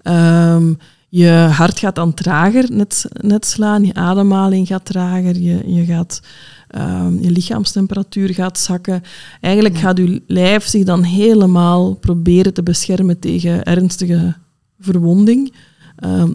Ehm, 0.01 0.73
je 1.09 1.29
hart 1.51 1.79
gaat 1.79 1.95
dan 1.95 2.13
trager 2.13 2.65
net, 2.71 3.05
net 3.21 3.45
slaan, 3.45 3.85
je 3.85 3.93
ademhaling 3.93 4.67
gaat 4.67 4.85
trager, 4.85 5.37
je, 5.39 5.73
je, 5.73 5.85
gaat, 5.85 6.21
ehm, 6.67 7.19
je 7.19 7.31
lichaamstemperatuur 7.31 8.33
gaat 8.33 8.59
zakken. 8.59 9.03
Eigenlijk 9.41 9.75
Ja. 9.75 9.81
gaat 9.81 9.97
je 9.97 10.21
lijf 10.27 10.67
zich 10.67 10.83
dan 10.83 11.03
helemaal 11.03 11.93
proberen 11.93 12.53
te 12.53 12.63
beschermen 12.63 13.19
tegen 13.19 13.63
ernstige 13.63 14.35
verwonding. 14.79 15.53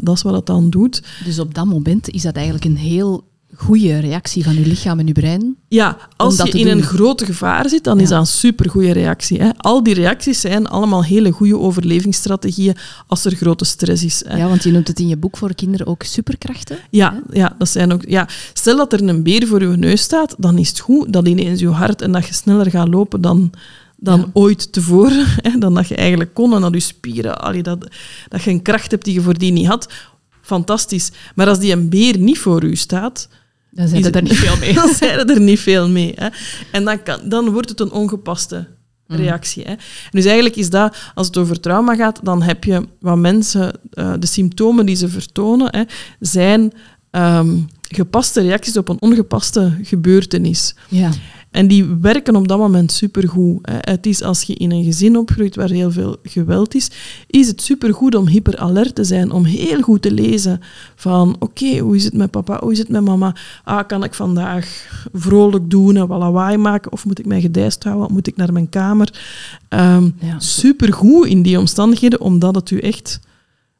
Dat 0.00 0.16
is 0.16 0.22
wat 0.22 0.34
het 0.34 0.46
dan 0.46 0.70
doet. 0.70 1.02
Dus 1.24 1.38
op 1.38 1.54
dat 1.54 1.66
moment 1.66 2.10
is 2.10 2.22
dat 2.22 2.34
eigenlijk 2.34 2.64
een 2.64 2.76
heel 2.76 3.30
goede 3.56 3.98
reactie 3.98 4.44
van 4.44 4.54
je 4.54 4.66
lichaam 4.66 4.98
en 4.98 5.06
je 5.06 5.12
brein. 5.12 5.56
Ja, 5.68 5.96
als 6.16 6.36
je 6.36 6.50
in 6.50 6.64
doen. 6.66 6.76
een 6.76 6.82
grote 6.82 7.24
gevaar 7.24 7.68
zit, 7.68 7.84
dan 7.84 8.00
is 8.00 8.08
dat 8.08 8.18
een 8.20 8.26
supergoeie 8.26 8.92
reactie. 8.92 9.40
Hè. 9.42 9.50
Al 9.56 9.82
die 9.82 9.94
reacties 9.94 10.40
zijn 10.40 10.66
allemaal 10.68 11.04
hele 11.04 11.30
goede 11.30 11.58
overlevingsstrategieën 11.58 12.76
als 13.06 13.24
er 13.24 13.34
grote 13.34 13.64
stress 13.64 14.04
is. 14.04 14.22
Hè. 14.26 14.36
Ja, 14.36 14.48
want 14.48 14.62
je 14.62 14.70
noemt 14.70 14.88
het 14.88 14.98
in 15.00 15.08
je 15.08 15.16
boek 15.16 15.36
voor 15.36 15.54
kinderen 15.54 15.86
ook 15.86 16.02
superkrachten. 16.02 16.78
Ja, 16.90 17.22
ja, 17.30 17.54
dat 17.58 17.68
zijn 17.68 17.92
ook, 17.92 18.02
ja, 18.06 18.28
stel 18.52 18.76
dat 18.76 18.92
er 18.92 19.08
een 19.08 19.22
beer 19.22 19.46
voor 19.46 19.60
je 19.60 19.66
neus 19.76 20.02
staat, 20.02 20.34
dan 20.38 20.58
is 20.58 20.68
het 20.68 20.78
goed 20.80 21.12
dat 21.12 21.28
ineens 21.28 21.60
je 21.60 21.68
hart 21.68 22.02
en 22.02 22.12
dat 22.12 22.26
je 22.26 22.34
sneller 22.34 22.70
gaat 22.70 22.88
lopen 22.88 23.20
dan, 23.20 23.50
dan 23.96 24.18
Ja. 24.20 24.26
ooit 24.32 24.72
tevoren. 24.72 25.26
Hè, 25.48 25.58
dan 25.58 25.74
dat 25.74 25.88
je 25.88 25.94
eigenlijk 25.94 26.34
kon 26.34 26.54
en 26.54 26.60
dat 26.60 26.74
je 26.74 26.80
spieren, 26.80 27.40
allee, 27.40 27.62
dat, 27.62 27.88
dat 28.28 28.42
je 28.42 28.50
een 28.50 28.62
kracht 28.62 28.90
hebt 28.90 29.04
die 29.04 29.14
je 29.14 29.20
voordien 29.20 29.54
niet 29.54 29.66
had. 29.66 29.92
Fantastisch. 30.40 31.10
Maar 31.34 31.48
als 31.48 31.58
die 31.58 31.72
een 31.72 31.88
beer 31.88 32.18
niet 32.18 32.38
voor 32.38 32.64
u 32.64 32.76
staat, 32.76 33.28
Dan 33.74 33.88
zijn 33.88 34.04
er 34.04 34.14
het- 34.14 34.22
niet 34.24 34.34
veel 34.38 34.56
mee. 34.56 34.74
dan 34.82 34.94
zijn 34.94 35.28
er 35.28 35.40
niet 35.40 35.60
veel 35.60 35.88
mee. 35.88 36.12
Hè. 36.16 36.28
En 36.72 36.84
dan, 36.84 37.02
kan, 37.02 37.20
dan 37.24 37.50
wordt 37.50 37.68
het 37.68 37.80
een 37.80 37.92
ongepaste 37.92 38.66
Mm. 39.06 39.16
reactie. 39.18 39.64
Hè. 39.64 39.74
Dus 40.10 40.24
eigenlijk 40.24 40.56
is 40.56 40.70
dat, 40.70 40.96
als 41.14 41.26
het 41.26 41.36
over 41.36 41.60
trauma 41.60 41.94
gaat, 41.96 42.20
dan 42.22 42.42
heb 42.42 42.64
je 42.64 42.86
wat 43.00 43.16
mensen, 43.18 43.72
eh, 43.90 44.12
de 44.18 44.26
symptomen 44.26 44.86
die 44.86 44.96
ze 44.96 45.08
vertonen, 45.08 45.68
hè, 45.76 45.82
zijn 46.20 46.72
ehm, 47.10 47.56
gepaste 47.88 48.40
reacties 48.40 48.76
op 48.76 48.88
een 48.88 49.00
ongepaste 49.00 49.78
gebeurtenis. 49.82 50.74
Ja. 50.88 51.10
En 51.52 51.66
die 51.68 51.84
werken 52.00 52.36
op 52.36 52.48
dat 52.48 52.58
moment 52.58 52.92
supergoed. 52.92 53.58
Het 53.70 54.06
is 54.06 54.22
als 54.22 54.42
je 54.42 54.54
in 54.54 54.70
een 54.70 54.84
gezin 54.84 55.16
opgroeit 55.16 55.56
waar 55.56 55.68
heel 55.70 55.90
veel 55.90 56.16
geweld 56.22 56.74
is, 56.74 56.90
is 57.26 57.46
het 57.46 57.62
supergoed 57.62 58.14
om 58.14 58.26
hyperalert 58.26 58.94
te 58.94 59.04
zijn, 59.04 59.30
om 59.30 59.44
heel 59.44 59.80
goed 59.80 60.02
te 60.02 60.12
lezen 60.12 60.60
van 60.96 61.36
oké, 61.38 61.78
hoe 61.78 61.96
is 61.96 62.04
het 62.04 62.12
met 62.14 62.30
papa, 62.30 62.58
hoe 62.60 62.72
is 62.72 62.78
het 62.78 62.88
met 62.88 63.04
mama? 63.04 63.34
Ah, 63.64 63.86
kan 63.86 64.04
ik 64.04 64.14
vandaag 64.14 64.86
vrolijk 65.12 65.70
doen 65.70 65.96
en 65.96 66.06
wat 66.06 66.18
lawaai 66.18 66.56
maken 66.56 66.92
of 66.92 67.04
moet 67.04 67.18
ik 67.18 67.26
mij 67.26 67.40
gedijst 67.40 67.84
houden, 67.84 68.12
moet 68.12 68.26
ik 68.26 68.36
naar 68.36 68.52
mijn 68.52 68.68
kamer? 68.68 69.20
Ehm 69.68 70.08
Ja. 70.18 70.38
supergoed 70.38 71.26
in 71.26 71.42
die 71.42 71.58
omstandigheden, 71.58 72.20
omdat 72.20 72.54
het 72.54 72.70
u 72.70 72.78
echt 72.78 73.20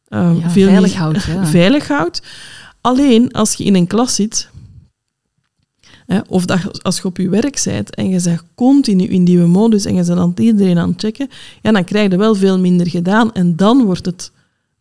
ehm, 0.09 0.35
Ja, 0.39 0.51
veel 0.51 0.69
veilig 0.69 0.95
houdt, 0.95 1.23
ja. 1.25 1.47
veilig 1.61 1.89
houdt. 1.89 2.23
Alleen 2.81 3.33
als 3.33 3.55
je 3.55 3.65
in 3.65 3.75
een 3.75 3.87
klas 3.87 4.15
zit, 4.15 4.49
of 6.29 6.45
dat, 6.45 6.83
als 6.83 6.97
je 6.97 7.05
op 7.05 7.17
je 7.17 7.29
werk 7.29 7.61
bent 7.65 7.95
en 7.95 8.09
je 8.09 8.19
zegt 8.21 8.45
continu 8.55 9.05
in 9.05 9.25
die 9.25 9.39
modus 9.39 9.85
en 9.85 9.95
je 9.95 10.05
bent 10.05 10.19
aan 10.19 10.35
iedereen 10.37 10.79
aan 10.79 10.91
het 10.91 11.01
checken, 11.01 11.29
ja, 11.63 11.73
dan 11.73 11.85
krijg 11.85 12.11
je 12.11 12.17
wel 12.17 12.35
veel 12.35 12.59
minder 12.59 12.89
gedaan 12.89 13.33
en 13.33 13.57
dan 13.57 13.85
wordt 13.85 14.07
het 14.07 14.31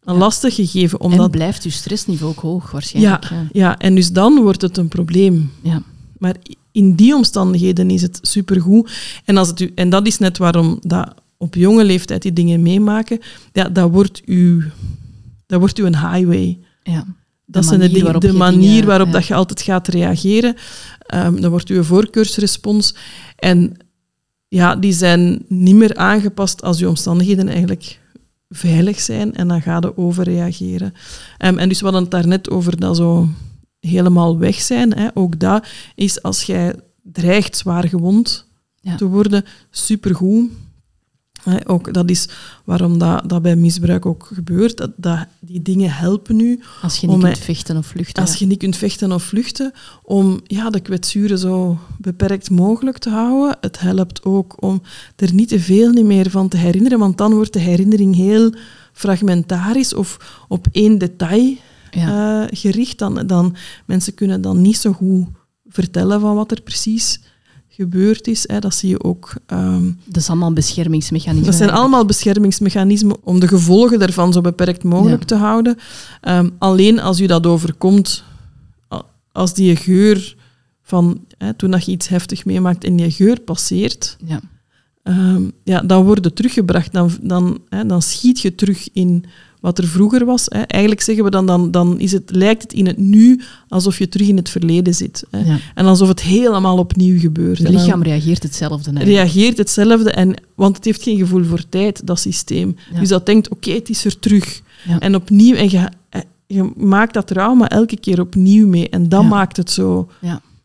een 0.04 0.13
Ja. 0.13 0.20
lastig 0.20 0.56
gegeven. 0.56 1.00
En 1.00 1.06
Omdat, 1.06 1.32
blijft 1.32 1.63
je 1.63 1.70
stressniveau 1.70 2.32
ook 2.32 2.39
hoog 2.39 2.72
waarschijnlijk. 2.72 3.30
Ja. 3.30 3.48
ja, 3.52 3.78
en 3.78 3.96
dus 3.96 4.12
dan 4.12 4.41
wordt 4.41 4.62
het 4.62 4.78
een 4.78 4.88
probleem. 4.88 5.52
Ja. 5.63 5.82
Maar 6.17 6.36
in 6.72 6.96
die 6.96 7.15
omstandigheden 7.15 7.89
is 7.89 8.02
het 8.02 8.20
supergoed. 8.22 8.91
En, 9.26 9.38
als 9.38 9.48
het 9.48 9.60
u, 9.60 9.72
en 9.76 9.89
dat 9.89 10.08
is 10.08 10.17
net 10.17 10.38
waarom 10.38 10.78
dat 10.82 11.13
op 11.38 11.56
jonge 11.56 11.84
leeftijd 11.84 12.22
die 12.22 12.34
dingen 12.34 12.62
meemaken, 12.62 13.20
ja, 13.54 13.70
dat 13.70 13.91
wordt 13.91 14.22
u, 14.26 14.65
dat 15.46 15.60
wordt 15.60 15.80
u 15.80 15.86
een 15.86 15.98
highway. 16.12 16.58
Ja. 16.84 17.06
Dat 17.52 17.66
zijn 17.66 17.80
de, 17.80 17.86
manier 17.86 17.90
dingen, 17.90 18.04
waarop 18.04 18.22
de 18.22 18.28
je 18.32 18.34
manier 18.38 18.70
dingen- 18.70 18.86
waarop 18.88 19.08
ja. 19.08 19.14
dat 19.14 19.26
je 19.26 19.34
altijd 19.34 19.62
gaat 19.62 19.88
reageren. 19.88 20.56
Ehm 21.06 21.42
dan 21.42 21.50
wordt 21.50 21.70
uw 21.70 21.84
voorkeursrespons. 21.84 22.96
En 23.36 23.78
ja, 24.48 24.76
die 24.76 24.94
zijn 24.94 25.46
niet 25.48 25.76
meer 25.76 25.96
aangepast 25.96 26.62
als 26.64 26.80
je 26.80 26.90
omstandigheden 26.90 27.48
eigenlijk 27.48 28.00
veilig 28.50 29.00
zijn. 29.00 29.36
En 29.36 29.48
dan 29.48 29.62
ga 29.62 29.78
je 29.82 29.98
overreageren. 29.98 30.94
Ehm, 31.38 31.58
en 31.58 31.70
dus 31.70 31.78
we 31.78 31.84
hadden 31.84 32.02
het 32.02 32.12
daarnet 32.12 32.50
over 32.50 32.80
dat 32.80 32.96
zo 32.98 33.30
helemaal 33.80 34.38
weg 34.38 34.56
zijn. 34.62 34.94
Hè. 34.94 35.08
Ook 35.14 35.40
dat 35.40 35.68
is 35.96 36.22
als 36.22 36.44
jij 36.44 36.76
dreigt 37.04 37.58
zwaar 37.58 37.88
gewond 37.88 38.46
Ja. 38.82 38.96
te 38.96 39.06
worden, 39.06 39.46
supergoed. 39.70 40.50
Ook, 41.65 41.93
dat 41.93 42.10
is 42.10 42.27
waarom 42.63 42.97
dat, 42.97 43.30
dat 43.30 43.41
bij 43.41 43.56
misbruik 43.56 44.06
ook 44.06 44.30
gebeurt. 44.34 44.77
Dat, 44.77 44.91
dat, 44.95 45.25
die 45.39 45.62
dingen 45.62 45.91
helpen 45.91 46.39
u 46.39 46.60
Als 46.82 46.97
je 46.97 47.08
niet 47.08 47.15
Om 47.15 47.21
kunt 47.21 47.38
vechten 47.38 47.77
of 47.77 47.86
vluchten. 47.86 48.23
als 48.23 48.36
je 48.36 48.45
niet 48.45 48.58
kunt 48.58 48.77
vechten 48.77 49.12
of 49.12 49.23
vluchten, 49.23 49.71
om 50.04 50.39
ja, 50.43 50.69
de 50.69 50.80
kwetsuren 50.80 51.38
zo 51.38 51.80
beperkt 51.97 52.49
mogelijk 52.49 52.97
te 52.97 53.10
houden. 53.10 53.58
Het 53.62 53.80
helpt 53.80 54.23
ook 54.23 54.63
om 54.63 54.82
er 55.15 55.34
niet 55.34 55.47
te 55.47 55.60
veel 55.60 55.91
niet 55.91 56.06
meer 56.06 56.30
van 56.30 56.47
te 56.47 56.58
herinneren, 56.58 56.99
want 56.99 57.17
dan 57.17 57.34
wordt 57.34 57.54
de 57.54 57.60
herinnering 57.60 58.15
heel 58.15 58.54
fragmentarisch 58.93 59.93
of 59.93 60.17
op 60.47 60.67
één 60.71 60.97
detail 60.97 61.56
ja. 61.91 62.41
eh, 62.41 62.58
gericht. 62.60 62.97
Dan, 62.97 63.27
dan, 63.27 63.56
mensen 63.86 64.13
kunnen 64.13 64.41
dan 64.41 64.62
niet 64.62 64.77
zo 64.77 64.91
goed 64.91 65.27
vertellen 65.67 66.19
van 66.19 66.36
wat 66.36 66.51
er 66.51 66.62
precies 66.62 67.19
gebeurd 67.74 68.28
is. 68.28 68.48
Hè. 68.48 68.60
Dat 68.60 68.76
zie 68.76 68.90
je 68.90 69.04
ook... 69.04 69.34
ehm, 69.46 69.84
dat 70.06 70.18
is 70.22 70.30
allemaal 70.30 70.54
beschermingsmechanismen. 70.54 71.50
dat 71.50 71.60
zijn 71.60 71.70
allemaal 71.72 72.06
beschermingsmechanismen 72.06 73.18
om 73.24 73.40
de 73.40 73.48
gevolgen 73.48 74.00
daarvan 74.00 74.34
zo 74.34 74.42
beperkt 74.42 74.84
mogelijk 74.84 75.22
Ja. 75.22 75.28
te 75.28 75.36
houden. 75.36 75.78
Ehm, 76.22 76.50
alleen 76.58 77.00
als 77.00 77.20
u 77.20 77.26
dat 77.26 77.46
overkomt, 77.48 78.24
als 79.32 79.54
die 79.54 79.76
geur 79.76 80.36
van 80.84 81.26
hè, 81.38 81.54
toen 81.54 81.72
dat 81.72 81.86
je 81.86 81.92
iets 81.92 82.08
heftig 82.08 82.46
meemaakt 82.46 82.84
en 82.84 82.96
die 82.96 83.12
geur 83.12 83.40
passeert, 83.40 84.18
Ja. 84.26 84.40
ehm, 85.04 85.44
ja, 85.64 85.82
dan 85.82 86.04
word 86.04 86.24
je 86.24 86.34
teruggebracht. 86.34 86.92
Dan, 86.94 87.12
dan, 87.22 87.60
hè, 87.70 87.86
dan 87.86 88.02
schiet 88.02 88.40
je 88.40 88.56
terug 88.56 88.90
in 88.94 89.26
wat 89.62 89.78
er 89.78 89.88
vroeger 89.88 90.26
was. 90.26 90.45
Hè. 90.45 90.62
Eigenlijk 90.62 91.02
zeggen 91.02 91.24
we 91.24 91.30
dan, 91.30 91.45
dan, 91.45 91.71
dan 91.71 92.00
is 92.00 92.12
het, 92.12 92.24
lijkt 92.26 92.62
het 92.62 92.74
in 92.74 92.86
het 92.88 92.97
nu 92.97 93.41
alsof 93.67 93.97
je 93.97 94.08
terug 94.10 94.28
in 94.28 94.38
het 94.38 94.50
verleden 94.50 94.93
zit. 94.95 95.24
Hè. 95.30 95.39
Ja. 95.39 95.58
En 95.76 95.86
alsof 95.86 96.08
het 96.08 96.21
helemaal 96.21 96.78
opnieuw 96.78 97.19
gebeurt. 97.19 97.63
Dan- 97.63 97.71
lichaam 97.74 98.04
reageert 98.04 98.43
hetzelfde. 98.43 98.91
eigenlijk. 98.91 99.32
reageert 99.34 99.58
hetzelfde, 99.58 100.12
en, 100.12 100.34
want 100.56 100.76
het 100.76 100.86
heeft 100.86 101.04
geen 101.04 101.17
gevoel 101.17 101.43
voor 101.43 101.69
tijd, 101.69 102.08
dat 102.08 102.19
systeem. 102.19 102.76
Ja. 102.93 103.00
Dus 103.00 103.10
dat 103.10 103.26
denkt, 103.26 103.50
oké, 103.50 103.71
het 103.71 103.89
is 103.89 104.06
er 104.06 104.19
terug. 104.19 104.62
Ja. 104.88 105.00
En 105.00 105.15
opnieuw, 105.15 105.56
en 105.56 105.69
je, 105.69 105.89
eh, 106.10 106.21
je 106.47 106.71
maakt 106.76 107.13
dat 107.13 107.28
trauma 107.28 107.69
elke 107.69 107.97
keer 108.00 108.19
opnieuw 108.19 108.67
mee. 108.67 108.89
En 108.89 109.10
dat 109.10 109.24
maakt 109.24 109.58
het 109.58 109.71
zo, 109.71 110.10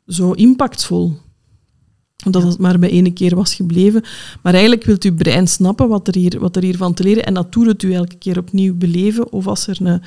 zo 0.07 0.33
impactvol. 0.33 1.19
Omdat 2.25 2.43
Ja. 2.43 2.49
het 2.49 2.59
maar 2.59 2.79
bij 2.79 2.91
ene 2.91 3.13
keer 3.13 3.35
was 3.35 3.55
gebleven. 3.55 4.03
Maar 4.43 4.53
eigenlijk 4.53 4.85
wilt 4.85 5.05
uw 5.05 5.15
brein 5.15 5.47
snappen 5.49 5.89
wat 5.89 6.09
er, 6.09 6.15
hier, 6.15 6.39
wat 6.41 6.57
er 6.57 6.63
hiervan 6.63 6.95
te 6.95 7.03
leren. 7.03 7.25
En 7.25 7.35
dat 7.35 7.53
doet 7.53 7.67
het 7.67 7.83
u 7.83 7.93
elke 7.93 8.17
keer 8.17 8.39
opnieuw 8.39 8.75
beleven. 8.75 9.33
Of 9.33 9.47
als 9.47 9.67
er 9.67 9.77
een, 9.83 10.03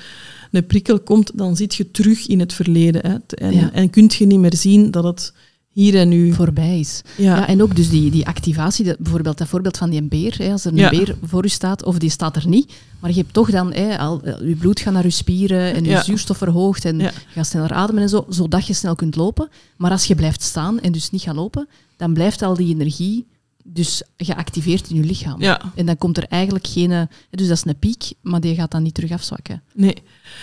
een 0.52 0.66
prikkel 0.68 1.00
komt, 1.00 1.32
dan 1.38 1.56
zit 1.56 1.76
je 1.76 1.92
terug 1.92 2.28
in 2.28 2.40
het 2.40 2.54
verleden. 2.54 3.06
Hè. 3.12 3.16
En, 3.46 3.54
Ja. 3.54 3.72
en 3.74 3.90
kunt 3.90 4.14
je 4.14 4.26
niet 4.26 4.40
meer 4.40 4.56
zien 4.56 4.92
dat 4.92 5.04
het 5.04 5.34
hier 5.82 5.96
en 5.96 6.10
nu... 6.10 6.34
Voorbij 6.34 6.80
is. 6.80 7.02
Ja, 7.18 7.36
Ja, 7.36 7.48
en 7.48 7.62
ook 7.62 7.76
dus 7.76 7.90
die, 7.90 8.12
die 8.12 8.28
activatie, 8.28 8.86
dat, 8.86 8.98
bijvoorbeeld 8.98 9.38
dat 9.38 9.48
voorbeeld 9.48 9.78
van 9.78 9.90
die 9.90 10.02
beer. 10.04 10.36
Hè, 10.38 10.52
als 10.52 10.66
er 10.66 10.72
een 10.72 10.78
Ja. 10.78 10.90
beer 10.90 11.16
voor 11.24 11.46
u 11.46 11.50
staat, 11.50 11.84
of 11.84 11.98
die 11.98 12.10
staat 12.10 12.36
er 12.36 12.48
niet, 12.48 12.74
maar 13.00 13.10
je 13.12 13.16
hebt 13.18 13.34
toch 13.34 13.52
dan, 13.52 13.74
hè, 13.74 13.98
al, 14.00 14.22
eh, 14.22 14.48
je 14.48 14.56
bloed 14.56 14.80
gaat 14.80 14.94
naar 14.94 15.04
je 15.04 15.10
spieren 15.10 15.74
en 15.74 15.84
je 15.84 15.90
Ja. 15.90 16.02
zuurstof 16.04 16.38
verhoogt 16.38 16.86
en 16.86 17.00
je 17.00 17.12
gaat 17.34 17.48
sneller 17.48 17.72
ademen 17.74 18.02
en 18.04 18.10
zo, 18.10 18.26
zodat 18.30 18.68
je 18.68 18.74
snel 18.74 18.96
kunt 18.96 19.16
lopen. 19.16 19.50
Maar 19.78 19.92
als 19.92 20.06
je 20.06 20.16
blijft 20.16 20.42
staan 20.42 20.80
en 20.80 20.92
dus 20.92 21.10
niet 21.10 21.22
gaat 21.22 21.36
lopen, 21.36 21.68
dan 21.98 22.14
blijft 22.14 22.42
al 22.42 22.54
die 22.56 22.74
energie 22.74 23.26
dus 23.64 24.02
geactiveerd 24.18 24.90
in 24.90 24.96
je 24.96 25.04
lichaam. 25.04 25.42
ja. 25.42 25.62
En 25.76 25.86
dan 25.86 25.98
komt 25.98 26.18
er 26.18 26.24
eigenlijk 26.30 26.68
geen... 26.68 26.92
eh, 26.92 27.02
Dus 27.30 27.48
dat 27.48 27.58
is 27.58 27.66
een 27.66 27.80
piek, 27.80 28.12
maar 28.22 28.40
die 28.42 28.56
gaat 28.56 28.72
dan 28.72 28.84
niet 28.84 28.94
terug 28.94 29.12
afzwakken. 29.12 29.62
Nee. 29.74 29.96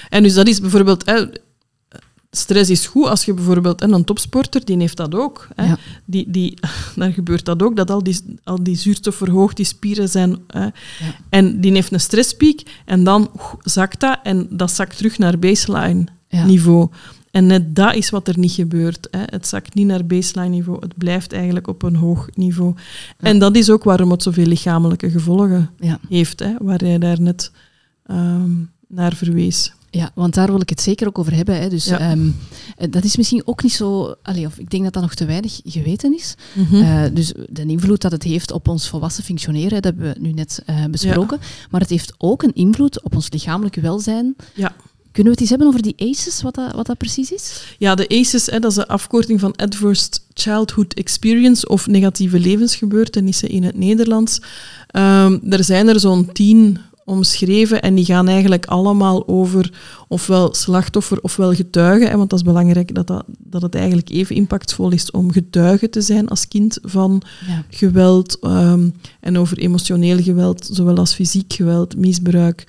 En 0.08 0.22
dus 0.22 0.34
dat 0.34 0.48
is 0.48 0.60
bijvoorbeeld, 0.60 1.06
hè, 1.06 1.24
stress 2.36 2.70
is 2.70 2.86
goed 2.86 3.06
als 3.06 3.24
je 3.24 3.34
bijvoorbeeld 3.34 3.80
en 3.80 3.92
een 3.92 4.04
topsporter, 4.04 4.64
die 4.64 4.78
heeft 4.78 4.96
dat 4.96 5.14
ook. 5.14 5.48
Hè. 5.54 5.64
Ja. 5.64 5.78
Die, 6.04 6.30
die, 6.30 6.58
daar 6.96 7.12
gebeurt 7.12 7.44
dat 7.44 7.62
ook, 7.62 7.76
dat 7.76 7.90
al 7.90 8.02
die, 8.02 8.18
al 8.44 8.62
die 8.62 8.76
zuurstof 8.76 9.14
verhoogt, 9.14 9.56
die 9.56 9.64
spieren 9.66 10.08
zijn. 10.08 10.38
Hè. 10.46 10.68
En 11.28 11.60
die 11.60 11.72
heeft 11.72 11.92
een 11.92 12.00
stresspiek 12.00 12.62
en 12.84 13.04
dan 13.04 13.30
zakt 13.62 14.00
dat 14.00 14.18
en 14.22 14.46
dat 14.50 14.70
zakt 14.70 14.96
terug 14.96 15.18
naar 15.18 15.38
baseline 15.38 16.04
Ja. 16.28 16.44
niveau. 16.44 16.88
En 17.30 17.46
net 17.46 17.74
dat 17.76 17.94
is 17.94 18.10
wat 18.10 18.28
er 18.28 18.38
niet 18.38 18.52
gebeurt. 18.52 19.08
Hè. 19.10 19.22
Het 19.24 19.46
zakt 19.46 19.74
niet 19.74 19.86
naar 19.86 20.06
baseline 20.06 20.48
niveau, 20.48 20.78
het 20.80 20.96
blijft 20.96 21.32
eigenlijk 21.32 21.68
op 21.68 21.82
een 21.82 21.96
hoog 21.96 22.28
niveau. 22.34 22.74
En 23.18 23.38
dat 23.38 23.56
is 23.56 23.70
ook 23.70 23.84
waarom 23.84 24.10
het 24.10 24.22
zoveel 24.22 24.46
lichamelijke 24.46 25.10
gevolgen 25.10 25.70
heeft, 26.08 26.38
hè, 26.38 26.54
waar 26.60 26.84
jij 26.84 26.98
daar 26.98 27.20
net 27.20 27.50
ehm, 28.06 28.50
naar 28.88 29.14
verwees. 29.14 29.72
Ja, 29.90 30.10
want 30.14 30.34
daar 30.34 30.50
wil 30.50 30.60
ik 30.60 30.68
het 30.68 30.80
zeker 30.80 31.06
ook 31.06 31.18
over 31.18 31.34
hebben. 31.34 31.60
Hè. 31.60 31.68
Dus 31.68 31.84
Ja. 31.84 31.98
ehm, 31.98 32.28
eh, 32.76 32.90
dat 32.90 33.04
is 33.04 33.16
misschien 33.16 33.42
ook 33.46 33.62
niet 33.62 33.72
zo... 33.72 34.14
Allee, 34.22 34.46
of 34.46 34.58
ik 34.58 34.70
denk 34.70 34.84
dat 34.84 34.92
dat 34.92 35.02
nog 35.02 35.14
te 35.14 35.24
weinig 35.24 35.60
geweten 35.64 36.14
is. 36.14 36.34
Eh, 36.72 37.02
dus 37.12 37.32
de 37.48 37.64
invloed 37.66 38.00
dat 38.00 38.12
het 38.12 38.22
heeft 38.22 38.52
op 38.52 38.68
ons 38.68 38.88
volwassen 38.88 39.24
functioneren, 39.24 39.70
dat 39.70 39.84
hebben 39.84 40.12
we 40.12 40.20
nu 40.20 40.32
net 40.32 40.62
eh, 40.66 40.84
besproken. 40.84 41.38
Maar 41.70 41.80
het 41.80 41.90
heeft 41.90 42.14
ook 42.18 42.42
een 42.42 42.54
invloed 42.54 43.02
op 43.02 43.14
ons 43.14 43.30
lichamelijk 43.30 43.74
welzijn. 43.74 44.36
Ja. 44.54 44.74
Kunnen 45.12 45.34
we 45.34 45.40
het 45.40 45.40
eens 45.40 45.48
hebben 45.58 45.66
over 45.68 45.82
die 45.82 46.10
ACEs, 46.10 46.42
wat 46.42 46.54
dat, 46.54 46.72
wat 46.74 46.86
dat 46.86 46.96
precies 46.98 47.32
is? 47.32 47.62
Ja, 47.78 47.94
de 47.94 48.08
ACEs, 48.08 48.46
hè, 48.46 48.58
dat 48.58 48.70
is 48.70 48.76
de 48.76 48.88
afkorting 48.88 49.40
van 49.40 49.56
Adverse 49.56 50.08
Childhood 50.34 50.94
Experience 50.94 51.68
of 51.68 51.86
negatieve 51.86 52.38
levensgebeurtenissen 52.40 53.48
in 53.48 53.62
het 53.62 53.76
Nederlands. 53.78 54.40
Ehm, 54.86 55.38
er 55.50 55.64
zijn 55.64 55.88
er 55.88 56.00
zo'n 56.00 56.32
tien 56.32 56.78
omschreven 57.06 57.82
en 57.82 57.94
die 57.94 58.04
gaan 58.04 58.28
eigenlijk 58.28 58.66
allemaal 58.66 59.28
over 59.28 59.72
ofwel 60.08 60.54
slachtoffer 60.54 61.18
ofwel 61.22 61.52
getuige. 61.54 62.06
Hè, 62.06 62.16
want 62.16 62.30
dat 62.30 62.38
is 62.38 62.44
belangrijk 62.44 62.94
dat, 62.94 63.06
dat, 63.06 63.24
dat 63.38 63.62
het 63.62 63.74
eigenlijk 63.74 64.10
even 64.10 64.36
impactvol 64.36 64.90
is 64.90 65.10
om 65.10 65.32
getuige 65.32 65.88
te 65.88 66.00
zijn 66.00 66.28
als 66.28 66.48
kind 66.48 66.78
van 66.82 67.22
Ja. 67.48 67.64
geweld 67.70 68.38
ehm, 68.40 68.88
en 69.20 69.38
over 69.38 69.58
emotioneel 69.58 70.22
geweld, 70.22 70.68
zowel 70.72 70.96
als 70.96 71.14
fysiek 71.14 71.52
geweld, 71.52 71.96
misbruik. 71.96 72.64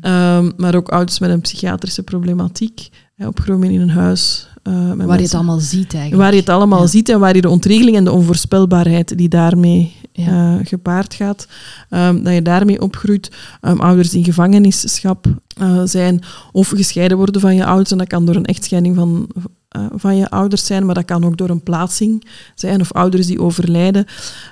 Ehm, 0.00 0.50
maar 0.56 0.74
ook 0.74 0.88
ouders 0.88 1.18
met 1.18 1.30
een 1.30 1.40
psychiatrische 1.40 2.02
problematiek, 2.02 2.88
hè, 3.14 3.26
opgenomen 3.26 3.70
in 3.70 3.80
een 3.80 3.90
huis. 3.90 4.46
eh, 4.62 4.92
Waar 4.96 5.16
je 5.16 5.22
het 5.24 5.34
allemaal 5.34 5.58
ziet 5.60 5.92
eigenlijk. 5.92 6.22
Waar 6.22 6.32
je 6.34 6.40
het 6.40 6.48
allemaal 6.48 6.80
Ja. 6.80 6.86
ziet 6.86 7.08
en 7.08 7.20
waar 7.20 7.34
je 7.34 7.40
de 7.40 7.48
ontregeling 7.48 7.96
en 7.96 8.04
de 8.04 8.12
onvoorspelbaarheid 8.12 9.18
die 9.18 9.28
daarmee 9.28 9.92
Ja. 10.24 10.58
eh, 10.58 10.66
gepaard 10.66 11.14
gaat, 11.14 11.46
ehm, 11.88 12.22
dat 12.22 12.34
je 12.34 12.42
daarmee 12.42 12.80
opgroeit. 12.80 13.30
Ehm, 13.60 13.80
ouders 13.80 14.14
in 14.14 14.24
gevangenisschap 14.24 15.26
eh, 15.58 15.82
zijn 15.84 16.20
of 16.52 16.68
gescheiden 16.68 17.16
worden 17.16 17.40
van 17.40 17.54
je 17.54 17.64
ouders. 17.64 17.90
En 17.90 17.98
dat 17.98 18.06
kan 18.06 18.26
door 18.26 18.34
een 18.34 18.44
echtscheiding 18.44 18.96
van, 18.96 19.28
eh, 19.68 19.86
van 19.94 20.16
je 20.16 20.30
ouders 20.30 20.66
zijn, 20.66 20.86
maar 20.86 20.94
dat 20.94 21.04
kan 21.04 21.24
ook 21.24 21.36
door 21.36 21.48
een 21.48 21.62
plaatsing 21.62 22.28
zijn 22.54 22.80
of 22.80 22.92
ouders 22.92 23.26
die 23.26 23.40
overlijden. 23.40 24.04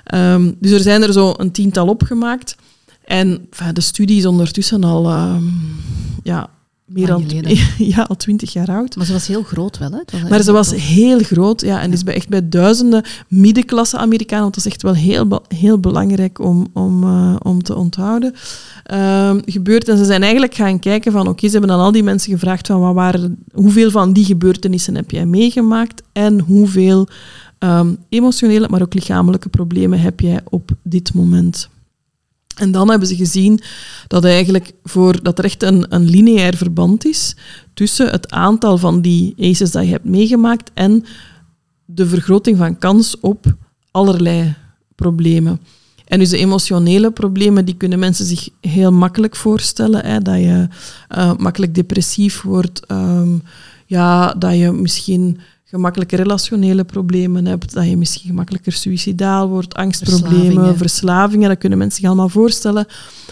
Ehm, 0.03 0.51
dus 0.59 0.71
er 0.71 0.79
zijn 0.79 1.01
er 1.01 1.13
zo 1.13 1.33
een 1.37 1.51
tiental 1.51 1.87
opgemaakt. 1.87 2.55
En 3.05 3.47
de 3.73 3.81
studie 3.81 4.17
is 4.17 4.25
ondertussen 4.25 4.83
al, 4.83 5.11
ja, 6.23 6.49
meer 6.87 7.07
dan 7.07 7.23
ja, 7.77 8.01
al 8.01 8.15
twintig 8.15 8.53
jaar 8.53 8.67
oud. 8.69 8.95
Maar 8.95 9.05
ze 9.05 9.13
was 9.13 9.27
heel 9.27 9.43
groot 9.43 9.77
wel, 9.77 9.91
hè? 9.91 10.29
Maar 10.29 10.41
ze 10.41 10.51
was 10.51 10.75
heel 10.75 11.19
groot, 11.19 11.61
ja, 11.61 11.81
en 11.81 11.91
is 11.91 12.03
bij, 12.03 12.15
echt 12.15 12.29
bij 12.29 12.49
duizenden 12.49 13.03
middenklasse 13.27 13.97
Amerikanen, 13.97 14.43
want 14.43 14.55
dat 14.55 14.65
is 14.65 14.71
echt 14.71 14.81
wel 14.81 14.93
heel, 14.93 15.41
heel 15.47 15.79
belangrijk 15.79 16.39
om, 16.39 16.67
om, 16.73 17.03
eh, 17.03 17.35
om 17.41 17.63
te 17.63 17.75
onthouden, 17.75 18.33
ehm, 18.83 19.39
gebeurd. 19.45 19.89
En 19.89 19.97
ze 19.97 20.05
zijn 20.05 20.21
eigenlijk 20.21 20.55
gaan 20.55 20.79
kijken 20.79 21.11
van, 21.11 21.27
oké, 21.27 21.45
ze 21.45 21.51
hebben 21.51 21.69
dan 21.69 21.79
al 21.79 21.91
die 21.91 22.03
mensen 22.03 22.31
gevraagd 22.31 22.67
van, 22.67 22.79
wat 22.79 22.93
waren, 22.93 23.37
hoeveel 23.53 23.91
van 23.91 24.13
die 24.13 24.25
gebeurtenissen 24.25 24.95
heb 24.95 25.11
jij 25.11 25.25
meegemaakt 25.25 26.01
en 26.11 26.39
hoeveel 26.39 27.07
ehm, 27.57 27.93
emotionele, 28.09 28.67
maar 28.69 28.81
ook 28.81 28.93
lichamelijke 28.93 29.49
problemen 29.49 29.99
heb 29.99 30.19
jij 30.19 30.39
op 30.49 30.71
dit 30.83 31.13
moment. 31.13 31.69
En 32.57 32.71
dan 32.71 32.89
hebben 32.89 33.07
ze 33.07 33.15
gezien 33.15 33.59
dat, 34.07 34.25
eigenlijk 34.25 34.71
voor, 34.83 35.23
dat 35.23 35.37
er 35.37 35.45
echt 35.45 35.63
een, 35.63 35.85
een 35.89 36.09
lineair 36.09 36.57
verband 36.57 37.05
is 37.05 37.35
tussen 37.73 38.09
het 38.09 38.31
aantal 38.31 38.77
van 38.77 39.01
die 39.01 39.35
ACEs 39.39 39.71
dat 39.71 39.83
je 39.83 39.89
hebt 39.89 40.05
meegemaakt 40.05 40.71
en 40.73 41.05
de 41.85 42.07
vergroting 42.07 42.57
van 42.57 42.77
kans 42.77 43.19
op 43.19 43.55
allerlei 43.91 44.55
problemen. 44.95 45.59
En 46.05 46.19
dus 46.19 46.29
de 46.29 46.37
emotionele 46.37 47.11
problemen, 47.11 47.65
die 47.65 47.75
kunnen 47.75 47.99
mensen 47.99 48.25
zich 48.25 48.49
heel 48.61 48.91
makkelijk 48.91 49.35
voorstellen. 49.35 50.05
Hè, 50.05 50.19
dat 50.19 50.35
je 50.35 50.67
eh, 51.07 51.33
makkelijk 51.37 51.75
depressief 51.75 52.41
wordt, 52.41 52.85
ehm, 52.85 53.37
ja, 53.85 54.33
dat 54.33 54.57
je 54.57 54.71
misschien 54.71 55.39
gemakkelijker 55.69 56.17
relationele 56.17 56.83
problemen 56.83 57.45
hebt, 57.45 57.73
dat 57.73 57.85
je 57.85 57.97
misschien 57.97 58.27
gemakkelijker 58.27 58.71
suicidaal 58.71 59.49
wordt, 59.49 59.73
angstproblemen, 59.75 60.41
Verslavingen. 60.43 60.77
verslavingen, 60.77 61.49
dat 61.49 61.57
kunnen 61.57 61.77
mensen 61.77 61.97
zich 61.99 62.07
allemaal 62.07 62.29
voorstellen. 62.29 62.85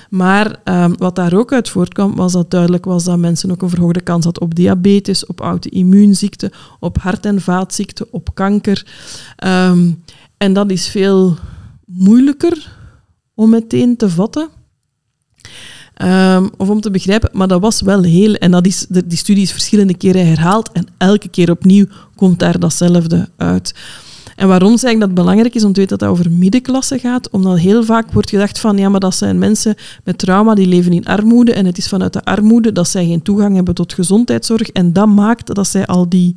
Maar 0.10 0.60
ehm, 0.64 0.94
wat 0.98 1.16
daar 1.16 1.34
ook 1.34 1.54
uit 1.54 1.70
voortkwam, 1.70 2.16
was 2.16 2.32
dat 2.32 2.52
duidelijk 2.52 2.86
was 2.86 3.04
dat 3.04 3.18
mensen 3.18 3.52
ook 3.52 3.62
een 3.62 3.70
verhoogde 3.70 4.02
kans 4.02 4.24
hadden 4.24 4.44
op 4.44 4.56
diabetes, 4.56 5.26
op 5.26 5.40
auto-immuunziekten, 5.40 6.52
op 6.80 6.98
hart- 6.98 7.26
en 7.26 7.42
vaatziekten, 7.42 8.08
op 8.12 8.30
kanker. 8.34 8.86
Ehm, 9.36 9.92
en 10.38 10.54
dat 10.54 10.72
is 10.72 10.88
veel 10.88 11.36
moeilijker 11.86 12.78
om 13.34 13.50
meteen 13.50 13.98
te 13.98 14.10
vatten. 14.10 14.50
Ehm, 15.96 16.48
of 16.58 16.70
om 16.70 16.82
te 16.82 16.92
begrijpen, 16.92 17.30
maar 17.34 17.48
dat 17.48 17.62
was 17.62 17.82
wel 17.82 18.04
heel... 18.04 18.34
En 18.34 18.52
dat 18.52 18.66
is, 18.66 18.86
de- 18.90 19.08
die 19.08 19.18
studie 19.18 19.44
is 19.44 19.52
verschillende 19.52 19.98
keren 19.98 20.28
herhaald 20.28 20.72
en 20.72 20.88
elke 20.98 21.28
keer 21.28 21.52
opnieuw 21.52 21.86
komt 22.16 22.40
daar 22.40 22.60
datzelfde 22.60 23.30
uit. 23.38 23.74
En 24.36 24.48
waarom 24.48 24.78
zeg 24.78 24.92
ik 24.92 25.00
dat 25.00 25.08
het 25.08 25.18
belangrijk 25.18 25.56
is 25.56 25.64
om 25.64 25.74
te 25.74 25.80
weten 25.80 25.98
dat 25.98 26.10
dat 26.10 26.18
over 26.20 26.32
middenklasse 26.32 27.00
gaat? 27.00 27.30
Omdat 27.30 27.60
heel 27.60 27.84
vaak 27.84 28.12
wordt 28.12 28.30
gedacht 28.30 28.60
van, 28.60 28.78
ja, 28.78 28.90
maar 28.90 29.00
dat 29.00 29.16
zijn 29.16 29.38
mensen 29.38 29.76
met 30.04 30.18
trauma, 30.18 30.56
die 30.56 30.68
leven 30.68 30.92
in 30.94 31.06
armoede 31.06 31.54
en 31.54 31.66
het 31.66 31.78
is 31.78 31.88
vanuit 31.88 32.14
de 32.14 32.24
armoede 32.24 32.72
dat 32.72 32.88
zij 32.90 33.06
geen 33.06 33.22
toegang 33.22 33.56
hebben 33.56 33.74
tot 33.76 33.94
gezondheidszorg 33.94 34.70
en 34.70 34.94
dat 34.94 35.08
maakt 35.08 35.56
dat 35.56 35.68
zij 35.68 35.86
al 35.86 36.10
die 36.10 36.36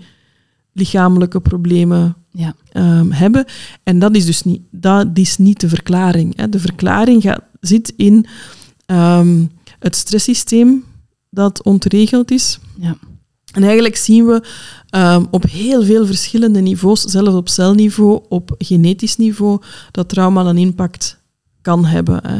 lichamelijke 0.72 1.40
problemen 1.40 2.16
Ja. 2.32 2.54
ehm, 2.72 3.10
hebben. 3.10 3.44
En 3.82 3.98
dat 3.98 4.16
is 4.16 4.24
dus 4.26 4.42
niet, 4.42 4.60
dat 4.70 5.06
is 5.14 5.36
niet 5.38 5.60
de 5.60 5.68
verklaring. 5.68 6.36
Hè. 6.36 6.48
De 6.48 6.58
verklaring 6.60 7.22
gaat, 7.22 7.40
zit 7.60 7.92
in 7.96 8.26
ehm, 8.88 9.44
het 9.78 9.96
stresssysteem 9.96 10.84
dat 11.30 11.62
ontregeld 11.62 12.30
is. 12.30 12.58
Ja. 12.80 12.96
En 13.52 13.62
eigenlijk 13.62 13.96
zien 13.96 14.26
we 14.26 14.42
ehm, 14.90 15.24
op 15.30 15.44
heel 15.50 15.82
veel 15.82 16.06
verschillende 16.06 16.60
niveaus, 16.60 17.00
zelfs 17.00 17.34
op 17.34 17.48
celniveau, 17.48 18.22
op 18.28 18.54
genetisch 18.58 19.16
niveau, 19.16 19.60
dat 19.90 20.08
trauma 20.08 20.44
een 20.44 20.58
impact 20.58 21.18
kan 21.62 21.84
hebben. 21.84 22.20
Hè. 22.22 22.38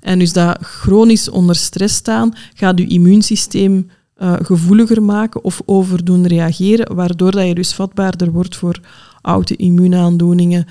En 0.00 0.18
dus 0.18 0.32
dat 0.32 0.58
chronisch 0.60 1.28
onder 1.28 1.56
stress 1.56 1.94
staan, 1.94 2.34
gaat 2.54 2.78
je 2.78 2.86
immuunsysteem 2.86 3.90
eh, 4.14 4.34
gevoeliger 4.42 5.02
maken 5.02 5.44
of 5.44 5.62
over 5.64 6.04
doen 6.04 6.26
reageren, 6.26 6.94
waardoor 6.94 7.30
dat 7.30 7.46
je 7.46 7.54
dus 7.54 7.74
vatbaarder 7.74 8.32
wordt 8.32 8.56
voor 8.56 8.80
auto-immuunaandoeningen. 9.22 10.66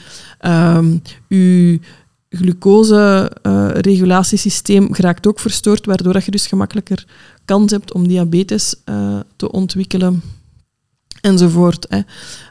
Je 1.27 1.79
glucose-regulatiesysteem 2.33 4.93
geraakt 4.93 5.27
ook 5.27 5.39
verstoord, 5.39 5.85
waardoor 5.85 6.13
dat 6.13 6.25
je 6.25 6.31
dus 6.31 6.47
gemakkelijker 6.47 7.05
kans 7.45 7.71
hebt 7.71 7.93
om 7.93 8.07
diabetes 8.07 8.75
eh, 8.85 9.19
te 9.35 9.51
ontwikkelen. 9.51 10.21
Enzovoort. 11.21 11.85
Hè. 11.89 11.99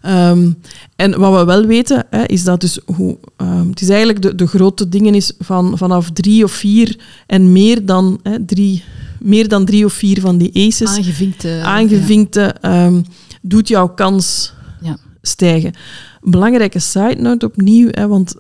Ehm, 0.02 0.50
en 0.96 1.18
wat 1.18 1.38
we 1.38 1.44
wel 1.44 1.66
weten, 1.66 2.06
hè, 2.10 2.24
is 2.24 2.44
dat 2.44 2.60
dus 2.60 2.78
hoe, 2.84 3.18
ehm, 3.36 3.68
het 3.68 3.80
is 3.80 3.88
eigenlijk 3.88 4.22
de, 4.22 4.34
de 4.34 4.46
grote 4.46 4.88
dingen 4.88 5.14
is 5.14 5.32
van, 5.38 5.78
vanaf 5.78 6.10
drie 6.10 6.44
of 6.44 6.52
vier 6.52 6.96
en 7.26 7.52
meer 7.52 7.86
dan, 7.86 8.20
hè, 8.22 8.44
drie, 8.44 8.84
meer 9.20 9.48
dan 9.48 9.64
drie 9.64 9.84
of 9.84 9.92
vier 9.92 10.20
van 10.20 10.38
die 10.38 10.66
ACEs 10.66 10.96
Aangevinkte... 10.96 11.60
aangevinkte, 11.64 12.54
ehm, 12.60 13.02
doet 13.42 13.68
jouw 13.68 13.88
kans 13.88 14.52
Ja. 14.80 14.96
stijgen. 15.22 15.72
Belangrijke 16.20 16.78
side 16.78 17.16
note 17.18 17.46
opnieuw, 17.46 17.88
hè, 17.90 18.06
want 18.08 18.34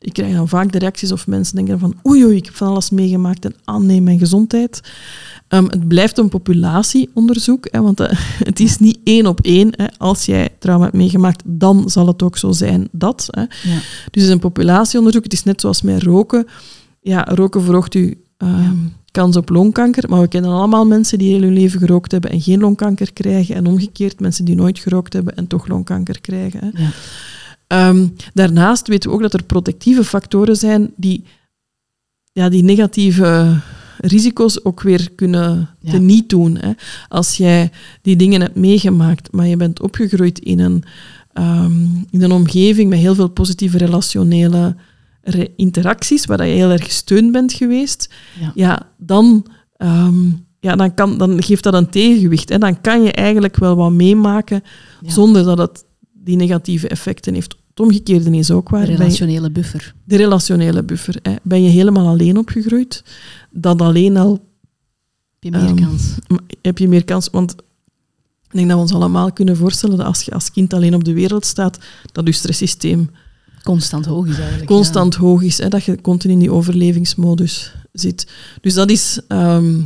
ik 0.00 0.12
krijg 0.12 0.34
dan 0.34 0.48
vaak 0.48 0.72
de 0.72 0.78
reacties 0.78 1.12
of 1.12 1.26
mensen 1.26 1.56
denken 1.56 1.78
van 1.78 1.94
oei, 2.06 2.24
oei, 2.24 2.36
ik 2.36 2.44
heb 2.44 2.54
van 2.54 2.68
alles 2.68 2.90
meegemaakt 2.90 3.44
en 3.44 3.54
ah 3.64 3.80
nee, 3.82 4.00
mijn 4.00 4.18
gezondheid. 4.18 4.80
Ehm, 5.48 5.64
het 5.64 5.88
blijft 5.88 6.18
een 6.18 6.28
populatieonderzoek, 6.28 7.68
hè, 7.70 7.80
want 7.80 8.00
eh, 8.00 8.18
het 8.50 8.60
is 8.60 8.78
niet 8.78 8.98
één 9.04 9.26
op 9.26 9.40
één. 9.40 9.72
Hè. 9.76 9.86
Als 9.98 10.24
jij 10.24 10.48
trauma 10.58 10.84
hebt 10.84 10.96
meegemaakt, 10.96 11.42
dan 11.46 11.90
zal 11.90 12.06
het 12.06 12.22
ook 12.22 12.36
zo 12.36 12.52
zijn 12.52 12.88
dat. 12.92 13.26
Hè. 13.30 13.40
Ja. 13.40 13.48
Dus 13.62 14.04
het 14.04 14.16
is 14.16 14.28
een 14.28 14.38
populatieonderzoek. 14.38 15.22
Het 15.22 15.32
is 15.32 15.44
net 15.44 15.60
zoals 15.60 15.82
met 15.82 16.02
roken. 16.02 16.46
Ja, 17.00 17.24
roken 17.28 17.62
verhoogt 17.62 17.94
uw 17.94 18.14
ehm, 18.36 18.76
kans 19.10 19.36
op 19.36 19.48
longkanker. 19.48 20.08
Maar 20.08 20.20
we 20.20 20.28
kennen 20.28 20.50
allemaal 20.50 20.86
mensen 20.86 21.18
die 21.18 21.32
heel 21.32 21.42
hun 21.42 21.52
leven 21.52 21.80
gerookt 21.80 22.12
hebben 22.12 22.30
en 22.30 22.40
geen 22.40 22.60
longkanker 22.60 23.12
krijgen. 23.12 23.54
En 23.54 23.66
omgekeerd 23.66 24.20
mensen 24.20 24.44
die 24.44 24.54
nooit 24.54 24.78
gerookt 24.78 25.12
hebben 25.12 25.36
en 25.36 25.46
toch 25.46 25.66
longkanker 25.66 26.20
krijgen. 26.20 26.60
Hè. 26.60 26.82
Ja. 26.82 26.90
Ehm, 27.70 28.06
daarnaast 28.34 28.88
weten 28.88 29.08
we 29.10 29.16
ook 29.16 29.22
dat 29.22 29.34
er 29.34 29.42
protectieve 29.42 30.04
factoren 30.04 30.56
zijn 30.56 30.92
die, 30.96 31.24
ja, 32.32 32.48
die 32.48 32.62
negatieve 32.62 33.60
risico's 33.98 34.64
ook 34.64 34.82
weer 34.82 35.10
kunnen 35.14 35.68
Ja. 35.80 35.90
teniet 35.90 36.28
doen. 36.28 36.56
Hè. 36.56 36.70
Als 37.08 37.36
jij 37.36 37.70
die 38.02 38.16
dingen 38.16 38.40
hebt 38.40 38.56
meegemaakt, 38.56 39.32
maar 39.32 39.46
je 39.46 39.56
bent 39.56 39.80
opgegroeid 39.82 40.38
in 40.38 40.58
een, 40.58 40.82
ehm, 41.32 41.82
in 42.10 42.22
een 42.22 42.32
omgeving 42.32 42.88
met 42.88 42.98
heel 42.98 43.14
veel 43.14 43.28
positieve 43.28 43.78
relationele 43.78 44.76
re- 45.22 45.48
interacties, 45.56 46.24
waar 46.26 46.46
je 46.46 46.54
heel 46.54 46.70
erg 46.70 46.84
gesteund 46.84 47.32
bent 47.32 47.52
geweest, 47.52 48.14
Ja. 48.40 48.52
ja, 48.54 48.82
dan, 48.98 49.46
ehm, 49.76 50.28
ja, 50.60 50.76
dan, 50.76 50.94
kan, 50.94 51.18
dan 51.18 51.42
geeft 51.42 51.62
dat 51.62 51.74
een 51.74 51.90
tegengewicht. 51.90 52.48
Hè. 52.48 52.58
Dan 52.58 52.80
kan 52.80 53.02
je 53.02 53.12
eigenlijk 53.12 53.56
wel 53.56 53.76
wat 53.76 53.92
meemaken 53.92 54.62
Ja. 55.00 55.10
zonder 55.10 55.44
dat 55.44 55.58
het 55.58 55.84
die 56.22 56.36
negatieve 56.36 56.88
effecten 56.88 57.34
heeft. 57.34 57.56
Het 57.70 57.80
omgekeerde 57.80 58.30
is 58.36 58.50
ook 58.50 58.68
waar. 58.68 58.84
De 58.84 58.90
je- 58.90 58.96
relationele 58.96 59.50
buffer. 59.50 59.94
de 60.04 60.16
relationele 60.16 60.82
buffer. 60.82 61.16
Hè. 61.22 61.34
Ben 61.42 61.62
je 61.62 61.68
helemaal 61.70 62.06
alleen 62.06 62.38
opgegroeid, 62.38 63.04
dan 63.50 63.78
alleen 63.80 64.16
al 64.16 64.30
Heb 64.32 64.40
je 65.40 65.50
meer 65.50 65.60
Ehm, 65.68 65.74
kans. 65.76 66.14
heb 66.62 66.78
je 66.78 66.88
meer 66.88 67.04
kans. 67.04 67.28
Want 67.30 67.50
ik 67.52 68.56
denk 68.56 68.66
dat 68.68 68.76
we 68.76 68.82
ons 68.82 68.92
allemaal 68.92 69.32
kunnen 69.32 69.56
voorstellen 69.56 69.96
dat 69.96 70.06
als 70.06 70.22
je 70.22 70.30
als 70.30 70.50
kind 70.50 70.72
alleen 70.72 70.94
op 70.94 71.04
de 71.04 71.12
wereld 71.12 71.46
staat, 71.46 71.78
dat 72.12 72.26
je 72.26 72.32
stresssysteem 72.32 73.10
Constant 73.62 74.04
hoog 74.06 74.26
is 74.26 74.38
eigenlijk. 74.38 74.66
constant 74.70 75.14
hoog 75.14 75.42
is. 75.42 75.58
Hè, 75.58 75.68
dat 75.68 75.84
je 75.84 76.00
continu 76.00 76.32
in 76.32 76.38
die 76.38 76.52
overlevingsmodus 76.52 77.74
zit. 77.92 78.26
Dus 78.60 78.74
dat 78.74 78.90
is... 78.90 79.20
ehm, 79.28 79.80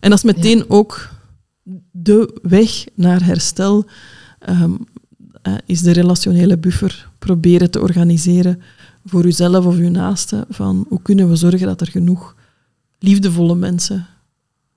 en 0.00 0.10
dat 0.10 0.18
is 0.18 0.24
meteen 0.34 0.64
ook 0.70 1.10
de 1.90 2.38
weg 2.42 2.84
naar 2.94 3.24
herstel, 3.24 3.84
ehm, 4.38 4.62
eh, 4.62 4.70
is 5.66 5.80
de 5.82 5.90
relationele 5.92 6.56
buffer 6.58 7.08
proberen 7.18 7.70
te 7.70 7.80
organiseren 7.80 8.62
voor 9.04 9.24
uzelf 9.26 9.64
of 9.66 9.76
uw 9.76 9.90
naaste. 9.90 10.46
Van 10.50 10.86
hoe 10.88 11.02
kunnen 11.02 11.28
we 11.28 11.36
zorgen 11.36 11.66
dat 11.66 11.80
er 11.80 11.86
genoeg 11.90 12.34
liefdevolle 12.98 13.54
mensen 13.54 14.06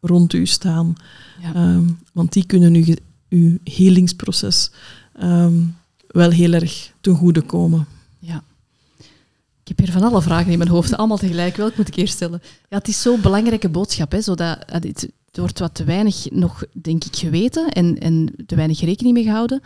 rond 0.01 0.34
u 0.34 0.45
staan. 0.45 0.95
Ja. 1.41 1.53
Ehm, 1.53 1.84
want 2.13 2.34
die 2.34 2.45
kunnen 2.45 2.76
u, 2.76 2.84
ge- 2.84 3.01
uw 3.30 3.57
helingsproces 3.63 4.72
ehm, 5.20 5.53
wel 6.07 6.30
heel 6.32 6.53
erg 6.53 6.91
ten 7.01 7.15
goede 7.15 7.41
komen. 7.41 7.86
Ja. 8.20 8.43
Ik 9.63 9.78
heb 9.78 9.78
hier 9.88 9.91
van 9.91 10.03
alle 10.11 10.22
vragen 10.22 10.51
in 10.51 10.57
mijn 10.57 10.70
hoofd, 10.70 10.97
allemaal 10.97 11.17
tegelijk. 11.17 11.55
Welk 11.55 11.78
moet 11.78 11.88
ik 11.88 11.95
eerst 11.95 12.13
stellen? 12.13 12.41
Ja, 12.70 12.78
het 12.78 12.88
is 12.88 13.01
zo'n 13.01 13.22
belangrijke 13.22 13.70
boodschap. 13.70 14.11
Hè, 14.11 14.22
zodat, 14.22 14.57
eh, 14.65 14.74
het, 14.74 14.84
het 14.84 15.38
wordt 15.38 15.59
wat 15.59 15.76
te 15.76 15.84
weinig 15.84 16.28
nog, 16.32 16.63
denk 16.82 17.03
ik, 17.03 17.15
geweten 17.15 17.70
en, 17.70 17.97
en 17.99 18.34
te 18.45 18.55
weinig 18.55 18.80
rekening 18.82 19.13
mee 19.15 19.24
gehouden. 19.24 19.61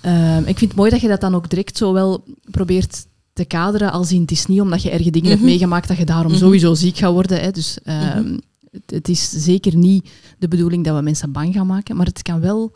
Ehm, 0.00 0.38
ik 0.38 0.58
vind 0.58 0.60
het 0.70 0.74
mooi 0.74 0.90
dat 0.90 1.00
je 1.00 1.08
dat 1.08 1.20
dan 1.20 1.34
ook 1.34 1.48
direct 1.50 1.76
zo 1.76 1.92
wel 1.92 2.24
probeert 2.50 3.06
te 3.32 3.44
kaderen. 3.44 3.92
Als 3.92 4.12
in, 4.12 4.20
het 4.20 4.30
is 4.30 4.46
niet 4.46 4.60
omdat 4.60 4.82
je 4.82 4.90
erge 4.90 5.10
dingen 5.10 5.28
hebt 5.28 5.40
Mhm. 5.40 5.50
meegemaakt 5.50 5.88
dat 5.88 5.96
je 5.96 6.04
daarom 6.04 6.30
Mhm. 6.32 6.40
sowieso 6.40 6.74
ziek 6.74 6.96
gaat 6.96 7.12
worden. 7.12 7.40
Hè. 7.40 7.50
Dus 7.50 7.78
ehm, 7.84 8.22
Mhm. 8.22 8.38
het, 8.70 8.82
het 8.90 9.08
is 9.08 9.30
zeker 9.30 9.76
niet 9.76 10.08
de 10.38 10.48
bedoeling 10.48 10.84
dat 10.84 10.96
we 10.96 11.02
mensen 11.02 11.32
bang 11.32 11.54
gaan 11.54 11.66
maken. 11.66 11.96
Maar 11.96 12.06
het 12.06 12.22
kan 12.22 12.40
wel... 12.40 12.72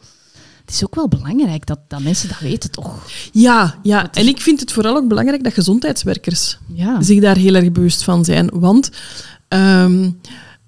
Het 0.64 0.78
is 0.78 0.84
ook 0.84 0.94
wel 0.94 1.08
belangrijk 1.08 1.66
dat, 1.66 1.78
dat 1.88 2.02
mensen 2.02 2.28
dat 2.28 2.38
weten, 2.38 2.70
toch? 2.70 3.06
Ja, 3.32 3.78
ja. 3.82 4.12
En 4.12 4.26
ik 4.28 4.40
vind 4.40 4.60
het 4.60 4.72
vooral 4.72 4.96
ook 4.96 5.08
belangrijk 5.08 5.44
dat 5.44 5.52
gezondheidswerkers 5.52 6.58
Ja. 6.74 7.02
zich 7.02 7.20
daar 7.20 7.36
heel 7.36 7.54
erg 7.54 7.72
bewust 7.72 8.02
van 8.04 8.24
zijn. 8.24 8.50
Want 8.52 8.90
ehm, 9.48 10.10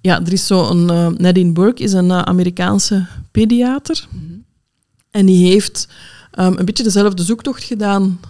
ja, 0.00 0.20
er 0.24 0.32
is 0.32 0.46
zo 0.46 0.68
een... 0.68 0.90
eh, 0.90 1.06
Nadine 1.08 1.52
Burke 1.52 1.82
is 1.82 1.92
een 1.92 2.10
eh, 2.10 2.18
Amerikaanse 2.22 3.06
pediater. 3.30 4.06
En 5.10 5.26
die 5.26 5.46
heeft 5.46 5.88
ehm, 6.32 6.54
een 6.56 6.64
beetje 6.64 6.82
dezelfde 6.82 7.22
zoektocht 7.22 7.64
gedaan 7.64 8.20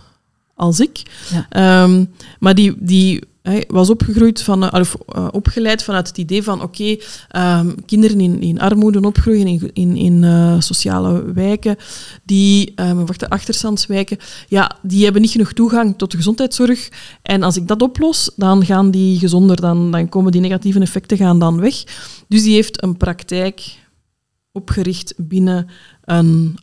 als 0.55 0.81
ik. 0.81 1.03
Ja. 1.31 1.47
Ehm, 1.49 2.05
maar 2.39 2.55
die, 2.55 2.75
die 2.79 3.23
hij 3.43 3.65
was 3.69 3.91
opgegroeid 3.91 4.43
van, 4.43 4.65
eh, 4.65 4.81
of, 4.81 4.97
eh, 5.09 5.29
opgeleid 5.31 5.83
vanuit 5.83 6.09
het 6.09 6.19
idee 6.19 6.43
van 6.43 6.63
oké, 6.63 6.97
ehm, 7.29 7.71
kinderen 7.87 8.21
in, 8.21 8.41
in 8.41 8.61
armoede 8.61 9.01
opgroeien, 9.01 9.47
in, 9.47 9.71
in, 9.73 9.97
in 9.97 10.25
eh, 10.25 10.61
sociale 10.61 11.33
wijken, 11.33 11.77
die, 12.25 12.73
ehm 12.75 13.05
wacht, 13.05 13.21
de 13.21 13.31
achterstandswijken, 13.31 14.19
ja, 14.49 14.77
die 14.83 15.05
hebben 15.05 15.23
niet 15.23 15.31
genoeg 15.31 15.53
toegang 15.53 15.99
tot 15.99 16.11
de 16.11 16.17
gezondheidszorg. 16.17 16.89
En 17.23 17.43
als 17.43 17.57
ik 17.57 17.69
dat 17.69 17.83
oplos, 17.83 18.31
dan 18.37 18.65
gaan 18.65 18.91
die 18.91 19.19
gezonder, 19.19 19.61
dan, 19.61 19.91
dan 19.91 20.09
komen 20.09 20.33
die 20.33 20.41
negatieve 20.41 20.81
effecten 20.81 21.17
gaan 21.17 21.39
dan 21.39 21.61
weg. 21.61 21.85
Dus 22.29 22.43
die 22.43 22.55
heeft 22.55 22.83
een 22.83 22.97
praktijk 22.97 23.81
opgericht 24.53 25.15
binnen 25.17 25.69
een 26.05 26.59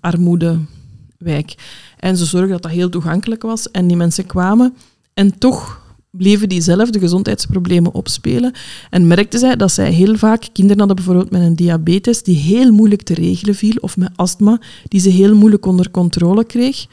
armoedewijk. 1.19 1.55
En 1.97 2.17
ze 2.17 2.25
zorgden 2.25 2.51
dat 2.51 2.61
dat 2.61 2.71
heel 2.71 2.89
toegankelijk 2.89 3.41
was 3.41 3.71
en 3.71 3.87
die 3.87 3.97
mensen 3.97 4.25
kwamen. 4.25 4.75
En 5.13 5.37
toch 5.37 5.87
bleven 6.11 6.49
diezelfde 6.49 6.99
gezondheidsproblemen 6.99 7.93
opspelen. 7.93 8.53
En 8.89 9.07
merkte 9.07 9.37
zij 9.37 9.55
dat 9.55 9.71
zij 9.71 9.91
heel 9.91 10.15
vaak 10.15 10.47
kinderen 10.53 10.77
hadden, 10.77 10.95
bijvoorbeeld 10.95 11.31
met 11.31 11.41
een 11.41 11.55
diabetes, 11.55 12.23
die 12.23 12.35
heel 12.35 12.71
moeilijk 12.71 13.01
te 13.01 13.13
regelen 13.13 13.55
viel, 13.55 13.75
of 13.79 13.97
met 13.97 14.11
astma, 14.15 14.59
die 14.87 14.99
ze 14.99 15.09
heel 15.09 15.35
moeilijk 15.35 15.65
onder 15.65 15.91
controle 15.91 16.43
kreeg. 16.43 16.87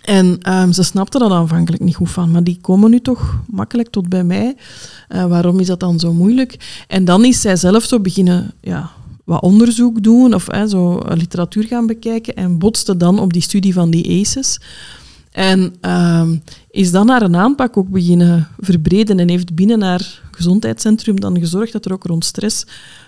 En 0.00 0.38
ehm, 0.42 0.72
ze 0.72 0.82
snapte 0.82 1.18
dat 1.18 1.30
aanvankelijk 1.30 1.82
niet 1.82 1.94
goed 1.94 2.10
van, 2.10 2.30
maar 2.30 2.44
die 2.44 2.58
komen 2.60 2.90
nu 2.90 3.00
toch 3.00 3.40
makkelijk 3.46 3.90
tot 3.90 4.08
bij 4.08 4.24
mij. 4.24 4.56
Eh, 5.08 5.26
waarom 5.26 5.60
is 5.60 5.66
dat 5.66 5.80
dan 5.80 5.98
zo 5.98 6.12
moeilijk? 6.12 6.84
En 6.88 7.04
dan 7.04 7.24
is 7.24 7.40
zij 7.40 7.56
zelf 7.56 7.84
zo 7.84 8.00
beginnen 8.00 8.52
ja, 8.60 8.90
wat 9.30 9.42
onderzoek 9.42 10.02
doen 10.02 10.34
of 10.34 10.46
hè, 10.50 10.68
zo 10.68 10.98
eh, 10.98 11.16
literatuur 11.16 11.64
gaan 11.64 11.86
bekijken 11.86 12.34
en 12.34 12.58
botste 12.58 12.96
dan 12.96 13.18
op 13.18 13.32
die 13.32 13.42
studie 13.42 13.72
van 13.72 13.90
die 13.90 14.20
ACEs. 14.20 14.60
En 15.30 15.74
ehm, 15.80 16.36
is 16.70 16.90
dan 16.90 17.08
haar 17.08 17.22
een 17.22 17.36
aanpak 17.36 17.76
ook 17.76 17.88
beginnen 17.88 18.48
verbreden 18.58 19.18
en 19.18 19.28
heeft 19.28 19.54
binnen 19.54 19.82
haar 19.82 20.22
gezondheidscentrum 20.30 21.20
dan 21.20 21.38
gezorgd 21.38 21.72
dat 21.72 21.84
er 21.84 21.92
ook 21.92 22.04
rond 22.04 22.24
stress 22.24 22.66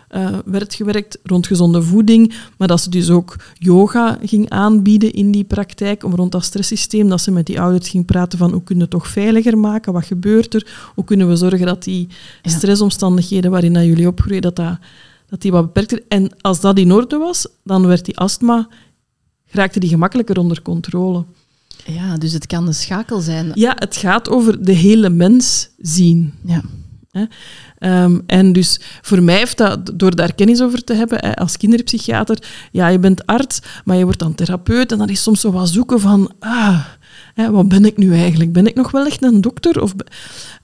eh, 0.09 0.39
werd 0.45 0.75
gewerkt, 0.75 1.19
rond 1.23 1.47
gezonde 1.47 1.83
voeding, 1.83 2.35
maar 2.59 2.69
dat 2.69 2.81
ze 2.81 2.91
dus 2.91 3.11
ook 3.11 3.37
yoga 3.55 4.19
ging 4.25 4.51
aanbieden 4.51 5.13
in 5.13 5.31
die 5.31 5.45
praktijk 5.45 6.05
om 6.05 6.15
rond 6.15 6.33
dat 6.33 6.45
stresssysteem, 6.45 7.09
dat 7.09 7.21
ze 7.21 7.31
met 7.31 7.47
die 7.47 7.61
ouders 7.61 7.89
ging 7.89 8.05
praten 8.05 8.39
van 8.39 8.53
hoe 8.53 8.63
kunnen 8.63 8.89
we 8.89 8.95
het 8.95 9.03
toch 9.03 9.13
veiliger 9.13 9.59
maken, 9.59 9.93
wat 9.93 10.05
gebeurt 10.05 10.55
er, 10.55 10.91
hoe 10.95 11.05
kunnen 11.05 11.29
we 11.29 11.37
zorgen 11.37 11.67
dat 11.67 11.85
die 11.85 12.09
stressomstandigheden 12.43 13.51
waarin 13.51 13.73
dat 13.73 13.85
jullie 13.85 14.07
opgroeien, 14.07 14.43
dat, 14.43 14.57
dat, 14.57 14.79
dat 15.33 15.41
die 15.41 15.53
wat 15.53 15.65
beperkter. 15.65 16.03
En 16.09 16.31
als 16.41 16.61
dat 16.61 16.79
in 16.79 16.93
orde 16.93 17.17
was, 17.17 17.47
dan 17.65 17.87
werd 17.87 18.05
die 18.05 18.19
astma, 18.19 18.69
raakte 19.47 19.81
die 19.81 19.89
gemakkelijker 19.89 20.39
onder 20.39 20.63
controle. 20.63 21.25
Ja, 21.85 22.17
dus 22.17 22.33
het 22.33 22.47
kan 22.47 22.67
een 22.67 22.75
schakel 22.75 23.21
zijn. 23.21 23.51
Ja, 23.55 23.73
het 23.79 23.97
gaat 23.97 24.29
over 24.29 24.65
de 24.65 24.73
hele 24.73 25.09
mens 25.09 25.69
zien. 25.79 26.35
Ja. 26.45 26.63
Ehm, 27.79 28.21
en 28.27 28.53
dus 28.53 28.81
voor 29.03 29.23
mij 29.23 29.37
heeft 29.37 29.57
dat, 29.59 29.93
door 29.95 30.17
daar 30.17 30.35
kennis 30.35 30.63
over 30.63 30.85
te 30.85 30.95
hebben, 30.95 31.35
als 31.35 31.57
kinderpsychiater, 31.57 32.39
ja, 32.73 32.89
je 32.89 32.99
bent 32.99 33.27
arts, 33.27 33.61
maar 33.85 33.97
je 33.97 34.05
wordt 34.05 34.19
dan 34.19 34.35
therapeut 34.35 34.93
en 34.93 34.99
dan 34.99 35.09
is 35.09 35.23
soms 35.23 35.41
zo 35.41 35.53
wat 35.53 35.69
zoeken 35.69 36.01
van, 36.01 36.33
ah, 36.39 36.85
hè, 37.35 37.51
wat 37.51 37.69
ben 37.69 37.85
ik 37.85 37.97
nu 37.97 38.15
eigenlijk? 38.15 38.53
Ben 38.53 38.67
ik 38.67 38.75
nog 38.75 38.91
wel 38.91 39.07
echt 39.07 39.23
een 39.23 39.41
dokter? 39.41 39.83
Of, 39.83 39.95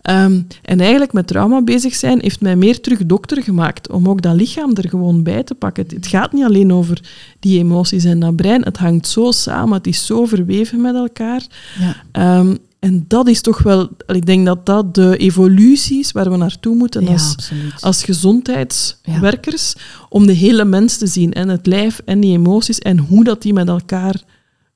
Ehm, 0.08 0.40
en 0.62 0.80
eigenlijk 0.80 1.12
met 1.12 1.26
trauma 1.26 1.62
bezig 1.62 1.94
zijn 1.94 2.20
heeft 2.20 2.40
mij 2.40 2.56
meer 2.56 2.80
terug 2.80 3.06
dokter 3.06 3.42
gemaakt, 3.42 3.90
om 3.90 4.08
ook 4.08 4.22
dat 4.22 4.34
lichaam 4.34 4.74
er 4.74 4.88
gewoon 4.88 5.22
bij 5.22 5.42
te 5.42 5.54
pakken. 5.54 5.82
Het, 5.82 5.92
het 5.92 6.06
gaat 6.06 6.32
niet 6.32 6.44
alleen 6.44 6.72
over 6.72 7.00
die 7.40 7.58
emoties 7.58 8.04
en 8.04 8.20
dat 8.20 8.36
brein, 8.36 8.62
het 8.62 8.76
hangt 8.76 9.06
zo 9.06 9.30
samen, 9.30 9.76
het 9.76 9.86
is 9.86 10.06
zo 10.06 10.24
verweven 10.24 10.80
met 10.80 10.94
elkaar. 10.94 11.46
Ja. 11.78 11.96
Ehm, 12.12 12.54
en 12.78 13.04
dat 13.08 13.28
is 13.28 13.40
toch 13.40 13.62
wel, 13.62 13.88
ik 14.06 14.26
denk 14.26 14.46
dat 14.46 14.66
dat 14.66 14.94
de 14.94 15.16
evolutie 15.16 15.98
is 15.98 16.12
waar 16.12 16.30
we 16.30 16.36
naartoe 16.36 16.74
moeten 16.74 17.04
ja, 17.04 17.12
als, 17.12 17.32
absoluut. 17.32 17.80
als 17.82 18.04
gezondheidswerkers, 18.04 19.74
om 20.08 20.26
de 20.26 20.32
hele 20.32 20.64
mens 20.64 20.96
te 20.96 21.06
zien 21.06 21.32
en 21.32 21.48
het 21.48 21.66
lijf 21.66 22.00
en 22.04 22.20
die 22.20 22.32
emoties 22.32 22.78
en 22.78 22.98
hoe 22.98 23.24
dat 23.24 23.42
die 23.42 23.52
met 23.52 23.68
elkaar 23.68 24.22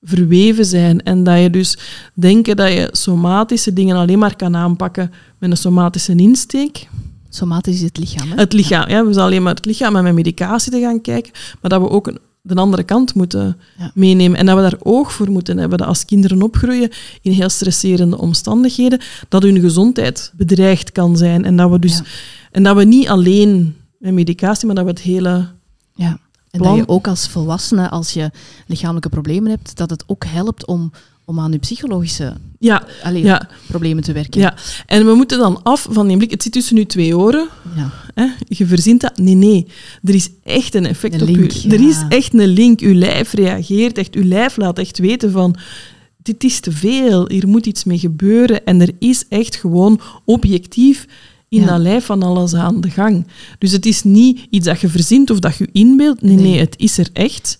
verweven 0.02 0.64
zijn. 0.64 1.02
En 1.02 1.24
dat 1.24 1.40
je 1.40 1.50
dus 1.50 1.78
denken 2.14 2.56
dat 2.56 2.72
je 2.72 2.88
somatische 2.92 3.72
dingen 3.72 3.96
alleen 3.96 4.18
maar 4.18 4.36
kan 4.36 4.56
aanpakken 4.56 5.12
met 5.38 5.50
een 5.50 5.56
somatische 5.56 6.14
insteek. 6.16 6.88
Somatisch 7.28 7.74
is 7.74 7.82
het 7.82 7.98
lichaam. 7.98 8.28
Hè? 8.30 8.34
Het 8.36 8.52
lichaam, 8.52 8.88
ja. 8.88 9.04
we 9.06 9.12
zijn 9.12 9.24
alleen 9.26 9.42
maar 9.42 9.54
het 9.54 9.64
lichaam 9.64 9.96
en 9.96 10.02
met 10.04 10.14
medicatie 10.14 10.72
te 10.72 10.80
gaan 10.80 11.00
kijken, 11.00 11.32
maar 11.60 11.70
dat 11.70 11.80
we 11.80 11.88
ook 11.90 12.06
een- 12.06 12.18
de 12.44 12.54
andere 12.54 12.82
kant 12.82 13.14
moeten 13.14 13.56
Ja. 13.78 13.90
meenemen 13.94 14.38
en 14.38 14.46
dat 14.46 14.56
we 14.56 14.62
daar 14.62 14.78
oog 14.82 15.12
voor 15.12 15.30
moeten 15.30 15.58
hebben. 15.58 15.78
Dat 15.78 15.86
als 15.86 16.04
kinderen 16.04 16.42
opgroeien 16.42 16.90
in 17.22 17.32
heel 17.32 17.48
stresserende 17.48 18.18
omstandigheden, 18.18 19.00
dat 19.28 19.42
hun 19.42 19.60
gezondheid 19.60 20.32
bedreigd 20.36 20.92
kan 20.92 21.16
zijn. 21.16 21.44
En 21.44 21.56
dat 21.56 21.70
we 21.70 21.78
dus 21.78 21.96
Ja. 21.96 22.02
en 22.50 22.62
dat 22.62 22.76
we 22.76 22.84
niet 22.84 23.08
alleen 23.08 23.76
met 23.98 24.12
medicatie, 24.12 24.66
maar 24.66 24.74
dat 24.74 24.84
we 24.84 24.90
het 24.90 25.00
hele 25.00 25.46
Ja. 25.94 26.18
En 26.52 26.60
plan- 26.60 26.76
dat 26.76 26.86
je 26.86 26.92
ook 26.92 27.06
als 27.08 27.28
volwassene, 27.28 27.90
als 27.90 28.12
je 28.12 28.30
lichamelijke 28.66 29.08
problemen 29.08 29.50
hebt, 29.50 29.76
dat 29.76 29.90
het 29.90 30.04
ook 30.06 30.24
helpt 30.24 30.66
om, 30.66 30.92
om 31.24 31.40
aan 31.40 31.52
je 31.52 31.58
psychologische 31.58 32.36
ja, 32.58 32.82
problemen 33.66 34.02
te 34.02 34.12
werken. 34.12 34.40
ja. 34.40 34.54
En 34.86 35.06
we 35.06 35.14
moeten 35.14 35.38
dan 35.38 35.62
af 35.62 35.86
van 35.90 36.08
die 36.08 36.16
blik. 36.16 36.30
Het 36.30 36.42
zit 36.42 36.52
tussen 36.52 36.74
nu 36.74 36.84
twee 36.84 37.16
oren. 37.16 37.48
Ja. 37.76 37.90
Hè? 38.14 38.26
Je 38.48 38.66
verzint 38.66 39.00
dat. 39.00 39.18
Nee, 39.18 39.34
nee. 39.34 39.66
Er 40.02 40.14
is 40.14 40.28
echt 40.44 40.74
een 40.74 40.86
effect 40.86 41.14
Een 41.14 41.20
op 41.20 41.26
link, 41.28 41.52
u. 41.52 41.68
Er 41.68 41.80
ja. 41.80 41.88
is 41.88 42.02
echt 42.08 42.34
een 42.34 42.46
link. 42.46 42.80
Uw 42.80 42.94
lijf 42.94 43.32
reageert 43.32 43.98
echt. 43.98 44.14
Uw 44.14 44.24
lijf 44.24 44.56
laat 44.56 44.78
echt 44.78 44.98
weten 44.98 45.30
van... 45.30 45.56
Dit 46.22 46.44
is 46.44 46.60
te 46.60 46.72
veel. 46.72 47.28
Hier 47.28 47.48
moet 47.48 47.66
iets 47.66 47.84
mee 47.84 47.98
gebeuren. 47.98 48.64
En 48.64 48.80
er 48.80 48.90
is 48.98 49.24
echt 49.28 49.56
gewoon 49.56 50.00
objectief 50.24 51.06
in 51.52 51.60
Ja. 51.60 51.66
dat 51.66 51.80
lijf 51.80 52.04
van 52.04 52.22
alles 52.22 52.54
aan 52.54 52.80
de 52.80 52.90
gang. 52.90 53.26
Dus 53.58 53.72
het 53.72 53.86
is 53.86 54.02
niet 54.02 54.46
iets 54.50 54.66
dat 54.66 54.80
je 54.80 54.88
verzint 54.88 55.30
of 55.30 55.38
dat 55.38 55.56
je 55.56 55.68
inbeeldt. 55.72 56.22
Nee, 56.22 56.34
Nee. 56.34 56.44
nee, 56.44 56.58
het 56.60 56.74
is 56.78 56.98
er 56.98 57.08
echt. 57.12 57.58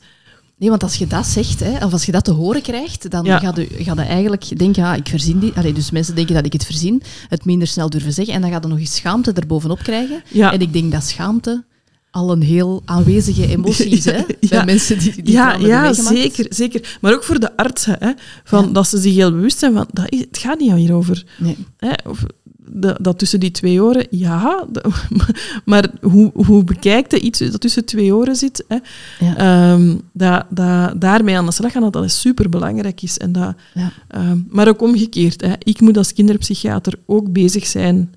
Nee, 0.59 0.69
want 0.71 0.83
als 0.83 0.97
je 0.97 1.07
dat 1.07 1.27
zegt, 1.27 1.61
hè, 1.61 1.85
of 1.85 1.93
als 1.93 2.05
je 2.05 2.13
dat 2.13 2.25
te 2.25 2.31
horen 2.33 2.63
krijgt, 2.63 3.11
dan 3.11 3.25
Ja. 3.25 3.39
ga 3.39 3.53
je, 3.57 3.67
ga 3.85 3.95
je 3.95 4.01
eigenlijk 4.01 4.59
denken, 4.59 4.83
ja, 4.83 4.95
ik 4.95 5.09
verzin 5.09 5.39
dit. 5.39 5.55
Allee, 5.55 5.73
dus 5.73 5.91
mensen 5.91 6.15
denken 6.15 6.35
dat 6.35 6.45
ik 6.47 6.53
het 6.53 6.65
verzin, 6.65 7.03
het 7.29 7.45
minder 7.45 7.69
snel 7.69 7.91
durven 7.91 8.13
zeggen, 8.13 8.35
en 8.35 8.41
dan 8.41 8.51
ga 8.51 8.59
je 8.63 8.67
nog 8.69 8.79
eens 8.79 8.95
schaamte 8.95 9.33
erbovenop 9.33 9.79
krijgen. 9.79 10.23
Ja. 10.29 10.53
En 10.53 10.61
ik 10.61 10.73
denk 10.73 10.93
dat 10.93 11.05
schaamte 11.05 11.65
al 12.11 12.33
een 12.33 12.43
heel 12.43 12.83
aanwezige 12.85 13.47
emotie 13.47 13.89
is, 13.89 14.05
hè, 14.05 14.13
bij 14.27 14.37
Ja. 14.41 14.65
mensen 14.65 14.99
die, 14.99 15.23
die 15.23 15.33
ja, 15.35 15.55
ja 15.57 15.93
zeker, 15.93 16.47
zeker. 16.49 16.99
Maar 17.01 17.13
ook 17.15 17.25
voor 17.25 17.41
de 17.41 17.57
artsen, 17.57 17.97
hè, 17.99 18.13
van, 18.45 18.73
dat 18.73 18.89
ze 18.89 18.99
zich 19.01 19.15
heel 19.15 19.31
bewust 19.33 19.59
zijn 19.59 19.73
van, 19.73 19.87
dat 19.93 20.05
is, 20.13 20.19
het 20.21 20.39
gaat 20.39 20.59
niet 20.59 20.73
hierover. 20.73 21.25
Nee. 21.39 21.57
Hè, 21.77 21.93
of 22.09 22.23
de, 22.67 22.97
dat 23.01 23.19
tussen 23.19 23.41
die 23.41 23.51
twee 23.51 23.83
oren, 23.83 24.07
ja. 24.11 24.67
de- 24.73 24.85
maar 25.65 25.91
hoe, 26.01 26.31
hoe 26.35 26.65
bekijkt 26.65 27.13
je 27.13 27.21
iets 27.21 27.39
dat 27.39 27.61
tussen 27.61 27.85
twee 27.85 28.15
oren 28.15 28.37
zit? 28.37 28.65
Hè? 28.69 28.77
Ja. 29.27 29.37
Ehm, 29.37 29.97
dat, 30.13 30.45
dat, 30.51 31.01
daarmee 31.01 31.37
aan 31.37 31.47
de 31.47 31.53
slag 31.53 31.73
gaan, 31.73 31.83
dat 31.83 31.93
dat 31.93 32.11
super 32.11 32.49
belangrijk 32.49 33.03
is. 33.03 33.19
En 33.19 33.33
dat, 33.33 33.55
Ja. 33.75 33.93
ehm, 34.09 34.39
maar 34.49 34.69
ook 34.69 34.83
omgekeerd. 34.83 35.41
Hè. 35.41 35.53
Ik 35.59 35.81
moet 35.81 35.97
als 35.97 36.13
kinderpsychiater 36.13 36.95
ook 37.07 37.33
bezig 37.33 37.67
zijn 37.67 38.15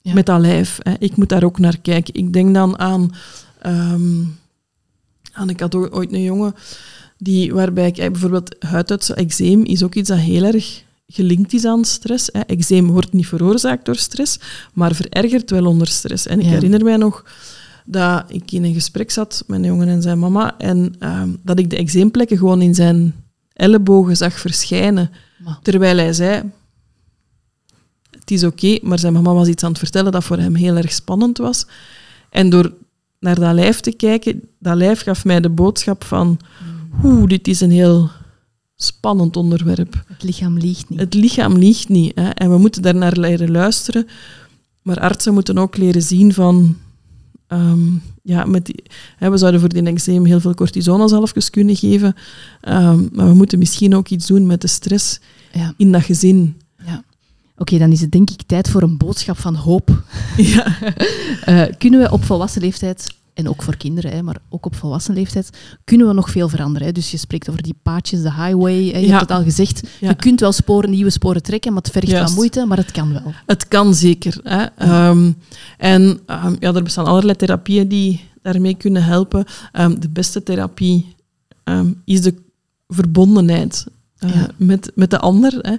Ja. 0.00 0.14
met 0.14 0.26
dat 0.26 0.40
lijf. 0.40 0.78
Hè. 0.82 0.92
Ik 0.98 1.16
moet 1.16 1.28
daar 1.28 1.44
ook 1.44 1.58
naar 1.58 1.78
kijken. 1.80 2.14
Ik 2.14 2.32
denk 2.32 2.54
dan 2.54 2.78
aan... 2.78 3.10
ehm, 3.60 4.22
aan 5.32 5.50
ik 5.50 5.60
had 5.60 5.74
ooit 5.74 6.12
een 6.12 6.22
jongen 6.22 6.54
die, 7.18 7.54
waarbij 7.54 7.86
ik 7.86 7.98
eh, 7.98 8.10
bijvoorbeeld 8.10 8.56
huiduitsel, 8.58 9.14
eczeem 9.14 9.64
is 9.64 9.82
ook 9.82 9.94
iets 9.94 10.08
dat 10.08 10.18
heel 10.18 10.44
erg 10.44 10.84
gelinkt 11.06 11.52
is 11.52 11.64
aan 11.64 11.84
stress. 11.84 12.28
Hè. 12.32 12.40
Eczeem 12.40 12.86
wordt 12.90 13.12
niet 13.12 13.26
veroorzaakt 13.26 13.84
door 13.84 13.96
stress, 13.96 14.38
maar 14.72 14.94
verergert 14.94 15.50
wel 15.50 15.66
onder 15.66 15.86
stress. 15.86 16.26
En 16.26 16.38
ik 16.38 16.44
Ja. 16.44 16.50
herinner 16.52 16.84
mij 16.84 16.96
nog 16.96 17.24
dat 17.84 18.24
ik 18.28 18.52
in 18.52 18.64
een 18.64 18.74
gesprek 18.74 19.10
zat 19.10 19.44
met 19.46 19.58
een 19.58 19.64
jongen 19.66 19.88
en 19.88 20.02
zijn 20.02 20.18
mama 20.18 20.58
en 20.58 20.94
ehm, 20.98 21.28
dat 21.42 21.58
ik 21.58 21.70
de 21.70 21.76
eczeemplekken 21.76 22.38
gewoon 22.38 22.62
in 22.62 22.74
zijn 22.74 23.14
ellebogen 23.52 24.16
zag 24.16 24.38
verschijnen. 24.40 25.10
Terwijl 25.62 25.96
hij 25.96 26.12
zei, 26.12 26.50
het 28.10 28.30
is 28.30 28.44
oké, 28.44 28.78
maar 28.82 28.98
zijn 28.98 29.12
mama 29.12 29.32
was 29.32 29.48
iets 29.48 29.62
aan 29.64 29.70
het 29.70 29.78
vertellen 29.78 30.12
dat 30.12 30.24
voor 30.24 30.38
hem 30.38 30.54
heel 30.54 30.76
erg 30.76 30.92
spannend 30.92 31.38
was. 31.38 31.66
En 32.30 32.50
door 32.50 32.72
naar 33.20 33.40
dat 33.40 33.54
lijf 33.54 33.80
te 33.80 33.92
kijken, 33.92 34.40
dat 34.58 34.76
lijf 34.76 35.02
gaf 35.02 35.24
mij 35.24 35.40
de 35.40 35.48
boodschap 35.48 36.04
van, 36.04 36.38
oeh, 37.04 37.26
dit 37.28 37.48
is 37.48 37.60
een 37.60 37.70
heel 37.70 38.10
spannend 38.76 39.36
onderwerp. 39.36 40.04
Het 40.06 40.22
lichaam 40.22 40.58
liegt 40.58 40.88
niet. 40.88 41.00
Het 41.00 41.14
lichaam 41.14 41.52
liegt 41.56 41.88
niet 41.88 42.12
hè, 42.14 42.28
en 42.28 42.50
we 42.50 42.58
moeten 42.58 42.82
daarnaar 42.82 43.16
leren 43.18 43.50
luisteren. 43.50 44.06
Maar 44.82 45.00
artsen 45.00 45.34
moeten 45.34 45.58
ook 45.58 45.76
leren 45.76 46.02
zien 46.02 46.32
van... 46.34 46.76
ehm, 47.46 47.88
ja, 48.22 48.44
met 48.44 48.66
die, 48.66 48.82
hè, 49.16 49.30
we 49.30 49.36
zouden 49.36 49.60
voor 49.60 49.68
die 49.68 49.82
eczeem 49.82 50.24
heel 50.24 50.40
veel 50.40 50.54
cortisonazalfjes 50.54 51.50
kunnen 51.50 51.76
geven. 51.76 52.14
ehm, 52.60 53.06
maar 53.12 53.26
we 53.28 53.34
moeten 53.34 53.58
misschien 53.58 53.94
ook 53.94 54.08
iets 54.08 54.26
doen 54.26 54.46
met 54.46 54.60
de 54.60 54.66
stress 54.68 55.20
Ja. 55.52 55.74
in 55.76 55.92
dat 55.92 56.02
gezin. 56.02 56.56
Ja. 56.84 57.04
Oké, 57.56 57.78
dan 57.78 57.92
is 57.92 58.00
het 58.00 58.12
denk 58.12 58.30
ik 58.30 58.42
tijd 58.42 58.68
voor 58.68 58.82
een 58.82 58.96
boodschap 58.96 59.38
van 59.38 59.54
hoop. 59.54 60.02
Ja. 60.36 60.76
Eh, 61.44 61.62
kunnen 61.78 62.00
we 62.00 62.10
op 62.10 62.24
volwassen 62.24 62.60
leeftijd, 62.62 63.14
en 63.36 63.48
ook 63.48 63.62
voor 63.62 63.76
kinderen, 63.76 64.10
hè, 64.10 64.22
maar 64.22 64.36
ook 64.48 64.66
op 64.66 64.74
volwassen 64.74 65.14
leeftijd, 65.14 65.50
kunnen 65.84 66.06
we 66.06 66.12
nog 66.12 66.30
veel 66.30 66.48
veranderen? 66.48 66.86
Hè? 66.86 66.92
Dus 66.92 67.10
je 67.10 67.16
spreekt 67.16 67.48
over 67.50 67.62
die 67.62 67.74
paadjes, 67.82 68.22
de 68.22 68.32
highway. 68.32 68.84
Hè? 68.86 68.98
Je 68.98 69.06
Ja. 69.06 69.08
hebt 69.08 69.20
het 69.20 69.30
al 69.38 69.42
gezegd. 69.42 69.88
Ja. 70.00 70.08
Je 70.08 70.14
kunt 70.14 70.40
wel 70.40 70.52
sporen, 70.52 70.90
nieuwe 70.90 71.10
sporen 71.10 71.42
trekken, 71.42 71.72
maar 71.72 71.82
het 71.82 71.92
vergt 71.92 72.08
Juist. 72.08 72.26
wel 72.26 72.34
moeite, 72.36 72.64
maar 72.66 72.76
het 72.76 72.90
kan 72.92 73.12
wel. 73.12 73.32
Het 73.46 73.68
kan 73.68 73.94
zeker. 73.94 74.40
Hè. 74.42 74.64
Ehm, 74.64 75.32
en 75.78 76.20
ehm, 76.26 76.54
ja, 76.58 76.74
er 76.74 76.82
bestaan 76.82 77.06
allerlei 77.06 77.36
therapieën 77.36 77.88
die 77.88 78.24
daarmee 78.42 78.74
kunnen 78.74 79.04
helpen. 79.04 79.44
Ehm, 79.72 79.94
de 80.00 80.08
beste 80.08 80.42
therapie 80.42 81.14
is 82.04 82.20
de 82.22 82.34
verbondenheid 82.88 83.86
eh, 84.16 84.34
Ja. 84.34 84.48
met, 84.56 84.92
met 84.94 85.10
de 85.10 85.18
ander. 85.18 85.52
Hè. 85.60 85.74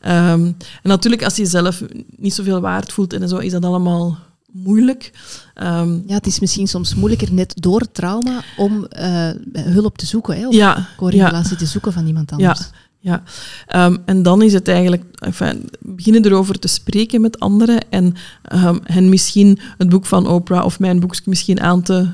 En 0.00 0.56
natuurlijk, 0.82 1.24
als 1.24 1.36
je 1.36 1.46
zelf 1.46 1.82
niet 2.16 2.34
zoveel 2.34 2.60
waard 2.60 2.92
voelt 2.92 3.12
en 3.12 3.28
zo, 3.28 3.36
is 3.36 3.52
dat 3.52 3.64
allemaal 3.64 4.18
moeilijk. 4.52 5.12
Ehm, 5.54 5.98
Ja, 6.06 6.14
het 6.14 6.26
is 6.26 6.40
misschien 6.40 6.68
soms 6.68 6.94
moeilijker 6.94 7.32
net 7.32 7.52
door 7.56 7.80
het 7.80 7.94
trauma 7.94 8.42
om 8.56 8.84
eh, 8.84 9.30
hulp 9.52 9.98
te 9.98 10.06
zoeken, 10.06 10.36
hè, 10.36 10.46
of 10.48 10.54
ja, 10.54 10.88
co-regulatie 10.96 11.56
te 11.56 11.66
zoeken 11.66 11.92
van 11.92 12.06
iemand 12.06 12.32
anders. 12.32 12.58
Ja, 13.00 13.22
Ehm, 13.66 13.96
en 14.04 14.22
dan 14.22 14.42
is 14.42 14.52
het 14.52 14.68
eigenlijk 14.68 15.04
enfin, 15.18 15.68
beginnen 15.80 16.24
erover 16.24 16.58
te 16.58 16.68
spreken 16.68 17.20
met 17.20 17.40
anderen 17.40 17.90
en 17.90 18.14
ehm, 18.42 18.78
hen 18.82 19.08
misschien 19.08 19.58
het 19.78 19.88
boek 19.88 20.06
van 20.06 20.26
Oprah 20.26 20.64
of 20.64 20.78
mijn 20.78 21.00
boekje 21.00 21.22
misschien 21.24 21.60
aan 21.60 21.82
te 21.82 22.08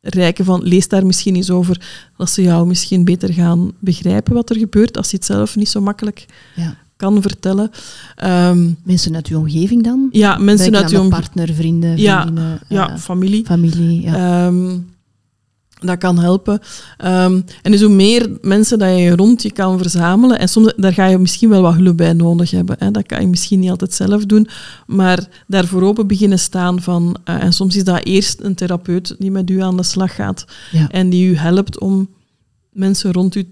reiken 0.00 0.44
van 0.44 0.62
lees 0.62 0.88
daar 0.88 1.06
misschien 1.06 1.34
eens 1.36 1.50
over, 1.50 1.86
dat 2.16 2.30
ze 2.30 2.42
jou 2.42 2.66
misschien 2.66 3.04
beter 3.04 3.32
gaan 3.32 3.72
begrijpen 3.80 4.34
wat 4.34 4.50
er 4.50 4.56
gebeurt 4.56 4.96
als 4.96 5.10
je 5.10 5.16
het 5.16 5.26
zelf 5.26 5.56
niet 5.56 5.68
zo 5.68 5.80
makkelijk 5.80 6.26
Ja. 6.54 6.76
Kan 6.98 7.22
vertellen. 7.22 7.70
Ehm, 8.16 8.70
Mensen 8.82 9.14
uit 9.14 9.26
uw 9.26 9.38
omgeving 9.38 9.84
dan? 9.84 10.08
ja, 10.10 10.36
mensen 10.38 10.76
uit 10.76 10.98
om- 10.98 11.08
partner, 11.08 11.54
vrienden, 11.54 11.96
Ja, 11.98 12.22
vriendinnen, 12.22 12.60
ja, 12.68 12.98
familie. 12.98 13.44
familie. 13.44 14.00
Ja. 14.02 14.46
Ehm, 14.46 14.78
dat 15.80 15.98
kan 15.98 16.18
helpen. 16.18 16.60
Ehm, 16.96 17.40
en 17.62 17.70
dus 17.72 17.80
hoe 17.80 17.90
meer 17.94 18.30
mensen 18.42 18.78
dat 18.78 18.98
je 18.98 19.16
rond 19.16 19.42
je 19.42 19.52
kan 19.52 19.78
verzamelen, 19.78 20.38
en 20.38 20.48
soms 20.48 20.72
daar 20.76 20.92
ga 20.92 21.06
je 21.06 21.18
misschien 21.18 21.48
wel 21.48 21.62
wat 21.62 21.74
hulp 21.74 21.96
bij 21.96 22.12
nodig 22.12 22.50
hebben. 22.50 22.76
Hè. 22.78 22.90
Dat 22.90 23.06
kan 23.06 23.20
je 23.20 23.26
misschien 23.26 23.60
niet 23.60 23.70
altijd 23.70 23.94
zelf 23.94 24.24
doen, 24.26 24.48
maar 24.86 25.28
daarvoor 25.46 25.82
open 25.82 26.06
beginnen 26.06 26.38
staan 26.38 26.82
van... 26.82 27.16
eh, 27.24 27.42
en 27.42 27.52
soms 27.52 27.76
is 27.76 27.84
dat 27.84 28.04
eerst 28.04 28.40
een 28.40 28.54
therapeut 28.54 29.14
die 29.18 29.30
met 29.30 29.50
u 29.50 29.60
aan 29.62 29.76
de 29.76 29.82
slag 29.82 30.14
gaat 30.14 30.44
Ja. 30.70 30.88
en 30.88 31.10
die 31.10 31.28
u 31.30 31.36
helpt 31.36 31.78
om 31.78 32.08
mensen 32.72 33.12
rond 33.12 33.34
u 33.34 33.44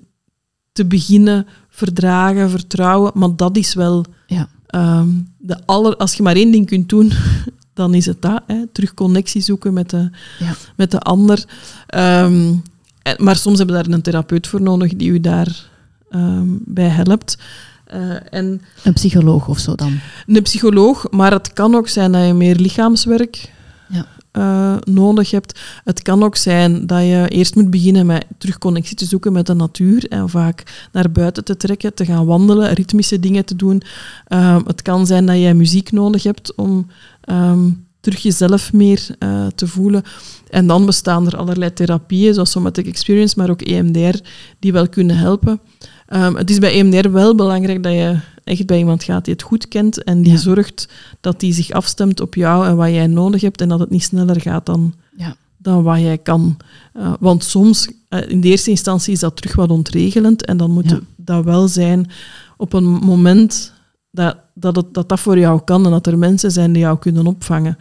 te 0.77 0.85
beginnen 0.87 1.47
verdragen, 1.69 2.51
vertrouwen. 2.51 3.11
Maar 3.15 3.37
dat 3.37 3.57
is 3.57 3.75
wel 3.75 4.05
Ja. 4.27 4.49
Ehm, 4.67 5.09
de 5.39 5.59
aller, 5.67 5.97
als 5.97 6.15
je 6.15 6.23
maar 6.23 6.35
één 6.37 6.51
ding 6.51 6.67
kunt 6.67 6.89
doen, 6.89 7.13
dan 7.75 7.95
is 7.95 8.07
het 8.07 8.23
dat. 8.23 8.43
Hè. 8.47 8.67
Terug 8.73 8.95
connectie 8.95 9.41
zoeken 9.43 9.73
met 9.73 9.91
de, 9.91 10.11
Ja. 10.39 10.53
met 10.77 10.91
de 10.91 11.01
ander. 11.01 11.45
Ehm, 11.87 12.55
en- 13.03 13.17
maar 13.25 13.37
soms 13.37 13.59
hebben 13.59 13.77
we 13.77 13.83
daar 13.83 13.93
een 13.93 14.03
therapeut 14.03 14.47
voor 14.47 14.63
nodig 14.63 14.97
die 14.97 15.11
u 15.11 15.21
daar 15.21 15.69
ehm, 16.11 16.47
bij 16.65 16.89
helpt. 16.89 17.39
Eh, 17.87 18.01
en 18.33 18.61
Een 18.85 18.93
psycholoog 18.93 19.49
of 19.49 19.59
zo 19.59 19.75
dan. 19.75 19.99
een 20.27 20.43
psycholoog, 20.43 21.11
maar 21.11 21.33
het 21.33 21.53
kan 21.53 21.75
ook 21.75 21.89
zijn 21.89 22.13
dat 22.13 22.27
je 22.27 22.33
meer 22.35 22.57
lichaamswerk 22.57 23.53
Ja. 23.89 24.07
Eh, 24.37 24.77
nodig 24.85 25.31
hebt. 25.31 25.61
Het 25.85 26.03
kan 26.03 26.23
ook 26.23 26.37
zijn 26.37 26.87
dat 26.87 27.01
je 27.01 27.25
eerst 27.29 27.55
moet 27.55 27.71
beginnen 27.71 28.07
met 28.07 28.27
terug 28.39 28.59
connectie 28.59 28.97
te 28.97 29.05
zoeken 29.05 29.33
met 29.33 29.47
de 29.47 29.55
natuur 29.55 30.09
en 30.09 30.29
vaak 30.29 30.89
naar 30.93 31.11
buiten 31.11 31.45
te 31.45 31.57
trekken, 31.57 31.95
te 31.95 32.05
gaan 32.05 32.27
wandelen, 32.27 32.73
ritmische 32.73 33.21
dingen 33.21 33.45
te 33.45 33.57
doen. 33.57 33.83
Ehm, 34.27 34.61
het 34.67 34.83
kan 34.83 35.07
zijn 35.07 35.27
dat 35.27 35.37
jij 35.37 35.55
muziek 35.55 35.93
nodig 35.93 36.23
hebt 36.23 36.55
om 36.55 36.87
ehm, 37.21 37.71
terug 38.01 38.23
jezelf 38.23 38.73
meer 38.73 39.07
eh, 39.19 39.47
te 39.55 39.67
voelen. 39.67 40.03
En 40.51 40.67
dan 40.67 40.87
bestaan 40.87 41.27
er 41.27 41.37
allerlei 41.37 41.73
therapieën, 41.73 42.35
zoals 42.35 42.51
Somatic 42.51 42.87
Experience, 42.87 43.39
maar 43.39 43.51
ook 43.51 43.63
EMDR, 43.63 44.19
die 44.59 44.73
wel 44.73 44.89
kunnen 44.89 45.17
helpen. 45.17 45.61
Ehm, 46.07 46.35
het 46.35 46.51
is 46.51 46.59
bij 46.59 46.73
EMDR 46.73 47.11
wel 47.11 47.35
belangrijk 47.35 47.83
dat 47.83 47.93
je 47.93 48.17
echt 48.47 48.67
bij 48.67 48.79
iemand 48.79 49.03
gaat 49.05 49.25
die 49.25 49.33
het 49.35 49.43
goed 49.43 49.69
kent 49.69 50.03
en 50.05 50.23
die 50.23 50.33
Ja. 50.33 50.39
zorgt 50.39 50.89
dat 51.21 51.41
die 51.41 51.53
zich 51.53 51.71
afstemt 51.71 52.21
op 52.21 52.35
jou 52.35 52.67
en 52.67 52.77
wat 52.77 52.89
jij 52.89 53.07
nodig 53.07 53.41
hebt 53.41 53.61
en 53.61 53.69
dat 53.69 53.79
het 53.81 53.91
niet 53.91 54.03
sneller 54.03 54.41
gaat 54.41 54.67
dan, 54.67 54.95
Ja. 55.17 55.37
dan 55.57 55.83
wat 55.83 55.99
jij 56.01 56.19
kan. 56.19 56.57
Eh, 56.93 57.13
want 57.21 57.45
soms, 57.45 57.89
eh, 58.09 58.31
in 58.31 58.41
de 58.41 58.49
eerste 58.49 58.71
instantie, 58.71 59.13
is 59.13 59.21
dat 59.21 59.37
terug 59.37 59.55
wat 59.57 59.71
ontregelend 59.71 60.45
en 60.45 60.57
dan 60.57 60.71
moet 60.71 60.91
Ja. 60.91 61.01
dat 61.17 61.45
wel 61.45 61.69
zijn 61.69 62.11
op 62.57 62.73
een 62.73 62.85
moment 62.85 63.73
dat 64.11 64.37
dat, 64.55 64.77
het, 64.77 64.95
dat 64.95 65.09
dat 65.09 65.21
voor 65.21 65.39
jou 65.39 65.61
kan 65.65 65.85
en 65.85 65.91
dat 65.91 66.07
er 66.07 66.19
mensen 66.19 66.51
zijn 66.51 66.73
die 66.73 66.83
jou 66.83 66.99
kunnen 66.99 67.27
opvangen. 67.27 67.79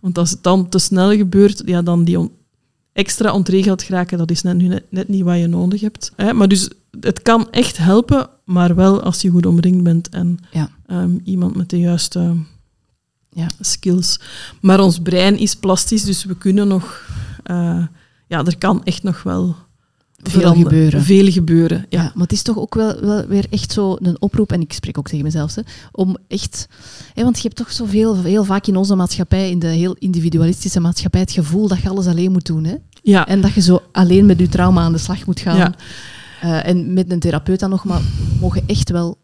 Want 0.00 0.18
als 0.18 0.30
het 0.30 0.42
dan 0.42 0.68
te 0.68 0.78
snel 0.78 1.10
gebeurt, 1.16 1.62
ja, 1.64 1.82
dan 1.82 2.04
die 2.04 2.18
on- 2.18 2.30
extra 2.92 3.32
ontregeld 3.32 3.82
geraken, 3.82 4.18
dat 4.18 4.30
is 4.30 4.42
net, 4.42 4.56
nu 4.56 4.66
net, 4.66 4.84
net 4.90 5.08
niet 5.08 5.22
wat 5.22 5.38
je 5.38 5.46
nodig 5.46 5.80
hebt. 5.80 6.12
Hè? 6.16 6.32
Maar 6.32 6.48
dus 6.48 6.70
het 7.00 7.22
kan 7.22 7.50
echt 7.50 7.76
helpen, 7.76 8.28
maar 8.46 8.74
wel 8.74 9.02
als 9.02 9.20
je 9.22 9.30
goed 9.30 9.46
omringd 9.46 9.82
bent 9.82 10.08
en 10.08 10.38
Ja. 10.52 10.70
ehm, 10.86 11.18
iemand 11.24 11.56
met 11.56 11.70
de 11.70 11.78
juiste 11.78 12.34
Ja. 13.30 13.46
skills. 13.60 14.20
Maar 14.60 14.80
ons 14.80 14.98
brein 14.98 15.38
is 15.38 15.54
plastisch, 15.54 16.02
dus 16.04 16.24
we 16.24 16.36
kunnen 16.36 16.68
nog... 16.68 17.08
eh, 17.42 17.84
ja, 18.28 18.44
er 18.44 18.58
kan 18.58 18.84
echt 18.84 19.02
nog 19.02 19.22
wel 19.22 19.56
Veel 20.22 20.30
veranderen. 20.40 20.70
gebeuren. 20.72 21.02
Veel 21.02 21.30
gebeuren, 21.30 21.86
Ja. 21.88 22.02
ja. 22.02 22.10
maar 22.14 22.22
het 22.22 22.32
is 22.32 22.42
toch 22.42 22.58
ook 22.58 22.74
wel, 22.74 23.00
wel 23.00 23.26
weer 23.26 23.46
echt 23.50 23.72
zo 23.72 23.96
een 24.00 24.20
oproep, 24.20 24.52
en 24.52 24.60
ik 24.60 24.72
spreek 24.72 24.98
ook 24.98 25.08
tegen 25.08 25.24
mezelf, 25.24 25.54
hè, 25.54 25.62
om 25.92 26.16
echt... 26.28 26.68
Hè, 27.14 27.22
want 27.22 27.36
je 27.36 27.42
hebt 27.42 27.56
toch 27.56 27.72
zoveel, 27.72 28.22
heel 28.22 28.44
vaak 28.44 28.66
in 28.66 28.76
onze 28.76 28.94
maatschappij, 28.94 29.50
in 29.50 29.58
de 29.58 29.66
heel 29.66 29.96
individualistische 29.98 30.80
maatschappij, 30.80 31.20
het 31.20 31.32
gevoel 31.32 31.68
dat 31.68 31.78
je 31.82 31.88
alles 31.88 32.06
alleen 32.06 32.32
moet 32.32 32.46
doen. 32.46 32.64
Hè? 32.64 32.74
Ja, 33.02 33.26
En 33.26 33.40
dat 33.40 33.52
je 33.52 33.60
zo 33.60 33.82
alleen 33.92 34.26
met 34.26 34.38
je 34.38 34.48
trauma 34.48 34.82
aan 34.82 34.92
de 34.92 34.98
slag 34.98 35.26
moet 35.26 35.40
gaan. 35.40 35.56
Ja. 35.56 35.74
Eh, 36.40 36.66
en 36.66 36.92
met 36.92 37.10
een 37.10 37.20
therapeut 37.20 37.60
dan 37.60 37.70
nog, 37.70 37.84
maar 37.84 38.02
mogen 38.40 38.62
echt 38.66 38.90
wel 38.90 39.18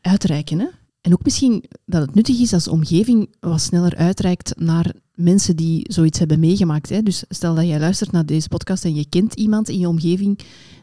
uitreiken. 0.00 0.58
Hè? 0.58 0.66
En 1.00 1.12
ook 1.12 1.24
misschien 1.24 1.64
dat 1.86 2.00
het 2.00 2.14
nuttig 2.14 2.40
is 2.40 2.52
als 2.52 2.64
de 2.64 2.70
omgeving 2.70 3.34
wat 3.40 3.60
sneller 3.60 3.96
uitreikt 3.96 4.52
naar 4.58 4.94
mensen 5.14 5.56
die 5.56 5.92
zoiets 5.92 6.18
hebben 6.18 6.40
meegemaakt. 6.40 6.88
Hè. 6.88 7.02
Dus 7.02 7.24
stel 7.28 7.54
dat 7.54 7.66
jij 7.66 7.78
luistert 7.78 8.12
naar 8.12 8.26
deze 8.26 8.48
podcast 8.48 8.84
en 8.84 8.94
je 8.94 9.08
kent 9.08 9.34
iemand 9.34 9.68
in 9.68 9.78
je 9.78 9.88
omgeving 9.88 10.38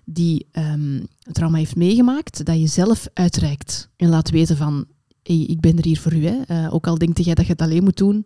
die 0.06 0.48
um, 0.52 1.08
trauma 1.32 1.58
heeft 1.58 1.76
meegemaakt, 1.76 2.46
dat 2.46 2.60
je 2.60 2.68
zelf 2.68 3.08
uitreikt 3.14 3.90
en 3.96 4.10
laat 4.10 4.30
weten 4.30 4.58
van 4.58 4.86
hey, 5.24 5.46
ik 5.48 5.60
ben 5.60 5.78
er 5.78 5.86
hier 5.86 6.00
voor 6.00 6.14
u. 6.14 6.26
Hè. 6.26 6.36
Uh, 6.48 6.74
ook 6.74 6.88
al 6.88 6.98
denk 6.98 7.18
jij 7.18 7.34
dat 7.34 7.46
je 7.46 7.52
het 7.52 7.62
alleen 7.62 7.84
moet 7.84 7.98
doen, 7.98 8.26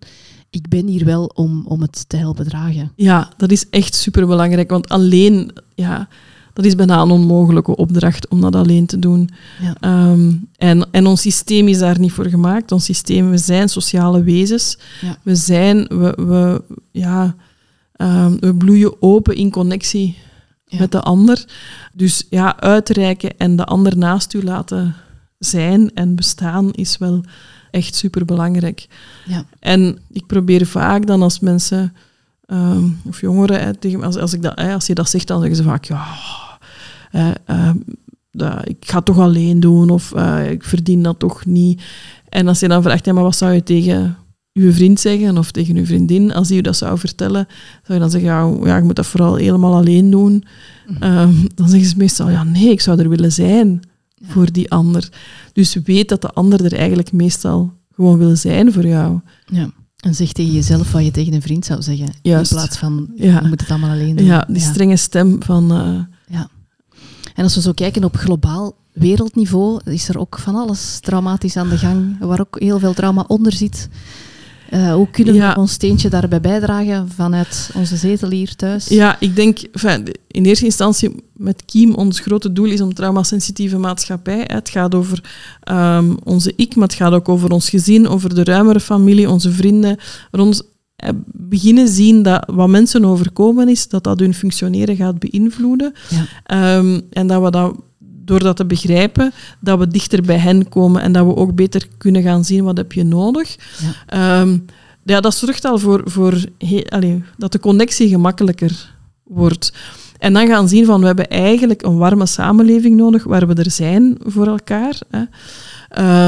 ik 0.50 0.68
ben 0.70 0.88
hier 0.88 1.06
wel 1.06 1.26
om, 1.26 1.66
om 1.68 1.82
het 1.82 2.10
te 2.10 2.18
helpen 2.18 2.48
dragen. 2.48 2.92
Ja, 2.96 3.34
dat 3.38 3.52
is 3.52 3.70
echt 3.70 3.96
superbelangrijk, 3.96 4.70
want 4.70 4.90
alleen, 4.90 5.52
ja, 5.76 6.08
dat 6.56 6.66
is 6.66 6.76
bijna 6.76 7.02
een 7.02 7.12
onmogelijke 7.12 7.76
opdracht 7.76 8.28
om 8.28 8.42
dat 8.42 8.56
alleen 8.56 8.86
te 8.86 9.00
doen. 9.00 9.30
Ja. 9.62 10.10
Um, 10.12 10.48
en, 10.58 10.88
en 10.92 11.06
ons 11.06 11.22
systeem 11.22 11.68
is 11.68 11.80
daar 11.80 12.00
niet 12.00 12.12
voor 12.12 12.26
gemaakt. 12.26 12.72
Ons 12.72 12.86
systeem, 12.86 13.30
we 13.30 13.38
zijn 13.38 13.70
sociale 13.70 14.24
wezens. 14.24 14.78
Ja. 15.02 15.18
We 15.24 15.36
zijn, 15.36 15.88
we, 15.88 16.18
we, 16.18 16.64
ja, 16.92 17.36
um, 17.98 18.40
we 18.40 18.56
bloeien 18.56 19.02
open 19.02 19.36
in 19.36 19.52
connectie 19.52 20.18
ja. 20.66 20.80
met 20.80 20.92
de 20.92 21.02
ander. 21.02 21.46
Dus 21.94 22.26
ja, 22.30 22.60
uitreiken 22.60 23.38
en 23.38 23.56
de 23.56 23.66
ander 23.66 23.98
naast 23.98 24.34
u 24.34 24.44
laten 24.44 24.96
zijn 25.40 25.94
en 25.94 26.16
bestaan 26.16 26.72
is 26.72 26.98
wel 26.98 27.24
echt 27.72 27.96
superbelangrijk. 27.96 28.88
Ja. 29.26 29.46
En 29.60 30.00
ik 30.12 30.26
probeer 30.26 30.66
vaak 30.66 31.08
dan 31.08 31.22
als 31.22 31.40
mensen, 31.40 31.96
um, 32.48 33.00
of 33.06 33.22
jongeren, 33.22 33.78
als, 34.02 34.18
als, 34.18 34.34
ik 34.34 34.42
dat, 34.42 34.56
als 34.56 34.88
je 34.88 34.96
dat 34.96 35.10
zegt, 35.10 35.28
dan 35.28 35.40
zeggen 35.40 35.58
ze 35.58 35.64
vaak, 35.64 35.86
ja, 35.86 36.06
uh, 37.16 37.70
dat, 38.32 38.70
ik 38.70 38.78
ga 38.80 38.96
het 38.96 39.06
toch 39.06 39.20
alleen 39.20 39.60
doen 39.60 39.90
of 39.90 40.14
uh, 40.16 40.52
ik 40.52 40.64
verdien 40.64 41.04
dat 41.04 41.20
toch 41.20 41.46
niet. 41.46 41.82
En 42.30 42.48
als 42.48 42.60
je 42.60 42.68
dan 42.68 42.82
vraagt, 42.82 43.06
ja, 43.06 43.14
maar 43.14 43.24
wat 43.24 43.36
zou 43.36 43.54
je 43.54 43.64
tegen 43.64 44.18
uw 44.54 44.72
vriend 44.72 45.00
zeggen 45.00 45.38
of 45.38 45.52
tegen 45.52 45.76
uw 45.76 45.86
vriendin, 45.86 46.34
als 46.34 46.48
die 46.48 46.58
u 46.58 46.62
dat 46.62 46.78
zou 46.78 47.00
vertellen, 47.00 47.48
zou 47.84 47.94
je 47.94 48.00
dan 48.00 48.12
zeggen, 48.12 48.30
ja, 48.30 48.68
ja 48.68 48.78
je 48.78 48.84
moet 48.84 48.96
dat 48.96 49.06
vooral 49.06 49.36
helemaal 49.36 49.76
alleen 49.76 50.10
doen. 50.10 50.44
Um, 51.04 51.48
dan 51.56 51.70
zeggen 51.70 51.90
ze 51.90 51.98
meestal, 51.98 52.30
ja 52.30 52.44
nee, 52.44 52.70
ik 52.70 52.82
zou 52.82 53.00
er 53.00 53.10
willen 53.10 53.32
zijn 53.32 53.80
voor 54.22 54.52
die 54.52 54.72
ander. 54.72 55.10
Dus 55.54 55.74
weet 55.84 56.10
dat 56.10 56.22
de 56.22 56.32
ander 56.32 56.66
er 56.66 56.74
eigenlijk 56.74 57.12
meestal 57.12 57.74
gewoon 57.94 58.18
wil 58.18 58.36
zijn 58.36 58.74
voor 58.74 58.88
jou. 58.88 59.20
Ja. 59.46 59.70
En 60.00 60.16
zeg 60.16 60.32
tegen 60.32 60.54
jezelf 60.54 60.92
wat 60.92 61.04
je 61.04 61.12
tegen 61.12 61.34
een 61.34 61.42
vriend 61.42 61.66
zou 61.66 61.82
zeggen. 61.82 62.14
Juist. 62.22 62.52
In 62.52 62.58
plaats 62.58 62.78
van, 62.78 63.10
ja. 63.16 63.42
je 63.42 63.48
moet 63.48 63.62
het 63.62 63.70
allemaal 63.70 63.90
alleen 63.90 64.16
doen. 64.16 64.26
Ja, 64.26 64.48
die 64.50 64.62
strenge 64.62 64.96
stem 64.96 65.44
van... 65.44 65.72
Uh... 65.72 66.00
En 67.36 67.44
als 67.44 67.56
we 67.56 67.62
zo 67.62 67.72
kijken 67.72 68.04
op 68.04 68.16
globaal 68.16 68.76
wereldniveau, 68.94 69.80
is 69.86 70.10
er 70.10 70.20
ook 70.20 70.40
van 70.40 70.56
alles 70.56 71.00
traumatisch 71.00 71.58
aan 71.58 71.70
de 71.70 71.78
gang, 71.78 72.20
waar 72.20 72.40
ook 72.40 72.60
heel 72.60 72.80
veel 72.80 72.94
trauma 72.94 73.24
onder 73.28 73.52
zit. 73.52 73.90
Uh, 74.74 74.94
hoe 74.94 75.10
kunnen 75.10 75.34
we 75.34 75.56
ons 75.58 75.72
steentje 75.72 76.10
daarbij 76.10 76.42
bijdragen 76.42 77.10
vanuit 77.10 77.70
onze 77.74 77.96
zetel 77.96 78.30
hier 78.30 78.56
thuis? 78.56 78.88
Ja, 78.88 79.20
ik 79.20 79.36
denk 79.36 79.60
in 80.28 80.46
eerste 80.46 80.66
instantie 80.66 81.24
met 81.34 81.66
Kiem, 81.66 81.94
ons 81.94 82.20
grote 82.20 82.54
doel 82.54 82.66
is 82.66 82.82
om 82.82 82.94
traumasensitieve 82.94 83.78
maatschappij. 83.78 84.44
Het 84.48 84.70
gaat 84.70 84.96
over 84.96 85.24
um, 85.72 86.18
onze 86.24 86.54
ik, 86.56 86.76
maar 86.76 86.88
het 86.88 86.98
gaat 86.98 87.14
ook 87.14 87.30
over 87.30 87.52
ons 87.52 87.70
gezin, 87.70 88.08
over 88.08 88.36
de 88.36 88.44
ruimere 88.44 88.80
familie, 88.80 89.30
onze 89.30 89.52
vrienden. 89.52 89.98
Eh, 90.32 90.62
beginnen 91.26 91.88
zien 91.88 92.24
dat 92.24 92.44
wat 92.54 92.68
mensen 92.68 93.06
overkomen 93.06 93.70
is, 93.70 93.88
dat 93.88 94.04
dat 94.04 94.20
hun 94.20 94.34
functioneren 94.34 94.96
gaat 94.96 95.20
beïnvloeden. 95.20 95.94
Ja. 96.10 96.78
Um, 96.78 97.02
en 97.10 97.28
dat 97.28 97.44
we 97.44 97.52
dat 97.52 97.76
door 98.00 98.40
dat 98.40 98.56
te 98.56 98.66
begrijpen, 98.66 99.32
dat 99.60 99.80
we 99.80 99.88
dichter 99.88 100.22
bij 100.22 100.38
hen 100.38 100.70
komen 100.70 101.02
en 101.02 101.12
dat 101.12 101.26
we 101.26 101.36
ook 101.36 101.56
beter 101.56 101.88
kunnen 101.98 102.22
gaan 102.22 102.46
zien 102.46 102.64
wat 102.64 102.78
heb 102.78 102.92
je 102.92 103.04
nodig. 103.04 103.56
Ja. 104.08 104.42
Um, 104.42 104.66
ja, 105.04 105.20
dat 105.20 105.36
zorgt 105.36 105.66
al 105.66 105.80
voor, 105.80 106.02
voor 106.06 106.46
allez, 106.90 107.22
dat 107.38 107.52
de 107.52 107.60
connectie 107.60 108.10
gemakkelijker 108.10 108.94
wordt. 109.24 109.74
En 110.18 110.34
dan 110.34 110.48
gaan 110.48 110.68
zien 110.68 110.86
van 110.86 111.00
we 111.00 111.06
hebben 111.06 111.28
eigenlijk 111.28 111.82
een 111.82 111.98
warme 111.98 112.26
samenleving 112.26 112.96
nodig 112.96 113.24
waar 113.24 113.48
we 113.48 113.54
er 113.54 113.72
zijn 113.72 114.18
voor 114.20 114.48
elkaar. 114.48 115.00
Hè. 115.10 115.22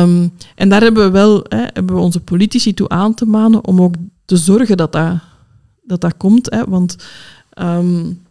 Um, 0.02 0.32
en 0.56 0.70
daar 0.70 0.82
hebben 0.82 1.04
we 1.04 1.12
wel 1.12 1.46
hè, 1.48 1.66
hebben 1.74 1.96
we 1.96 2.02
onze 2.02 2.20
politici 2.20 2.74
toe 2.74 2.90
aan 2.90 3.14
te 3.14 3.26
manen 3.26 3.66
om 3.66 3.82
ook 3.82 3.96
te 4.28 4.38
zorgen 4.38 4.78
dat 4.78 4.92
dat, 4.92 5.18
dat, 5.84 6.02
dat 6.02 6.18
komt. 6.18 6.52
Hè. 6.52 6.64
Want 6.66 6.96
um, 7.62 8.22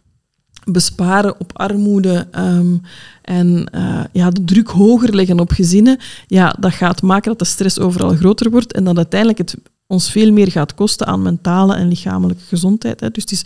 besparen 0.63 1.39
op 1.39 1.51
armoede 1.57 2.27
um, 2.35 2.81
en 3.21 3.69
uh, 3.75 4.03
ja, 4.11 4.29
de 4.29 4.43
druk 4.43 4.67
hoger 4.67 5.15
leggen 5.15 5.39
op 5.39 5.51
gezinnen, 5.51 5.99
ja, 6.27 6.55
dat 6.59 6.73
gaat 6.73 7.01
maken 7.01 7.29
dat 7.29 7.39
de 7.39 7.45
stress 7.45 7.79
overal 7.79 8.15
groter 8.15 8.49
wordt 8.49 8.73
en 8.73 8.83
dat 8.83 8.97
uiteindelijk 8.97 9.39
het 9.39 9.55
ons 9.87 10.11
veel 10.11 10.31
meer 10.31 10.51
gaat 10.51 10.75
kosten 10.75 11.07
aan 11.07 11.21
mentale 11.21 11.75
en 11.75 11.87
lichamelijke 11.87 12.43
gezondheid. 12.43 12.99
Hè. 12.99 13.11
Dus 13.11 13.23
het 13.23 13.31
is 13.31 13.45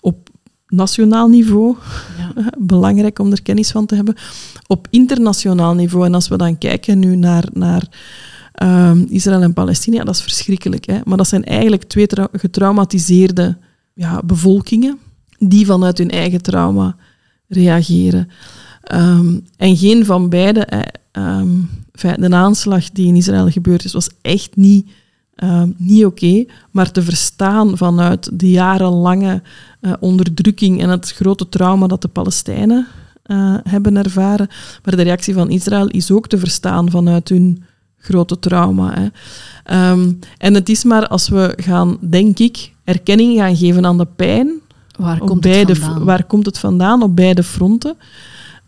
op 0.00 0.28
nationaal 0.66 1.28
niveau 1.28 1.76
ja. 2.18 2.50
belangrijk 2.58 3.18
om 3.18 3.32
er 3.32 3.42
kennis 3.42 3.70
van 3.70 3.86
te 3.86 3.94
hebben. 3.94 4.14
Op 4.66 4.86
internationaal 4.90 5.74
niveau, 5.74 6.06
en 6.06 6.14
als 6.14 6.28
we 6.28 6.36
dan 6.36 6.58
kijken 6.58 6.98
nu 6.98 7.16
naar, 7.16 7.44
naar 7.52 7.88
um, 8.62 9.06
Israël 9.08 9.42
en 9.42 9.52
Palestina, 9.52 10.04
dat 10.04 10.14
is 10.14 10.22
verschrikkelijk. 10.22 10.86
Hè. 10.86 10.98
Maar 11.04 11.16
dat 11.16 11.28
zijn 11.28 11.44
eigenlijk 11.44 11.84
twee 11.84 12.06
getraumatiseerde 12.32 13.56
ja, 13.94 14.22
bevolkingen 14.24 14.98
die 15.38 15.66
vanuit 15.66 15.98
hun 15.98 16.10
eigen 16.10 16.42
trauma 16.42 16.96
reageren. 17.48 18.28
Um, 18.94 19.44
en 19.56 19.76
geen 19.76 20.04
van 20.04 20.28
beide, 20.28 20.86
um, 21.12 21.68
de 22.16 22.34
aanslag 22.34 22.90
die 22.90 23.06
in 23.06 23.16
Israël 23.16 23.50
gebeurd 23.50 23.84
is, 23.84 23.92
was 23.92 24.08
echt 24.22 24.56
niet, 24.56 24.90
niet 25.76 26.04
oké. 26.04 26.44
Maar 26.70 26.92
te 26.92 27.02
verstaan 27.02 27.76
vanuit 27.76 28.30
de 28.32 28.50
jarenlange 28.50 29.42
uh, 29.80 29.92
onderdrukking 30.00 30.80
en 30.80 30.88
het 30.88 31.10
grote 31.10 31.48
trauma 31.48 31.86
dat 31.86 32.02
de 32.02 32.08
Palestijnen 32.08 32.86
uh, 33.26 33.56
hebben 33.62 33.96
ervaren. 33.96 34.48
Maar 34.84 34.96
de 34.96 35.02
reactie 35.02 35.34
van 35.34 35.50
Israël 35.50 35.88
is 35.88 36.10
ook 36.10 36.28
te 36.28 36.38
verstaan 36.38 36.90
vanuit 36.90 37.28
hun 37.28 37.62
grote 38.00 38.38
trauma. 38.38 38.94
Hè. 38.94 39.08
en 40.38 40.54
het 40.54 40.68
is 40.68 40.84
maar 40.84 41.08
als 41.08 41.28
we 41.28 41.52
gaan, 41.56 41.98
denk 42.00 42.38
ik, 42.38 42.72
erkenning 42.84 43.38
gaan 43.38 43.56
geven 43.56 43.86
aan 43.86 43.98
de 43.98 44.06
pijn 44.16 44.60
Waar 44.98 45.18
komt, 45.18 45.40
beide, 45.40 45.72
het 45.72 45.82
vandaan? 45.82 46.04
waar 46.04 46.24
komt 46.24 46.46
het 46.46 46.58
vandaan 46.58 47.02
op 47.02 47.16
beide 47.16 47.42
fronten? 47.42 47.96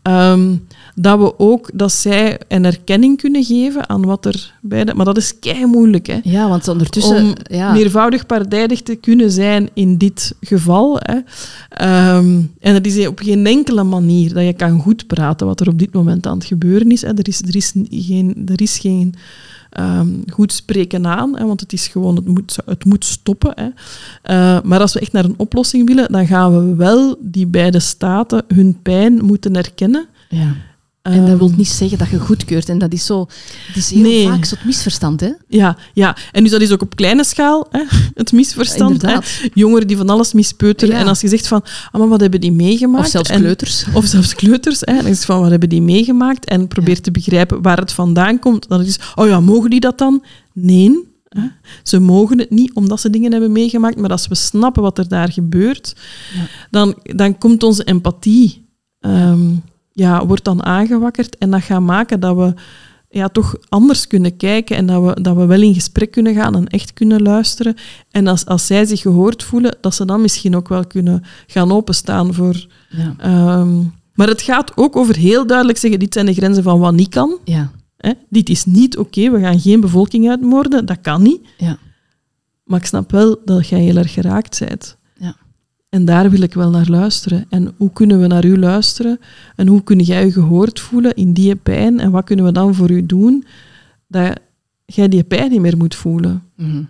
Um, 0.03 0.67
dat 0.95 1.19
we 1.19 1.39
ook 1.39 1.71
dat 1.75 1.93
zij 1.93 2.39
een 2.49 2.65
erkenning 2.65 3.17
kunnen 3.21 3.45
geven 3.45 3.89
aan 3.89 4.05
wat 4.05 4.27
er 4.27 4.55
beide. 4.61 4.95
Maar 4.95 5.05
dat 5.05 5.17
is 5.17 5.39
kei 5.39 5.67
moeilijk, 5.67 6.07
hè? 6.07 6.19
Ja, 6.23 6.49
want 6.49 6.69
ondertussen. 6.69 7.25
Om 7.25 7.35
ja. 7.43 7.73
meervoudig 7.73 8.27
partijdig 8.27 8.83
te 8.83 8.95
kunnen 8.95 9.31
zijn 9.31 9.69
in 9.75 9.99
dit 9.99 10.35
geval. 10.41 10.99
Hè. 11.01 11.15
Um, 12.17 12.53
en 12.61 12.73
dat 12.73 12.87
is 12.87 13.07
op 13.07 13.19
geen 13.19 13.47
enkele 13.47 13.83
manier 13.83 14.35
dat 14.35 14.45
je 14.45 14.53
kan 14.53 14.81
goed 14.81 15.07
praten 15.07 15.47
wat 15.47 15.61
er 15.61 15.69
op 15.69 15.79
dit 15.79 15.93
moment 15.93 16.27
aan 16.27 16.39
het 16.39 16.47
gebeuren 16.47 16.91
is. 16.91 17.03
Hè. 17.03 17.09
Er 17.09 17.29
is, 17.29 17.43
er 17.43 17.57
is 17.57 17.73
geen. 17.91 18.43
Er 18.47 18.63
is 18.63 18.79
geen 18.79 19.15
um, 19.81 20.23
goed 20.33 20.53
spreken 20.53 21.07
aan, 21.07 21.37
hè, 21.37 21.47
want 21.47 21.61
het 21.61 21.73
is 21.73 21.89
gewoon, 21.89 22.17
het 22.17 22.27
moet, 22.27 22.57
het 22.65 22.85
moet 22.85 23.05
stoppen. 23.05 23.53
Hè. 23.55 23.67
Uh, 23.67 24.63
maar 24.63 24.81
als 24.81 24.93
we 24.93 25.01
echt 25.01 25.13
naar 25.13 25.25
een 25.25 25.35
oplossing 25.37 25.87
willen, 25.89 26.13
dan 26.13 26.27
gaan 26.27 26.69
we 26.69 26.75
wel 26.75 27.17
die 27.21 27.47
beide 27.47 27.81
staten 27.81 28.45
hun 28.55 28.79
pijn 28.83 29.25
moeten 29.25 29.57
erkennen. 29.57 30.07
Ja. 30.29 30.55
En 31.03 31.27
dat 31.27 31.39
wil 31.39 31.53
niet 31.57 31.69
zeggen 31.69 31.99
dat 31.99 32.11
je 32.11 32.19
goedkeurt. 32.19 32.69
En 32.69 32.79
dat 32.79 32.93
is 32.93 33.07
zo, 33.07 33.27
het 33.67 33.77
is 33.77 33.91
heel 33.91 34.03
nee. 34.03 34.27
vaak 34.27 34.45
zo'n 34.45 34.59
misverstand, 34.65 35.21
hè? 35.21 35.31
Ja, 35.49 35.77
ja, 35.93 36.17
en 36.33 36.43
dus 36.43 36.53
dat 36.53 36.61
is 36.61 36.71
ook 36.71 36.83
op 36.83 36.97
kleine 36.97 37.25
schaal, 37.25 37.67
hè, 37.71 37.83
het 38.15 38.33
misverstand. 38.33 39.03
Hè. 39.03 39.17
Jongeren 39.55 39.87
die 39.87 39.97
van 39.97 40.09
alles 40.09 40.33
mispeuteren. 40.33 40.95
Ja. 40.95 41.01
En 41.01 41.07
als 41.09 41.21
je 41.21 41.29
zegt 41.29 41.47
van, 41.47 41.65
ah, 41.91 42.01
maar 42.01 42.09
wat 42.09 42.21
hebben 42.21 42.41
die 42.41 42.53
meegemaakt? 42.53 43.05
Of 43.05 43.11
zelfs 43.11 43.31
en, 43.31 43.41
kleuters. 43.41 43.85
Of 43.93 44.05
zelfs 44.05 44.35
kleuters. 44.35 44.81
Hè. 44.81 44.93
En 44.93 44.97
je 44.97 45.03
zegt 45.03 45.25
van, 45.25 45.41
wat 45.41 45.51
hebben 45.51 45.69
die 45.69 45.83
meegemaakt? 45.83 46.45
En 46.45 46.69
probeer 46.69 46.95
ja. 46.95 47.01
te 47.01 47.11
begrijpen 47.11 47.63
waar 47.63 47.79
het 47.79 47.93
vandaan 47.93 48.39
komt. 48.39 48.69
Dan 48.69 48.81
is, 48.81 48.99
oh 49.15 49.27
ja, 49.27 49.41
mogen 49.41 49.71
die 49.71 49.81
dat 49.81 49.99
dan? 49.99 50.25
Nee. 50.53 51.11
Hè. 51.29 51.47
Ze 51.83 51.99
mogen 51.99 52.39
het 52.39 52.51
niet 52.51 52.75
omdat 52.75 53.01
ze 53.01 53.11
dingen 53.11 53.33
hebben 53.33 53.53
meegemaakt. 53.53 53.97
Maar 53.97 54.11
als 54.11 54.29
we 54.29 54.35
snappen 54.35 54.83
wat 54.83 54.99
er 54.99 55.09
daar 55.09 55.33
gebeurt, 55.33 55.97
dan, 56.71 56.99
dan 57.03 57.39
komt 57.39 57.63
onze 57.63 57.85
empathie... 57.85 58.61
Um, 59.01 59.63
ja, 59.93 60.27
wordt 60.27 60.45
dan 60.45 60.65
aangewakkerd 60.65 61.39
en 61.39 61.51
dat 61.51 61.63
gaat 61.63 61.81
maken 61.81 62.21
dat 62.21 62.37
we 62.37 62.55
ja, 63.09 63.29
toch 63.29 63.57
anders 63.69 64.07
kunnen 64.07 64.37
kijken 64.37 64.77
en 64.77 64.87
dat 64.87 65.03
we, 65.03 65.23
dat 65.23 65.37
we 65.37 65.47
wel 65.47 65.63
in 65.63 65.75
gesprek 65.75 66.11
kunnen 66.11 66.35
gaan 66.35 66.55
en 66.55 66.67
echt 66.67 66.93
kunnen 66.93 67.23
luisteren. 67.23 67.75
En 68.11 68.27
als, 68.27 68.47
als 68.47 68.67
zij 68.67 68.85
zich 68.85 69.01
gehoord 69.01 69.43
voelen, 69.43 69.77
dat 69.81 69.95
ze 69.95 70.05
dan 70.05 70.21
misschien 70.21 70.57
ook 70.57 70.69
wel 70.69 70.87
kunnen 70.87 71.25
gaan 71.47 71.73
openstaan 71.73 72.35
voor... 72.35 72.67
Ja. 72.89 73.59
Um, 73.61 73.95
maar 74.15 74.29
het 74.29 74.43
gaat 74.43 74.77
ook 74.77 74.97
over 74.97 75.17
heel 75.17 75.47
duidelijk 75.47 75.79
zeggen, 75.79 75.99
dit 75.99 76.13
zijn 76.13 76.27
de 76.27 76.35
grenzen 76.35 76.63
van 76.63 76.79
wat 76.79 76.95
niet 76.95 77.09
kan. 77.09 77.39
Ja. 77.45 77.71
Hè? 77.97 78.13
Dit 78.29 78.49
is 78.49 78.65
niet 78.65 78.99
oké, 78.99 79.31
we 79.31 79.41
gaan 79.41 79.61
geen 79.61 79.81
bevolking 79.81 80.29
uitmoorden, 80.29 80.87
dat 80.87 81.01
kan 81.01 81.23
niet. 81.23 81.41
Ja. 81.59 81.79
Maar 82.65 82.81
ik 82.81 82.87
snap 82.87 83.11
wel 83.11 83.41
dat 83.45 83.69
jij 83.69 83.81
heel 83.81 83.97
erg 83.97 84.13
geraakt 84.13 84.59
bent. 84.59 84.97
En 85.93 86.05
daar 86.05 86.31
wil 86.31 86.41
ik 86.41 86.55
wel 86.55 86.71
naar 86.71 86.89
luisteren. 86.89 87.47
En 87.49 87.75
hoe 87.77 87.93
kunnen 87.93 88.21
we 88.21 88.27
naar 88.27 88.45
u 88.45 88.59
luisteren? 88.59 89.21
En 89.57 89.67
hoe 89.67 89.83
kun 89.83 89.99
jij 89.99 90.25
je 90.25 90.33
gehoord 90.33 90.81
voelen 90.81 91.15
in 91.15 91.33
die 91.33 91.57
pijn? 91.57 92.01
En 92.01 92.11
wat 92.11 92.25
kunnen 92.25 92.45
we 92.45 92.53
dan 92.53 92.75
voor 92.75 92.91
u 92.91 93.07
doen? 93.07 93.45
Dat, 94.07 94.39
jij 94.85 95.09
die 95.09 95.23
pijn 95.25 95.51
niet 95.51 95.61
meer 95.61 95.77
moet 95.77 95.95
voelen. 95.95 96.43
Mhm. 96.57 96.83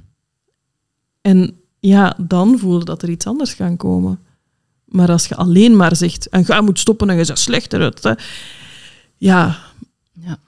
En 1.21 1.53
ja, 1.81 2.17
dan 2.19 2.59
voel 2.59 2.79
je 2.79 2.85
dat 2.85 3.03
er 3.03 3.11
iets 3.11 3.27
anders 3.27 3.57
kan 3.57 3.77
komen. 3.77 4.19
Maar 4.85 5.11
als 5.11 5.27
je 5.27 5.37
alleen 5.37 5.77
maar 5.77 5.97
zegt, 5.97 6.29
en 6.29 6.45
ga 6.45 6.61
moet 6.61 6.79
stoppen 6.79 7.11
en 7.11 7.17
je 7.17 7.27
bent 7.27 7.39
slechter. 7.39 7.81
het, 7.81 8.03
hè. 8.03 8.13
Ja, 9.17 9.59
Ja. 10.13 10.39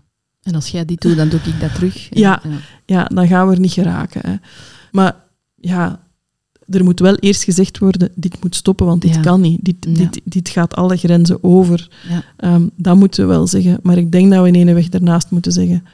En 0.43 0.55
als 0.55 0.69
jij 0.69 0.85
dit 0.85 1.01
doet, 1.01 1.17
dan 1.17 1.29
doe 1.29 1.41
ik 1.41 1.61
dat 1.61 1.75
terug. 1.75 2.09
En, 2.11 2.21
Ja. 2.21 2.43
ja, 2.87 3.05
dan 3.05 3.27
gaan 3.27 3.47
we 3.49 3.55
er 3.55 3.61
niet 3.61 3.73
geraken. 3.73 4.21
Hè. 4.31 4.37
Maar 4.93 5.17
ja, 5.55 6.04
er 6.69 6.85
moet 6.85 7.01
wel 7.01 7.15
eerst 7.15 7.45
gezegd 7.45 7.79
worden, 7.79 8.11
dit 8.15 8.43
moet 8.43 8.55
stoppen, 8.57 8.87
want 8.87 9.03
dit 9.03 9.15
Ja. 9.15 9.21
kan 9.21 9.41
niet. 9.41 9.59
Dit, 9.63 9.77
Ja. 9.81 9.93
dit, 9.93 10.21
dit 10.25 10.49
gaat 10.49 10.75
alle 10.75 10.97
grenzen 10.97 11.45
over. 11.45 11.89
Ja. 12.09 12.23
Ehm, 12.37 12.67
dat 12.77 12.97
moeten 12.97 13.27
we 13.29 13.33
wel 13.35 13.47
zeggen. 13.47 13.79
Maar 13.83 13.99
ik 13.99 14.13
denk 14.13 14.31
dat 14.33 14.43
we 14.43 14.49
in 14.49 14.55
ene 14.55 14.73
weg 14.75 14.89
daarnaast 14.89 15.31
moeten 15.31 15.53
zeggen. 15.53 15.85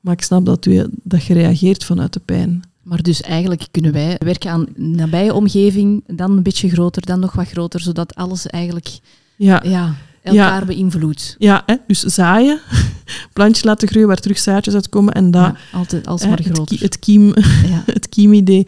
Maar 0.00 0.12
ik 0.14 0.22
snap 0.22 0.44
dat, 0.46 0.66
u, 0.66 0.86
dat 1.02 1.24
je 1.24 1.34
reageert 1.34 1.84
vanuit 1.84 2.12
de 2.12 2.20
pijn. 2.24 2.62
Maar 2.82 3.02
dus 3.02 3.20
eigenlijk 3.20 3.66
kunnen 3.70 3.92
wij 3.92 4.16
werken 4.18 4.50
aan 4.50 4.66
nabije 4.76 5.34
omgeving, 5.34 6.04
dan 6.06 6.30
een 6.36 6.42
beetje 6.42 6.68
groter, 6.68 7.06
dan 7.06 7.20
nog 7.20 7.32
wat 7.32 7.48
groter, 7.48 7.80
zodat 7.80 8.14
alles 8.14 8.46
eigenlijk 8.46 8.98
Ja, 9.36 9.62
ja, 9.64 9.94
elkaar 10.22 10.64
beïnvloedt. 10.66 11.34
ja 11.38 11.62
hè? 11.66 11.74
dus 11.86 12.00
zaaien, 12.00 12.60
plantje 13.32 13.64
laten 13.66 13.88
groeien 13.88 14.08
waar 14.08 14.20
terug 14.20 14.38
zaadjes 14.38 14.74
uitkomen 14.74 15.12
en 15.14 15.30
dat, 15.30 15.54
altijd 15.72 16.06
alsmaar 16.06 16.38
hè, 16.38 16.44
het, 16.44 16.52
groter. 16.54 16.80
het, 16.80 16.98
kiem, 16.98 17.26
ja. 17.68 17.82
het 17.92 18.08
kiemidee. 18.08 18.66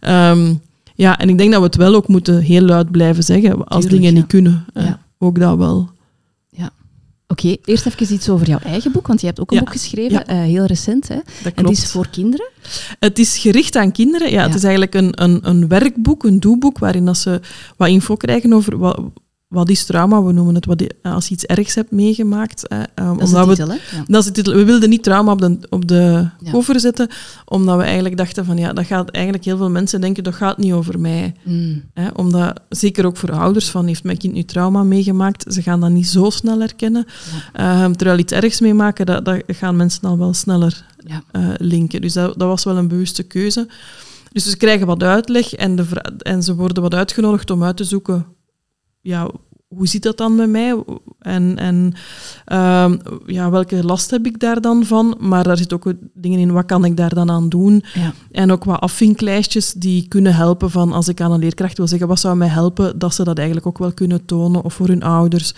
Ehm, 0.00 0.54
ja, 0.98 1.18
en 1.18 1.28
ik 1.28 1.38
denk 1.38 1.50
dat 1.50 1.60
we 1.60 1.66
het 1.66 1.76
wel 1.76 1.94
ook 1.94 2.08
moeten 2.08 2.40
heel 2.40 2.62
luid 2.62 2.90
blijven 2.90 3.22
zeggen 3.22 3.64
als 3.64 3.80
Tuurlijk, 3.84 4.02
dingen 4.02 4.14
ja. 4.14 4.20
niet 4.20 4.28
kunnen. 4.28 4.64
Ja. 4.74 5.00
Ook 5.18 5.38
dat 5.38 5.56
wel. 5.56 5.88
Oké, 7.30 7.56
eerst 7.64 7.86
even 7.86 8.14
iets 8.14 8.28
over 8.28 8.46
jouw 8.46 8.58
eigen 8.58 8.92
boek, 8.92 9.06
want 9.06 9.20
je 9.20 9.26
hebt 9.26 9.40
ook 9.40 9.50
een 9.50 9.56
Ja. 9.56 9.62
boek 9.62 9.72
geschreven, 9.72 10.12
Ja. 10.12 10.26
eh, 10.26 10.38
heel 10.38 10.64
recent. 10.64 11.08
Hè? 11.08 11.14
Dat 11.14 11.24
En 11.44 11.52
klopt. 11.52 11.68
die 11.76 11.84
is 11.84 11.90
voor 11.90 12.08
kinderen. 12.08 12.48
Het 12.98 13.18
is 13.18 13.38
gericht 13.38 13.76
aan 13.76 13.92
kinderen. 13.92 14.30
Ja, 14.30 14.40
Het 14.42 14.50
Ja. 14.50 14.56
is 14.56 14.62
eigenlijk 14.62 14.94
een, 14.94 15.22
een, 15.22 15.38
een 15.48 15.68
werkboek, 15.68 16.24
een 16.24 16.40
doeboek, 16.40 16.78
waarin 16.78 17.04
dat 17.04 17.16
ze 17.18 17.40
wat 17.76 17.88
info 17.88 18.16
krijgen 18.16 18.52
over 18.52 18.78
wat, 18.78 19.00
wat 19.48 19.68
is 19.70 19.84
trauma. 19.84 20.22
We 20.22 20.32
noemen 20.32 20.54
het 20.54 20.64
wat, 20.66 20.84
als 21.02 21.26
je 21.28 21.34
iets 21.34 21.44
ergs 21.44 21.74
hebt 21.74 21.90
meegemaakt. 21.90 22.64
Hè, 22.68 22.82
ehm, 22.94 23.06
Dat 23.18 23.22
is 23.28 23.32
omdat 23.34 23.56
we? 23.58 23.64
Ja. 23.64 24.04
dat 24.06 24.20
is 24.20 24.24
de 24.26 24.32
titel. 24.32 24.54
We 24.54 24.64
wilden 24.64 24.88
niet 24.88 25.02
trauma 25.02 25.32
op 25.32 25.40
de, 25.40 25.58
op 25.68 25.88
de 25.88 26.28
Ja. 26.40 26.50
cover 26.50 26.80
zetten, 26.80 27.08
omdat 27.44 27.76
we 27.76 27.82
eigenlijk 27.82 28.16
dachten 28.16 28.44
van 28.44 28.56
ja, 28.58 28.72
dat 28.72 28.86
gaat 28.86 29.10
eigenlijk 29.10 29.44
heel 29.44 29.56
veel 29.56 29.70
mensen 29.70 30.00
denken, 30.00 30.24
dat 30.24 30.34
gaat 30.34 30.58
niet 30.58 30.72
over 30.72 31.00
mij. 31.00 31.34
Mm, 31.44 31.82
Hè, 31.94 32.08
omdat, 32.08 32.60
zeker 32.68 33.06
ook 33.06 33.16
voor 33.16 33.32
ouders, 33.32 33.70
van 33.70 33.86
heeft 33.86 34.04
mijn 34.04 34.18
kind 34.18 34.34
nu 34.34 34.44
trauma 34.44 34.82
meegemaakt, 34.82 35.44
ze 35.52 35.62
gaan 35.62 35.80
dat 35.80 35.90
niet 35.90 36.06
zo 36.08 36.30
snel 36.30 36.58
herkennen. 36.60 37.06
Ehm, 37.52 37.92
terwijl 37.92 38.18
iets 38.18 38.32
ergs 38.32 38.60
meemaken, 38.60 39.06
dat, 39.06 39.24
dat 39.24 39.42
gaan 39.46 39.76
mensen 39.76 40.02
al 40.02 40.18
wel 40.18 40.34
sneller 40.34 40.84
eh, 41.32 41.48
linken. 41.56 42.00
Dus 42.00 42.12
dat, 42.12 42.38
dat 42.38 42.48
was 42.48 42.64
wel 42.64 42.76
een 42.76 42.88
bewuste 42.88 43.22
keuze. 43.22 43.68
Dus 44.32 44.50
ze 44.50 44.56
krijgen 44.56 44.86
wat 44.86 45.02
uitleg 45.02 45.52
en, 45.54 45.76
de, 45.76 45.84
en 46.18 46.42
ze 46.42 46.54
worden 46.54 46.82
wat 46.82 46.94
uitgenodigd 46.94 47.50
om 47.50 47.64
uit 47.64 47.76
te 47.76 47.84
zoeken, 47.84 48.26
ja, 49.00 49.30
hoe 49.68 49.86
zit 49.88 50.02
dat 50.02 50.16
dan 50.16 50.34
met 50.34 50.48
mij? 50.50 50.84
En, 51.18 51.56
en 51.58 51.92
ehm, 52.44 52.96
ja, 53.26 53.50
welke 53.50 53.84
last 53.84 54.10
heb 54.10 54.26
ik 54.26 54.40
daar 54.40 54.60
dan 54.60 54.84
van? 54.84 55.16
Maar 55.20 55.44
daar 55.44 55.56
zitten 55.56 55.76
ook 55.76 55.92
dingen 56.14 56.38
in, 56.38 56.52
wat 56.52 56.64
kan 56.66 56.84
ik 56.84 56.96
daar 56.96 57.14
dan 57.14 57.30
aan 57.30 57.48
doen? 57.48 57.84
Ja. 57.94 58.12
En 58.30 58.52
ook 58.52 58.64
wat 58.64 58.80
afvinklijstjes 58.80 59.72
die 59.72 60.08
kunnen 60.08 60.34
helpen 60.34 60.70
van 60.70 60.92
als 60.92 61.08
ik 61.08 61.20
aan 61.20 61.32
een 61.32 61.38
leerkracht 61.40 61.76
wil 61.76 61.88
zeggen, 61.88 62.08
wat 62.08 62.20
zou 62.20 62.36
mij 62.36 62.48
helpen, 62.48 62.98
dat 62.98 63.14
ze 63.14 63.24
dat 63.24 63.36
eigenlijk 63.36 63.66
ook 63.66 63.78
wel 63.78 63.92
kunnen 63.92 64.24
tonen, 64.24 64.62
of 64.64 64.74
voor 64.74 64.88
hun 64.88 65.02
ouders, 65.02 65.54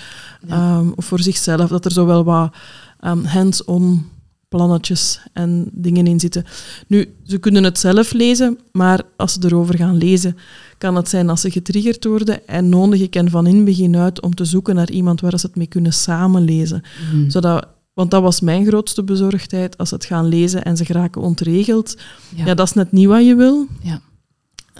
Ja. 0.47 0.55
ehm, 0.78 0.88
of 0.95 1.05
voor 1.05 1.20
zichzelf, 1.20 1.68
dat 1.68 1.84
er 1.84 1.93
zo 1.93 2.07
wel 2.07 2.24
wat 2.24 2.55
ehm, 3.01 3.24
hands-on 3.24 4.07
plannetjes 4.51 5.20
en 5.32 5.68
dingen 5.72 6.07
in 6.07 6.20
zitten. 6.20 6.44
Nu, 6.86 7.14
ze 7.24 7.38
kunnen 7.38 7.64
het 7.64 7.78
zelf 7.78 8.12
lezen, 8.12 8.59
maar 8.72 9.03
als 9.16 9.32
ze 9.32 9.40
erover 9.44 9.76
gaan 9.76 9.96
lezen, 9.96 10.36
kan 10.78 10.96
het 10.96 11.09
zijn 11.09 11.28
als 11.28 11.40
ze 11.40 11.51
getriggerd 11.51 12.05
worden 12.05 12.46
en 12.46 12.68
nodig 12.68 13.01
ik 13.01 13.14
hen 13.14 13.30
van 13.30 13.46
in 13.46 13.64
begin 13.64 13.96
uit 13.96 14.20
om 14.20 14.34
te 14.34 14.44
zoeken 14.44 14.74
naar 14.74 14.90
iemand 14.90 15.20
waar 15.20 15.38
ze 15.38 15.46
het 15.46 15.57
mee 15.57 15.66
kunnen 15.66 15.92
samenlezen. 15.92 16.82
Mm, 17.12 17.30
Zodat, 17.30 17.66
want 17.94 18.11
dat 18.11 18.22
was 18.22 18.40
mijn 18.40 18.66
grootste 18.66 19.03
bezorgdheid, 19.05 19.78
als 19.78 19.88
ze 19.88 19.94
het 19.94 20.05
gaan 20.05 20.26
lezen 20.26 20.64
en 20.64 20.76
ze 20.76 20.84
geraken 20.84 21.22
ontregeld. 21.22 21.96
ja. 22.36 22.44
Ja, 22.46 22.55
dat 22.55 22.66
is 22.66 22.72
net 22.74 22.92
niet 22.92 23.07
wat 23.07 23.24
je 23.24 23.34
wil. 23.34 23.66
Ja. 23.82 24.01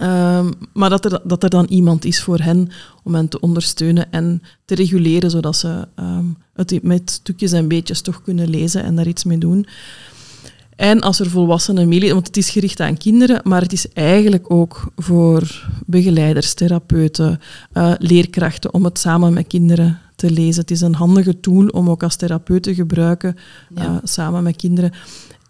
Ehm, 0.01 0.51
maar 0.73 0.89
dat 0.89 1.05
er, 1.05 1.21
dat 1.23 1.43
er 1.43 1.49
dan 1.49 1.65
iemand 1.65 2.05
is 2.05 2.21
voor 2.21 2.39
hen 2.39 2.69
om 3.03 3.15
hen 3.15 3.27
te 3.27 3.39
ondersteunen 3.39 4.11
en 4.11 4.41
te 4.65 4.75
reguleren, 4.75 5.31
zodat 5.31 5.55
ze 5.55 5.87
ehm, 5.95 6.25
het 6.53 6.83
met 6.83 7.11
stukjes 7.11 7.51
en 7.51 7.67
beetjes 7.67 8.01
toch 8.01 8.21
kunnen 8.21 8.49
lezen 8.49 8.83
en 8.83 8.95
daar 8.95 9.07
iets 9.07 9.23
mee 9.23 9.37
doen. 9.37 9.65
En 10.75 11.01
als 11.01 11.19
er 11.19 11.29
volwassenen 11.29 11.87
meelezen, 11.87 12.13
want 12.13 12.27
het 12.27 12.37
is 12.37 12.49
gericht 12.49 12.79
aan 12.79 12.97
kinderen, 12.97 13.41
maar 13.43 13.61
het 13.61 13.73
is 13.73 13.93
eigenlijk 13.93 14.51
ook 14.51 14.91
voor 14.95 15.69
begeleiders, 15.85 16.53
therapeuten, 16.53 17.39
eh, 17.71 17.93
leerkrachten 17.97 18.73
om 18.73 18.83
het 18.85 18.99
samen 18.99 19.33
met 19.33 19.47
kinderen 19.47 19.99
te 20.15 20.31
lezen. 20.31 20.61
Het 20.61 20.71
is 20.71 20.81
een 20.81 20.95
handige 20.95 21.39
tool 21.39 21.67
om 21.67 21.89
ook 21.89 22.03
als 22.03 22.15
therapeut 22.15 22.63
te 22.63 22.73
gebruiken 22.75 23.35
Ja. 23.75 23.83
eh, 23.83 23.95
samen 24.03 24.43
met 24.43 24.55
kinderen. 24.55 24.91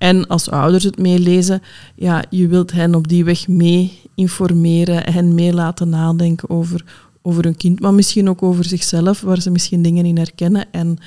En 0.01 0.27
als 0.27 0.49
ouders 0.49 0.83
het 0.83 0.97
meelezen, 0.97 1.61
ja, 1.95 2.23
je 2.29 2.47
wilt 2.47 2.71
hen 2.71 2.95
op 2.95 3.07
die 3.07 3.23
weg 3.23 3.47
mee 3.47 3.99
informeren, 4.15 5.13
hen 5.13 5.33
mee 5.35 5.53
laten 5.53 5.89
nadenken 5.89 6.49
over, 6.49 6.85
over 7.21 7.43
hun 7.43 7.55
kind, 7.55 7.79
maar 7.79 7.93
misschien 7.93 8.29
ook 8.29 8.43
over 8.43 8.65
zichzelf, 8.65 9.21
waar 9.21 9.41
ze 9.41 9.51
misschien 9.51 9.81
dingen 9.81 10.05
in 10.05 10.17
herkennen. 10.17 10.65
En, 10.71 10.97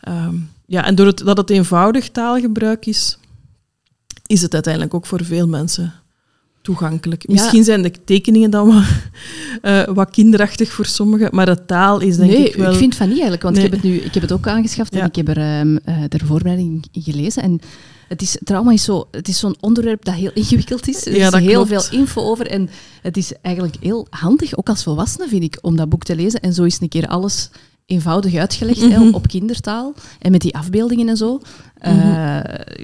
ehm, 0.00 0.34
ja, 0.66 0.84
en 0.84 0.94
doordat 0.94 1.18
dat 1.18 1.36
het 1.36 1.50
eenvoudig 1.50 2.10
taalgebruik 2.10 2.86
is, 2.86 3.18
is 4.26 4.42
het 4.42 4.54
uiteindelijk 4.54 4.94
ook 4.94 5.06
voor 5.06 5.24
veel 5.24 5.48
mensen 5.48 5.92
toegankelijk. 6.64 7.22
Ja. 7.26 7.32
Misschien 7.32 7.64
zijn 7.64 7.82
de 7.82 7.90
tekeningen 8.04 8.50
dan 8.50 8.66
wat, 8.74 8.82
eh, 9.62 9.82
wat 9.94 10.10
kinderachtig 10.10 10.72
voor 10.72 10.86
sommigen, 10.86 11.28
maar 11.32 11.46
de 11.46 11.64
taal 11.64 12.00
is 12.00 12.16
denk 12.16 12.30
nee, 12.30 12.48
ik 12.48 12.54
wel... 12.56 12.74
vind 12.74 12.94
van 12.94 13.04
niet 13.06 13.14
eigenlijk, 13.14 13.42
want 13.42 13.56
Nee. 13.56 13.64
ik 13.64 13.70
heb 13.70 13.82
het 13.82 13.90
nu 13.90 13.96
ik 13.96 14.14
heb 14.14 14.22
het 14.22 14.32
ook 14.32 14.46
aangeschaft 14.46 14.94
Ja. 14.94 15.00
en 15.00 15.06
ik 15.06 15.14
heb 15.16 15.28
er 15.28 15.36
ehm, 15.38 15.76
eh, 15.84 15.96
de 16.08 16.18
voorbereiding 16.26 16.84
in 16.92 17.02
gelezen. 17.02 17.42
En 17.42 17.60
het 18.08 18.22
is, 18.22 18.38
trauma 18.44 18.72
is 18.72 18.84
zo- 18.84 19.08
het 19.10 19.28
is 19.28 19.38
zo'n 19.38 19.56
onderwerp 19.60 20.04
dat 20.04 20.14
heel 20.14 20.30
ingewikkeld 20.34 20.88
is. 20.88 21.06
Er 21.06 21.16
Ja, 21.16 21.26
is 21.32 21.40
heel 21.44 21.64
klopt. 21.66 21.86
veel 21.88 21.98
info 21.98 22.20
over 22.22 22.46
en 22.46 22.68
het 23.02 23.16
is 23.16 23.32
eigenlijk 23.42 23.76
heel 23.80 24.06
handig, 24.10 24.56
ook 24.56 24.68
als 24.68 24.82
volwassene 24.82 25.28
vind 25.28 25.42
ik, 25.42 25.58
om 25.60 25.76
dat 25.76 25.88
boek 25.88 26.02
te 26.04 26.16
lezen. 26.16 26.40
En 26.40 26.52
zo 26.54 26.62
is 26.64 26.80
een 26.80 26.88
keer 26.88 27.06
alles 27.06 27.50
eenvoudig 27.86 28.34
uitgelegd 28.34 28.80
hè, 28.80 28.98
Mhm. 28.98 29.14
op 29.14 29.26
kindertaal 29.28 29.94
en 30.18 30.30
met 30.30 30.40
die 30.40 30.54
afbeeldingen 30.56 31.08
en 31.08 31.16
zo. 31.16 31.40
eh, 31.74 32.38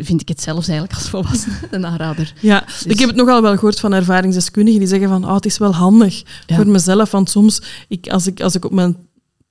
vind 0.05 0.20
ik 0.20 0.28
het 0.28 0.40
zelfs 0.42 0.68
eigenlijk 0.68 0.98
als 0.98 1.09
volwassene 1.09 1.55
een 1.70 1.86
aanrader. 1.86 2.32
Ja, 2.40 2.64
ik 2.84 2.98
heb 2.98 3.09
het 3.09 3.16
nogal 3.18 3.42
wel 3.42 3.55
gehoord 3.55 3.80
van 3.80 3.92
ervaringsdeskundigen 3.92 4.80
die 4.80 4.88
zeggen 4.88 5.09
van 5.09 5.24
oh, 5.24 5.34
het 5.34 5.46
is 5.46 5.59
wel 5.59 5.74
handig 5.74 6.22
Ja. 6.46 6.57
voor 6.57 6.66
mezelf, 6.68 7.11
want 7.11 7.30
soms, 7.30 7.62
ik, 7.88 8.09
als, 8.09 8.26
ik, 8.26 8.40
als 8.40 8.55
ik 8.55 8.64
op 8.64 8.72
mijn 8.72 8.96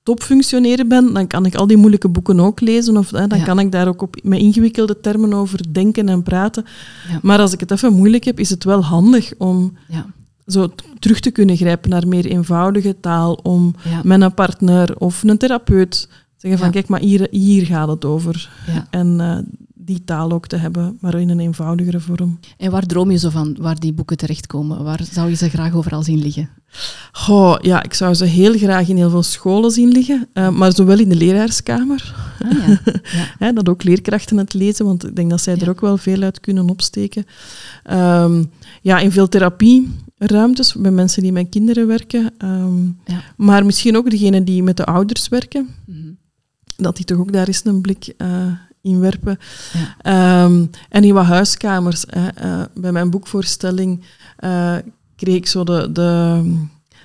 top 0.02 0.22
functioneren 0.22 0.88
ben, 0.88 1.12
dan 1.12 1.26
kan 1.26 1.46
ik 1.46 1.54
al 1.54 1.66
die 1.66 1.76
moeilijke 1.76 2.08
boeken 2.08 2.40
ook 2.40 2.60
lezen 2.60 2.96
of 2.96 3.10
hè, 3.10 3.26
dan 3.26 3.38
Ja. 3.38 3.44
kan 3.44 3.58
ik 3.58 3.72
daar 3.72 3.88
ook 3.88 4.02
op, 4.02 4.16
met 4.22 4.38
ingewikkelde 4.38 5.00
termen 5.00 5.32
over 5.34 5.72
denken 5.72 6.08
en 6.08 6.22
praten. 6.22 6.64
Ja. 7.10 7.18
Maar 7.22 7.38
als 7.40 7.52
ik 7.52 7.60
het 7.60 7.70
even 7.70 7.92
moeilijk 7.92 8.24
heb, 8.24 8.40
is 8.40 8.50
het 8.50 8.64
wel 8.64 8.84
handig 8.84 9.32
om 9.38 9.76
Ja, 9.88 10.06
zo 10.52 10.68
terug 10.98 11.20
te 11.20 11.30
kunnen 11.30 11.56
grijpen 11.56 11.90
naar 11.90 12.08
meer 12.08 12.26
eenvoudige 12.26 12.96
taal, 13.00 13.32
om 13.34 13.74
ja, 13.84 14.00
met 14.04 14.20
een 14.20 14.34
partner 14.34 14.96
of 14.98 15.22
een 15.22 15.38
therapeut 15.38 16.08
zeggen 16.36 16.58
van 16.60 16.68
Ja. 16.68 16.74
kijk, 16.74 16.88
maar 16.88 17.00
hier, 17.00 17.26
hier 17.30 17.66
gaat 17.66 17.88
het 17.88 18.04
over. 18.04 18.50
ja. 18.66 18.86
En 18.90 19.20
eh, 19.20 19.38
die 19.74 20.04
taal 20.04 20.32
ook 20.32 20.46
te 20.46 20.56
hebben, 20.56 20.96
maar 21.00 21.14
in 21.20 21.28
een 21.28 21.40
eenvoudigere 21.40 22.00
vorm. 22.00 22.38
En 22.56 22.70
waar 22.70 22.86
droom 22.86 23.10
je 23.10 23.18
zo 23.18 23.30
van, 23.30 23.56
waar 23.60 23.80
die 23.80 23.92
boeken 23.92 24.16
terechtkomen? 24.16 24.84
Waar 24.84 25.00
zou 25.12 25.28
je 25.28 25.34
ze 25.36 25.48
graag 25.48 25.74
overal 25.74 26.02
zien 26.02 26.18
liggen? 26.22 26.48
Goh, 27.12 27.56
ja, 27.60 27.82
ik 27.82 27.94
zou 27.94 28.14
ze 28.14 28.24
heel 28.24 28.52
graag 28.58 28.88
in 28.88 28.96
heel 28.96 29.10
veel 29.10 29.22
scholen 29.22 29.70
zien 29.70 29.88
liggen, 29.88 30.28
eh, 30.32 30.48
maar 30.48 30.74
zowel 30.74 30.98
in 30.98 31.08
de 31.08 31.14
leraarskamer, 31.16 32.14
Ah, 32.42 32.68
ja. 32.68 32.80
Ja. 33.46 33.52
dat 33.52 33.68
ook 33.68 33.82
leerkrachten 33.82 34.36
het 34.36 34.54
lezen, 34.54 34.84
want 34.84 35.06
ik 35.08 35.16
denk 35.16 35.30
dat 35.30 35.40
zij 35.40 35.54
Ja. 35.54 35.60
er 35.62 35.68
ook 35.68 35.80
wel 35.80 35.96
veel 35.96 36.22
uit 36.22 36.40
kunnen 36.40 36.68
opsteken. 36.68 37.24
Ehm, 37.82 38.44
ja, 38.82 38.98
in 38.98 39.12
veel 39.12 39.28
therapieruimtes, 40.26 40.74
bij 40.74 40.90
mensen 40.90 41.22
die 41.22 41.32
met 41.32 41.48
kinderen 41.48 41.86
werken, 41.86 42.30
ehm, 42.38 42.84
Ja. 43.04 43.22
maar 43.36 43.64
misschien 43.66 43.96
ook 43.96 44.10
degenen 44.10 44.44
die 44.44 44.62
met 44.62 44.76
de 44.76 44.84
ouders 44.84 45.28
werken, 45.28 45.68
Mhm. 45.86 45.98
dat 46.76 46.96
die 46.96 47.04
toch 47.04 47.18
ook 47.18 47.32
daar 47.32 47.46
eens 47.46 47.64
een 47.64 47.80
blik 47.80 48.12
eh, 48.16 48.52
in 48.82 49.00
werpen. 49.00 49.38
Ja. 49.72 49.96
Ehm, 50.44 50.66
en 50.88 51.04
in 51.04 51.14
wat 51.14 51.24
huiskamers. 51.24 52.04
hè, 52.08 52.28
eh, 52.28 52.62
bij 52.74 52.92
mijn 52.92 53.10
boekvoorstelling 53.10 54.00
eh, 54.36 54.76
kreeg 55.16 55.34
ik 55.36 55.46
zo 55.46 55.64
de, 55.64 55.92
de, 55.92 56.42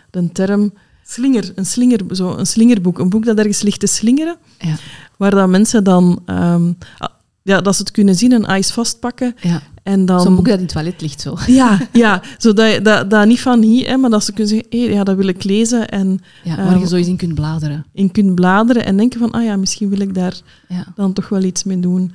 de 0.09 0.31
term 0.31 0.73
slinger, 1.03 1.51
een, 1.55 1.65
slinger, 1.65 1.99
zo 2.15 2.35
een 2.37 2.45
slingerboek. 2.47 2.99
Een 2.99 3.09
boek 3.09 3.25
dat 3.25 3.37
ergens 3.37 3.61
ligt 3.61 3.79
te 3.79 3.87
slingeren, 3.87 4.37
Ja. 4.59 4.75
waar 5.17 5.31
dat 5.31 5.49
mensen 5.49 5.83
dan... 5.83 6.21
ehm, 6.25 6.71
ah, 6.97 7.09
ja, 7.41 7.61
dat 7.61 7.75
ze 7.75 7.81
het 7.81 7.91
kunnen 7.91 8.15
zien 8.15 8.31
en 8.31 8.45
ijs 8.45 8.71
vastpakken. 8.71 9.35
Ja. 9.41 9.61
En 9.85 10.05
dan... 10.05 10.21
Zo'n 10.21 10.35
boek 10.35 10.45
dat 10.45 10.55
in 10.57 10.63
het 10.63 10.71
toilet 10.73 11.01
ligt 11.01 11.21
zo. 11.21 11.35
Ja, 11.47 11.87
ja 11.93 12.21
zodat 12.37 12.73
je- 12.73 12.81
dat, 12.81 13.09
dat 13.09 13.27
niet 13.27 13.41
van 13.41 13.61
hier, 13.61 13.87
hè, 13.87 13.97
maar 13.97 14.09
dat 14.09 14.23
ze 14.23 14.31
kunnen 14.33 14.47
zeggen, 14.53 14.67
hé, 14.79 14.93
ja, 14.93 15.03
dat 15.03 15.15
wil 15.15 15.27
ik 15.27 15.43
lezen. 15.43 15.89
En 15.89 16.19
Ja, 16.43 16.55
waar 16.55 16.77
je 16.77 16.83
Eh, 16.83 16.87
zo 16.89 16.95
eens 16.95 17.07
in 17.07 17.17
kunt 17.17 17.33
bladeren. 17.35 17.85
in 17.93 18.11
kunt 18.11 18.35
bladeren 18.35 18.85
en 18.85 18.97
denken 18.97 19.19
van, 19.19 19.31
ah 19.31 19.43
ja, 19.43 19.55
misschien 19.55 19.89
wil 19.89 19.99
ik 19.99 20.13
daar 20.13 20.39
Ja. 20.67 20.85
dan 20.95 21.13
toch 21.13 21.29
wel 21.29 21.43
iets 21.43 21.63
mee 21.63 21.79
doen. 21.79 22.11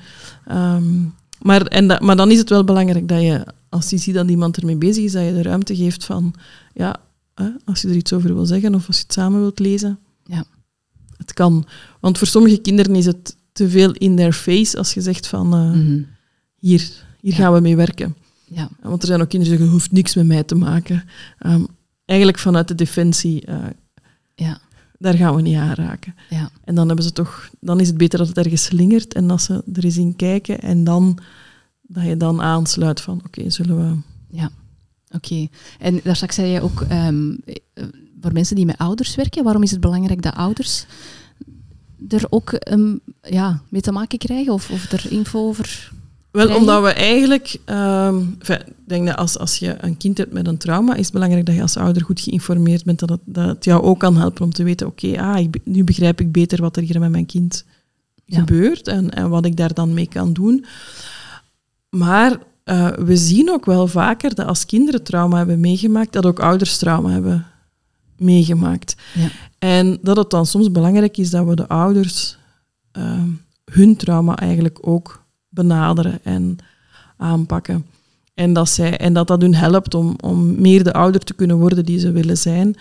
Ehm, 0.46 0.84
maar, 1.42 1.62
en 1.66 1.88
dat, 1.88 2.00
maar 2.00 2.16
dan 2.16 2.30
is 2.30 2.38
het 2.38 2.48
wel 2.48 2.64
belangrijk 2.64 3.08
dat 3.08 3.20
je, 3.20 3.46
als 3.68 3.90
je 3.90 3.96
ziet 3.98 4.14
dat 4.14 4.28
iemand 4.30 4.56
ermee 4.56 4.76
bezig 4.76 5.04
is, 5.04 5.12
dat 5.12 5.24
je 5.24 5.32
de 5.32 5.42
ruimte 5.42 5.76
geeft 5.76 6.04
van, 6.04 6.34
ja, 6.74 6.96
hè, 7.34 7.48
als 7.64 7.80
je 7.82 7.88
er 7.88 7.94
iets 7.96 8.12
over 8.12 8.34
wil 8.34 8.46
zeggen 8.46 8.74
of 8.74 8.86
als 8.86 8.96
je 8.96 9.02
het 9.02 9.12
samen 9.12 9.40
wilt 9.40 9.58
lezen. 9.58 9.98
Ja. 10.24 10.44
Het 11.16 11.32
kan. 11.32 11.66
Want 12.00 12.18
voor 12.18 12.26
sommige 12.26 12.58
kinderen 12.58 12.94
is 12.94 13.06
het 13.06 13.36
te 13.52 13.68
veel 13.70 13.92
in 13.92 14.16
their 14.16 14.32
face 14.32 14.78
als 14.78 14.94
je 14.94 15.00
zegt 15.00 15.26
van, 15.26 15.54
eh, 15.54 15.70
Mhm. 15.70 16.00
hier, 16.58 16.90
hier 17.20 17.32
Ja. 17.32 17.38
gaan 17.38 17.52
we 17.52 17.60
mee 17.60 17.76
werken. 17.76 18.14
Ja. 18.44 18.68
Want 18.82 19.02
er 19.02 19.08
zijn 19.08 19.20
ook 19.20 19.28
kinderen 19.28 19.56
die 19.56 19.58
zeggen, 19.58 19.64
je 19.66 19.72
hoeft 19.72 19.92
niks 19.92 20.14
met 20.14 20.26
mij 20.26 20.42
te 20.42 20.54
maken. 20.54 21.04
Ehm, 21.38 21.64
eigenlijk 22.04 22.38
vanuit 22.38 22.68
de 22.68 22.74
defensie, 22.74 23.44
eh, 23.46 23.56
Ja. 24.34 24.58
daar 24.98 25.14
gaan 25.14 25.34
we 25.34 25.42
niet 25.42 25.56
aan 25.56 25.72
raken. 25.74 26.14
Ja. 26.30 26.50
En 26.64 26.74
dan, 26.74 26.86
hebben 26.86 27.04
ze 27.04 27.12
toch, 27.12 27.50
dan 27.60 27.80
is 27.80 27.88
het 27.88 27.96
beter 27.96 28.18
dat 28.18 28.28
het 28.28 28.36
ergens 28.38 28.64
slingert 28.64 29.14
en 29.14 29.26
dat 29.26 29.42
ze 29.42 29.62
er 29.72 29.84
eens 29.84 29.96
in 29.96 30.16
kijken 30.16 30.60
en 30.60 30.84
dan, 30.84 31.18
dat 31.82 32.04
je 32.04 32.16
dan 32.16 32.42
aansluit 32.42 33.00
van, 33.00 33.20
oké, 33.26 33.50
zullen 33.50 33.76
we... 33.76 33.98
Oké. 35.14 35.48
En 35.78 36.00
daar 36.04 36.14
straks 36.16 36.34
zei 36.34 36.48
je 36.48 36.60
ook, 36.60 36.80
ehm, 36.80 37.30
eh, 37.74 37.84
voor 38.20 38.32
mensen 38.32 38.56
die 38.56 38.66
met 38.66 38.78
ouders 38.78 39.14
werken, 39.14 39.44
waarom 39.44 39.62
is 39.62 39.70
het 39.70 39.80
belangrijk 39.80 40.22
dat 40.22 40.34
ouders 40.34 40.86
er 42.08 42.26
ook 42.30 42.52
ehm, 42.52 42.96
ja, 43.22 43.62
mee 43.68 43.80
te 43.80 43.92
maken 43.92 44.18
krijgen 44.18 44.52
of, 44.52 44.70
of 44.70 44.92
er 44.92 45.06
info 45.12 45.46
over... 45.48 45.92
Wel, 46.30 46.56
omdat 46.56 46.82
we 46.82 46.88
eigenlijk... 46.92 47.56
ehm, 47.64 48.18
ik 48.48 48.66
denk 48.86 49.06
dat 49.06 49.16
als, 49.16 49.38
als 49.38 49.56
je 49.56 49.76
een 49.80 49.96
kind 49.96 50.18
hebt 50.18 50.32
met 50.32 50.46
een 50.46 50.58
trauma, 50.58 50.94
is 50.94 51.04
het 51.04 51.12
belangrijk 51.12 51.46
dat 51.46 51.54
je 51.54 51.62
als 51.62 51.76
ouder 51.76 52.04
goed 52.04 52.20
geïnformeerd 52.20 52.84
bent, 52.84 52.98
dat 52.98 53.08
het, 53.08 53.20
dat 53.24 53.46
het 53.46 53.64
jou 53.64 53.82
ook 53.82 53.98
kan 53.98 54.16
helpen 54.16 54.44
om 54.44 54.52
te 54.52 54.62
weten, 54.62 54.86
oké, 54.86 55.20
ah, 55.20 55.38
ik 55.38 55.60
nu 55.64 55.84
begrijp 55.84 56.20
ik 56.20 56.32
beter 56.32 56.60
wat 56.60 56.76
er 56.76 56.82
hier 56.82 57.00
met 57.00 57.10
mijn 57.10 57.26
kind 57.26 57.64
Ja. 58.24 58.38
gebeurt 58.38 58.88
en, 58.88 59.10
en 59.10 59.28
wat 59.28 59.44
ik 59.44 59.56
daar 59.56 59.74
dan 59.74 59.94
mee 59.94 60.08
kan 60.08 60.32
doen. 60.32 60.64
Maar 61.88 62.38
eh, 62.64 62.88
we 62.88 63.16
zien 63.16 63.50
ook 63.50 63.64
wel 63.64 63.86
vaker 63.86 64.34
dat 64.34 64.46
als 64.46 64.66
kinderen 64.66 65.02
trauma 65.02 65.36
hebben 65.36 65.60
meegemaakt, 65.60 66.12
dat 66.12 66.26
ook 66.26 66.40
ouders 66.40 66.76
trauma 66.78 67.10
hebben 67.10 67.46
meegemaakt. 68.16 68.96
Ja. 69.14 69.28
En 69.58 69.98
dat 70.02 70.16
het 70.16 70.30
dan 70.30 70.46
soms 70.46 70.70
belangrijk 70.72 71.16
is 71.16 71.30
dat 71.30 71.46
we 71.46 71.54
de 71.56 71.68
ouders 71.68 72.36
ehm, 72.92 73.28
hun 73.64 73.96
trauma 73.96 74.36
eigenlijk 74.36 74.78
ook 74.80 75.19
benaderen 75.50 76.24
en 76.24 76.58
aanpakken. 77.16 77.86
En 78.34 78.52
dat, 78.52 78.68
zij, 78.68 78.96
en 78.96 79.12
dat 79.12 79.26
dat 79.26 79.40
hun 79.40 79.54
helpt 79.54 79.94
om, 79.94 80.16
om 80.20 80.60
meer 80.60 80.84
de 80.84 80.92
ouder 80.92 81.20
te 81.20 81.34
kunnen 81.34 81.58
worden 81.58 81.84
die 81.84 81.98
ze 81.98 82.12
willen 82.12 82.38
zijn. 82.38 82.76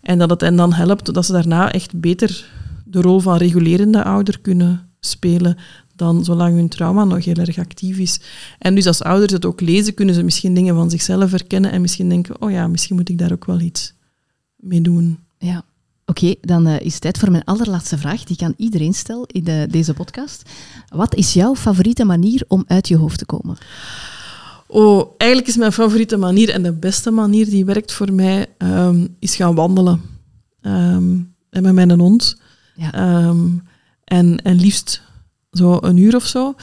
En 0.00 0.18
dat 0.18 0.30
het 0.30 0.40
hen 0.40 0.56
dan 0.56 0.72
helpt 0.72 1.14
dat 1.14 1.26
ze 1.26 1.32
daarna 1.32 1.72
echt 1.72 2.00
beter 2.00 2.50
de 2.84 3.00
rol 3.00 3.20
van 3.20 3.36
regulerende 3.36 4.04
ouder 4.04 4.40
kunnen 4.40 4.90
spelen 5.00 5.56
dan 5.96 6.24
zolang 6.24 6.54
hun 6.54 6.68
trauma 6.68 7.04
nog 7.04 7.24
heel 7.24 7.34
erg 7.34 7.58
actief 7.58 7.98
is. 7.98 8.20
En 8.58 8.74
dus 8.74 8.86
als 8.86 9.02
ouders 9.02 9.32
het 9.32 9.44
ook 9.44 9.60
lezen, 9.60 9.94
kunnen 9.94 10.14
ze 10.14 10.22
misschien 10.22 10.54
dingen 10.54 10.74
van 10.74 10.90
zichzelf 10.90 11.30
herkennen 11.30 11.70
en 11.70 11.80
misschien 11.80 12.08
denken, 12.08 12.42
oh 12.42 12.50
ja, 12.50 12.66
misschien 12.66 12.96
moet 12.96 13.08
ik 13.08 13.18
daar 13.18 13.32
ook 13.32 13.44
wel 13.44 13.60
iets 13.60 13.94
mee 14.56 14.80
doen. 14.80 15.18
Ja. 15.38 15.64
Oké, 16.12 16.34
dan 16.40 16.66
eh, 16.66 16.80
is 16.80 16.92
het 16.92 17.02
tijd 17.02 17.18
voor 17.18 17.30
mijn 17.30 17.44
allerlaatste 17.44 17.98
vraag. 17.98 18.24
Die 18.24 18.36
kan 18.36 18.54
iedereen 18.56 18.94
stellen 18.94 19.26
in 19.26 19.44
de- 19.44 19.66
deze 19.70 19.94
podcast. 19.94 20.50
Wat 20.88 21.14
is 21.14 21.32
jouw 21.32 21.54
favoriete 21.54 22.04
manier 22.04 22.44
om 22.48 22.64
uit 22.66 22.88
je 22.88 22.96
hoofd 22.96 23.18
te 23.18 23.24
komen? 23.26 23.56
Oh, 24.66 25.10
eigenlijk 25.16 25.50
is 25.50 25.56
mijn 25.56 25.72
favoriete 25.72 26.16
manier 26.16 26.48
en 26.50 26.62
de 26.62 26.72
beste 26.72 27.10
manier 27.10 27.50
die 27.50 27.64
werkt 27.64 27.92
voor 27.92 28.12
mij, 28.12 28.46
ehm, 28.58 29.06
is 29.18 29.36
gaan 29.36 29.54
wandelen. 29.54 30.00
Ehm, 30.60 31.16
en 31.50 31.62
met 31.62 31.72
mijn 31.72 32.00
hond. 32.00 32.40
Ja. 32.76 32.92
Ehm, 32.92 33.48
en, 34.04 34.42
en 34.42 34.56
liefst 34.56 35.02
zo 35.52 35.78
een 35.80 35.96
uur 35.96 36.16
of 36.16 36.26
zo. 36.26 36.54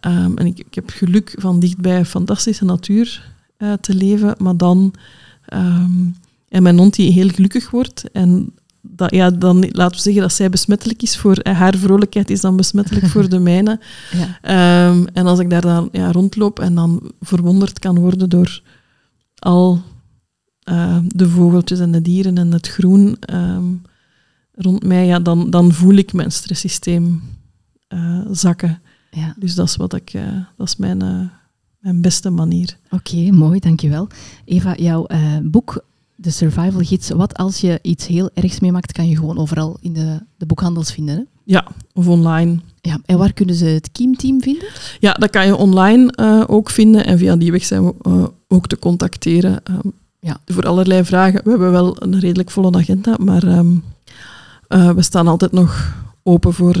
En 0.00 0.38
ik, 0.46 0.58
ik 0.58 0.74
heb 0.74 0.90
geluk 0.90 1.34
van 1.38 1.60
dichtbij 1.60 2.04
fantastische 2.04 2.64
natuur 2.64 3.32
eh, 3.56 3.72
te 3.72 3.94
leven, 3.94 4.34
maar 4.38 4.56
dan... 4.56 4.94
en 6.48 6.62
mijn 6.62 6.78
hond 6.78 6.94
die 6.94 7.12
heel 7.12 7.28
gelukkig 7.28 7.70
wordt. 7.70 8.04
En 8.12 8.52
dat, 8.90 9.14
ja, 9.14 9.30
dan 9.30 9.68
laten 9.70 9.96
we 9.96 10.02
zeggen 10.02 10.22
dat 10.22 10.32
zij 10.32 10.50
besmettelijk 10.50 11.02
is 11.02 11.16
voor... 11.16 11.36
eh, 11.36 11.58
haar 11.58 11.76
vrolijkheid 11.76 12.30
is 12.30 12.40
dan 12.40 12.56
besmettelijk 12.56 13.06
voor 13.06 13.28
de 13.28 13.38
mijne. 13.38 13.80
Ja. 14.12 14.38
Ehm, 14.42 15.06
en 15.12 15.26
als 15.26 15.38
ik 15.38 15.50
daar 15.50 15.60
dan 15.60 15.88
ja, 15.92 16.12
rondloop 16.12 16.58
en 16.58 16.74
dan 16.74 17.12
verwonderd 17.20 17.78
kan 17.78 17.98
worden 17.98 18.28
door 18.28 18.62
al 19.38 19.82
ehm, 20.62 21.04
de 21.06 21.28
vogeltjes 21.28 21.78
en 21.78 21.92
de 21.92 22.02
dieren 22.02 22.38
en 22.38 22.52
het 22.52 22.68
groen 22.68 23.16
ehm, 23.20 23.64
rond 24.54 24.84
mij, 24.84 25.06
ja, 25.06 25.20
dan, 25.20 25.50
dan 25.50 25.72
voel 25.72 25.94
ik 25.94 26.12
mijn 26.12 26.32
stresssysteem 26.32 27.22
eh, 27.88 28.20
zakken. 28.30 28.80
ja. 29.10 29.34
Dus 29.38 29.54
dat 29.54 29.68
is, 29.68 29.76
wat 29.76 29.94
ik, 29.94 30.12
eh, 30.12 30.36
dat 30.56 30.66
is 30.66 30.76
mijn, 30.76 30.98
mijn 31.78 32.00
beste 32.00 32.30
manier. 32.30 32.78
Oké, 32.90 33.30
mooi, 33.30 33.58
dankjewel. 33.58 34.08
Eva, 34.44 34.74
jouw 34.76 35.06
boek, 35.42 35.84
de 36.20 36.30
Survival 36.30 36.80
Gids, 36.80 37.10
wat 37.10 37.36
als 37.36 37.60
je 37.60 37.78
iets 37.82 38.06
heel 38.06 38.30
ergs 38.34 38.60
meemaakt, 38.60 38.92
kan 38.92 39.08
je 39.08 39.16
gewoon 39.16 39.38
overal 39.38 39.76
in 39.80 39.92
de, 39.92 40.20
de 40.36 40.46
boekhandels 40.46 40.92
vinden. 40.92 41.14
Hè? 41.16 41.22
Ja, 41.44 41.66
of 41.94 42.06
online. 42.08 42.58
Ja, 42.80 42.98
en 43.04 43.18
waar 43.18 43.32
kunnen 43.32 43.54
ze 43.54 43.64
het 43.64 43.92
Kiem-team 43.92 44.42
vinden? 44.42 44.68
Ja, 45.00 45.12
dat 45.12 45.30
kan 45.30 45.46
je 45.46 45.56
online 45.56 46.12
eh, 46.12 46.42
ook 46.46 46.70
vinden 46.70 47.04
en 47.06 47.18
via 47.18 47.36
die 47.36 47.52
weg 47.52 47.64
zijn 47.64 47.84
we 47.84 47.94
eh, 48.02 48.24
ook 48.48 48.66
te 48.66 48.78
contacteren. 48.78 49.60
ehm, 49.64 49.78
Ja. 50.20 50.40
Voor 50.46 50.66
allerlei 50.66 51.04
vragen. 51.04 51.40
We 51.44 51.50
hebben 51.50 51.70
wel 51.72 52.02
een 52.02 52.18
redelijk 52.18 52.50
volle 52.50 52.72
agenda, 52.76 53.16
maar 53.20 53.42
ehm, 53.42 53.72
eh, 54.68 54.90
we 54.90 55.02
staan 55.02 55.28
altijd 55.28 55.52
nog 55.52 55.96
open 56.22 56.52
voor, 56.54 56.76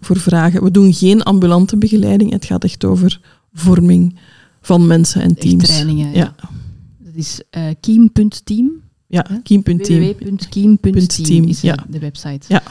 voor 0.00 0.16
vragen. 0.18 0.62
We 0.62 0.70
doen 0.70 0.92
geen 0.92 1.22
ambulante 1.22 1.76
begeleiding. 1.76 2.30
Het 2.32 2.44
gaat 2.44 2.64
echt 2.64 2.84
over 2.84 3.20
vorming 3.54 4.16
van 4.62 4.86
mensen 4.86 5.22
en 5.22 5.30
Echt 5.30 5.40
teams. 5.40 5.64
trainingen. 5.66 6.12
Ja. 6.14 6.34
Dat 7.10 7.18
is 7.18 7.40
eh 7.50 7.64
kiem.team. 7.80 8.82
Ja, 9.06 9.26
kiem.team. 9.42 10.00
www.kiem.team 10.00 11.06
Team, 11.06 11.44
is 11.44 11.60
ja. 11.60 11.76
de 11.88 11.98
website. 11.98 12.46
Ja. 12.48 12.62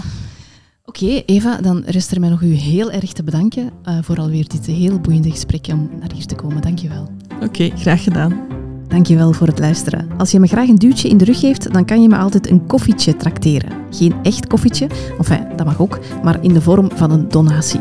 Oké, 0.85 1.23
Eva, 1.25 1.61
dan 1.61 1.83
rest 1.85 2.11
er 2.11 2.19
mij 2.19 2.29
nog 2.29 2.41
u 2.41 2.53
heel 2.53 2.91
erg 2.91 3.13
te 3.13 3.23
bedanken 3.23 3.71
eh, 3.83 3.97
voor 4.01 4.17
alweer 4.17 4.47
dit 4.47 4.65
heel 4.65 4.99
boeiende 4.99 5.31
gesprek 5.31 5.67
om 5.67 5.89
naar 5.99 6.11
hier 6.13 6.25
te 6.25 6.35
komen. 6.35 6.61
Dankjewel. 6.61 7.11
Oké, 7.41 7.69
graag 7.75 8.03
gedaan. 8.03 8.58
Dankjewel 8.89 9.33
voor 9.33 9.47
het 9.47 9.59
luisteren. 9.59 10.09
Als 10.17 10.31
je 10.31 10.39
me 10.39 10.47
graag 10.47 10.67
een 10.67 10.75
duwtje 10.75 11.09
in 11.09 11.17
de 11.17 11.25
rug 11.25 11.39
geeft, 11.39 11.73
dan 11.73 11.85
kan 11.85 12.01
je 12.01 12.07
me 12.07 12.17
altijd 12.17 12.49
een 12.49 12.65
koffietje 12.65 13.15
trakteren. 13.15 13.71
Geen 13.89 14.13
echt 14.23 14.47
koffietje, 14.47 14.87
enfin, 15.17 15.47
dat 15.55 15.65
mag 15.65 15.81
ook, 15.81 15.99
maar 16.23 16.43
in 16.43 16.53
de 16.53 16.61
vorm 16.61 16.89
van 16.95 17.11
een 17.11 17.29
donatie. 17.29 17.79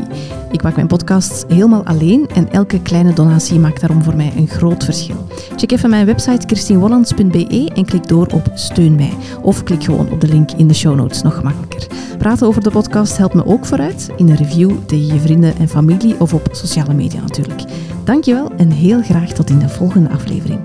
Ik 0.51 0.63
maak 0.63 0.75
mijn 0.75 0.87
podcasts 0.87 1.43
helemaal 1.47 1.85
alleen 1.85 2.27
en 2.33 2.51
elke 2.51 2.81
kleine 2.81 3.13
donatie 3.13 3.59
maakt 3.59 3.81
daarom 3.81 4.03
voor 4.03 4.15
mij 4.15 4.33
een 4.35 4.47
groot 4.47 4.83
verschil. 4.83 5.27
Check 5.55 5.71
even 5.71 5.89
mijn 5.89 6.05
website 6.05 6.45
kirstinwollands.be 6.45 7.71
en 7.73 7.85
klik 7.85 8.07
door 8.07 8.27
op 8.33 8.51
Steun 8.53 8.95
mij. 8.95 9.13
Of 9.41 9.63
klik 9.63 9.83
gewoon 9.83 10.11
op 10.11 10.21
de 10.21 10.27
link 10.27 10.51
in 10.51 10.67
de 10.67 10.73
show 10.73 10.95
notes, 10.95 11.21
nog 11.21 11.35
gemakkelijker. 11.35 11.87
Praten 12.17 12.47
over 12.47 12.63
de 12.63 12.71
podcast 12.71 13.17
helpt 13.17 13.33
me 13.33 13.45
ook 13.45 13.65
vooruit, 13.65 14.09
in 14.17 14.29
een 14.29 14.35
review 14.35 14.71
tegen 14.85 15.13
je 15.13 15.19
vrienden 15.19 15.57
en 15.57 15.69
familie 15.69 16.19
of 16.19 16.33
op 16.33 16.47
sociale 16.51 16.93
media 16.93 17.21
natuurlijk. 17.21 17.63
Dankjewel 18.03 18.51
en 18.57 18.71
heel 18.71 19.01
graag 19.01 19.31
tot 19.31 19.49
in 19.49 19.59
de 19.59 19.69
volgende 19.69 20.09
aflevering. 20.09 20.59